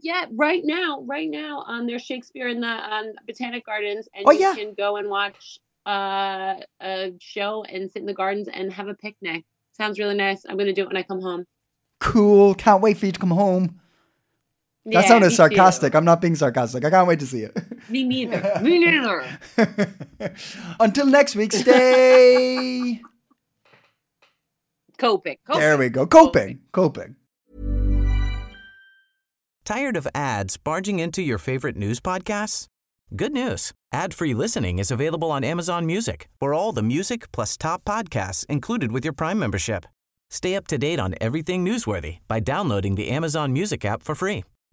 Yeah, 0.00 0.26
right 0.32 0.62
now, 0.64 1.02
right 1.06 1.28
now, 1.28 1.64
um, 1.66 1.86
there's 1.86 2.02
Shakespeare 2.02 2.48
in 2.48 2.60
the 2.60 2.68
um, 2.68 3.12
Botanic 3.26 3.66
Gardens, 3.66 4.08
and 4.14 4.24
Oh, 4.26 4.30
you 4.30 4.40
yeah. 4.40 4.54
can 4.54 4.74
go 4.74 4.96
and 4.96 5.10
watch 5.10 5.58
uh, 5.86 6.54
a 6.82 7.12
show 7.20 7.64
and 7.64 7.90
sit 7.90 8.00
in 8.00 8.06
the 8.06 8.14
gardens 8.14 8.48
and 8.52 8.72
have 8.72 8.88
a 8.88 8.94
picnic. 8.94 9.44
Sounds 9.72 9.98
really 9.98 10.14
nice. 10.16 10.44
I'm 10.48 10.56
gonna 10.56 10.72
do 10.72 10.82
it 10.82 10.88
when 10.88 10.96
I 10.96 11.02
come 11.02 11.20
home. 11.20 11.44
Cool. 12.00 12.54
Can't 12.54 12.80
wait 12.82 12.96
for 12.96 13.06
you 13.06 13.12
to 13.12 13.20
come 13.20 13.30
home. 13.30 13.80
That 14.84 14.92
Yeah, 14.92 15.00
sounded 15.02 15.26
me 15.26 15.30
too. 15.30 15.36
sarcastic. 15.36 15.94
I'm 15.94 16.04
not 16.04 16.20
being 16.20 16.34
sarcastic. 16.34 16.84
I 16.84 16.90
can't 16.90 17.06
wait 17.06 17.20
to 17.20 17.26
see 17.26 17.42
it. 17.42 17.56
Me 17.90 18.04
neither. 18.04 18.58
Me 18.62 18.78
neither. 18.78 19.24
Until 20.80 21.06
next 21.06 21.34
week, 21.36 21.52
stay. 21.52 23.00
Coping. 24.98 25.36
Coping. 25.46 25.60
there 25.60 25.76
we 25.78 25.88
go. 25.90 26.06
Coping. 26.06 26.60
Coping. 26.72 27.16
Tired 29.64 29.96
of 29.96 30.08
ads 30.14 30.56
barging 30.56 30.98
into 30.98 31.22
your 31.22 31.38
favorite 31.38 31.76
news 31.76 32.00
podcasts? 32.00 32.66
Good 33.14 33.32
news. 33.32 33.72
Ad-free 33.92 34.34
listening 34.34 34.78
is 34.78 34.90
available 34.90 35.30
on 35.30 35.44
Amazon 35.44 35.86
Music 35.86 36.28
for 36.40 36.52
all 36.54 36.72
the 36.72 36.82
music 36.82 37.30
plus 37.32 37.56
top 37.56 37.84
podcasts 37.84 38.44
included 38.46 38.92
with 38.92 39.04
your 39.04 39.12
Prime 39.12 39.38
membership. 39.38 39.84
Stay 40.30 40.54
up 40.56 40.66
to 40.68 40.78
date 40.78 40.98
on 40.98 41.14
everything 41.20 41.64
newsworthy 41.64 42.18
by 42.28 42.40
downloading 42.40 42.94
the 42.96 43.08
Amazon 43.10 43.52
Music 43.52 43.84
app 43.84 44.02
for 44.02 44.14
free 44.14 44.44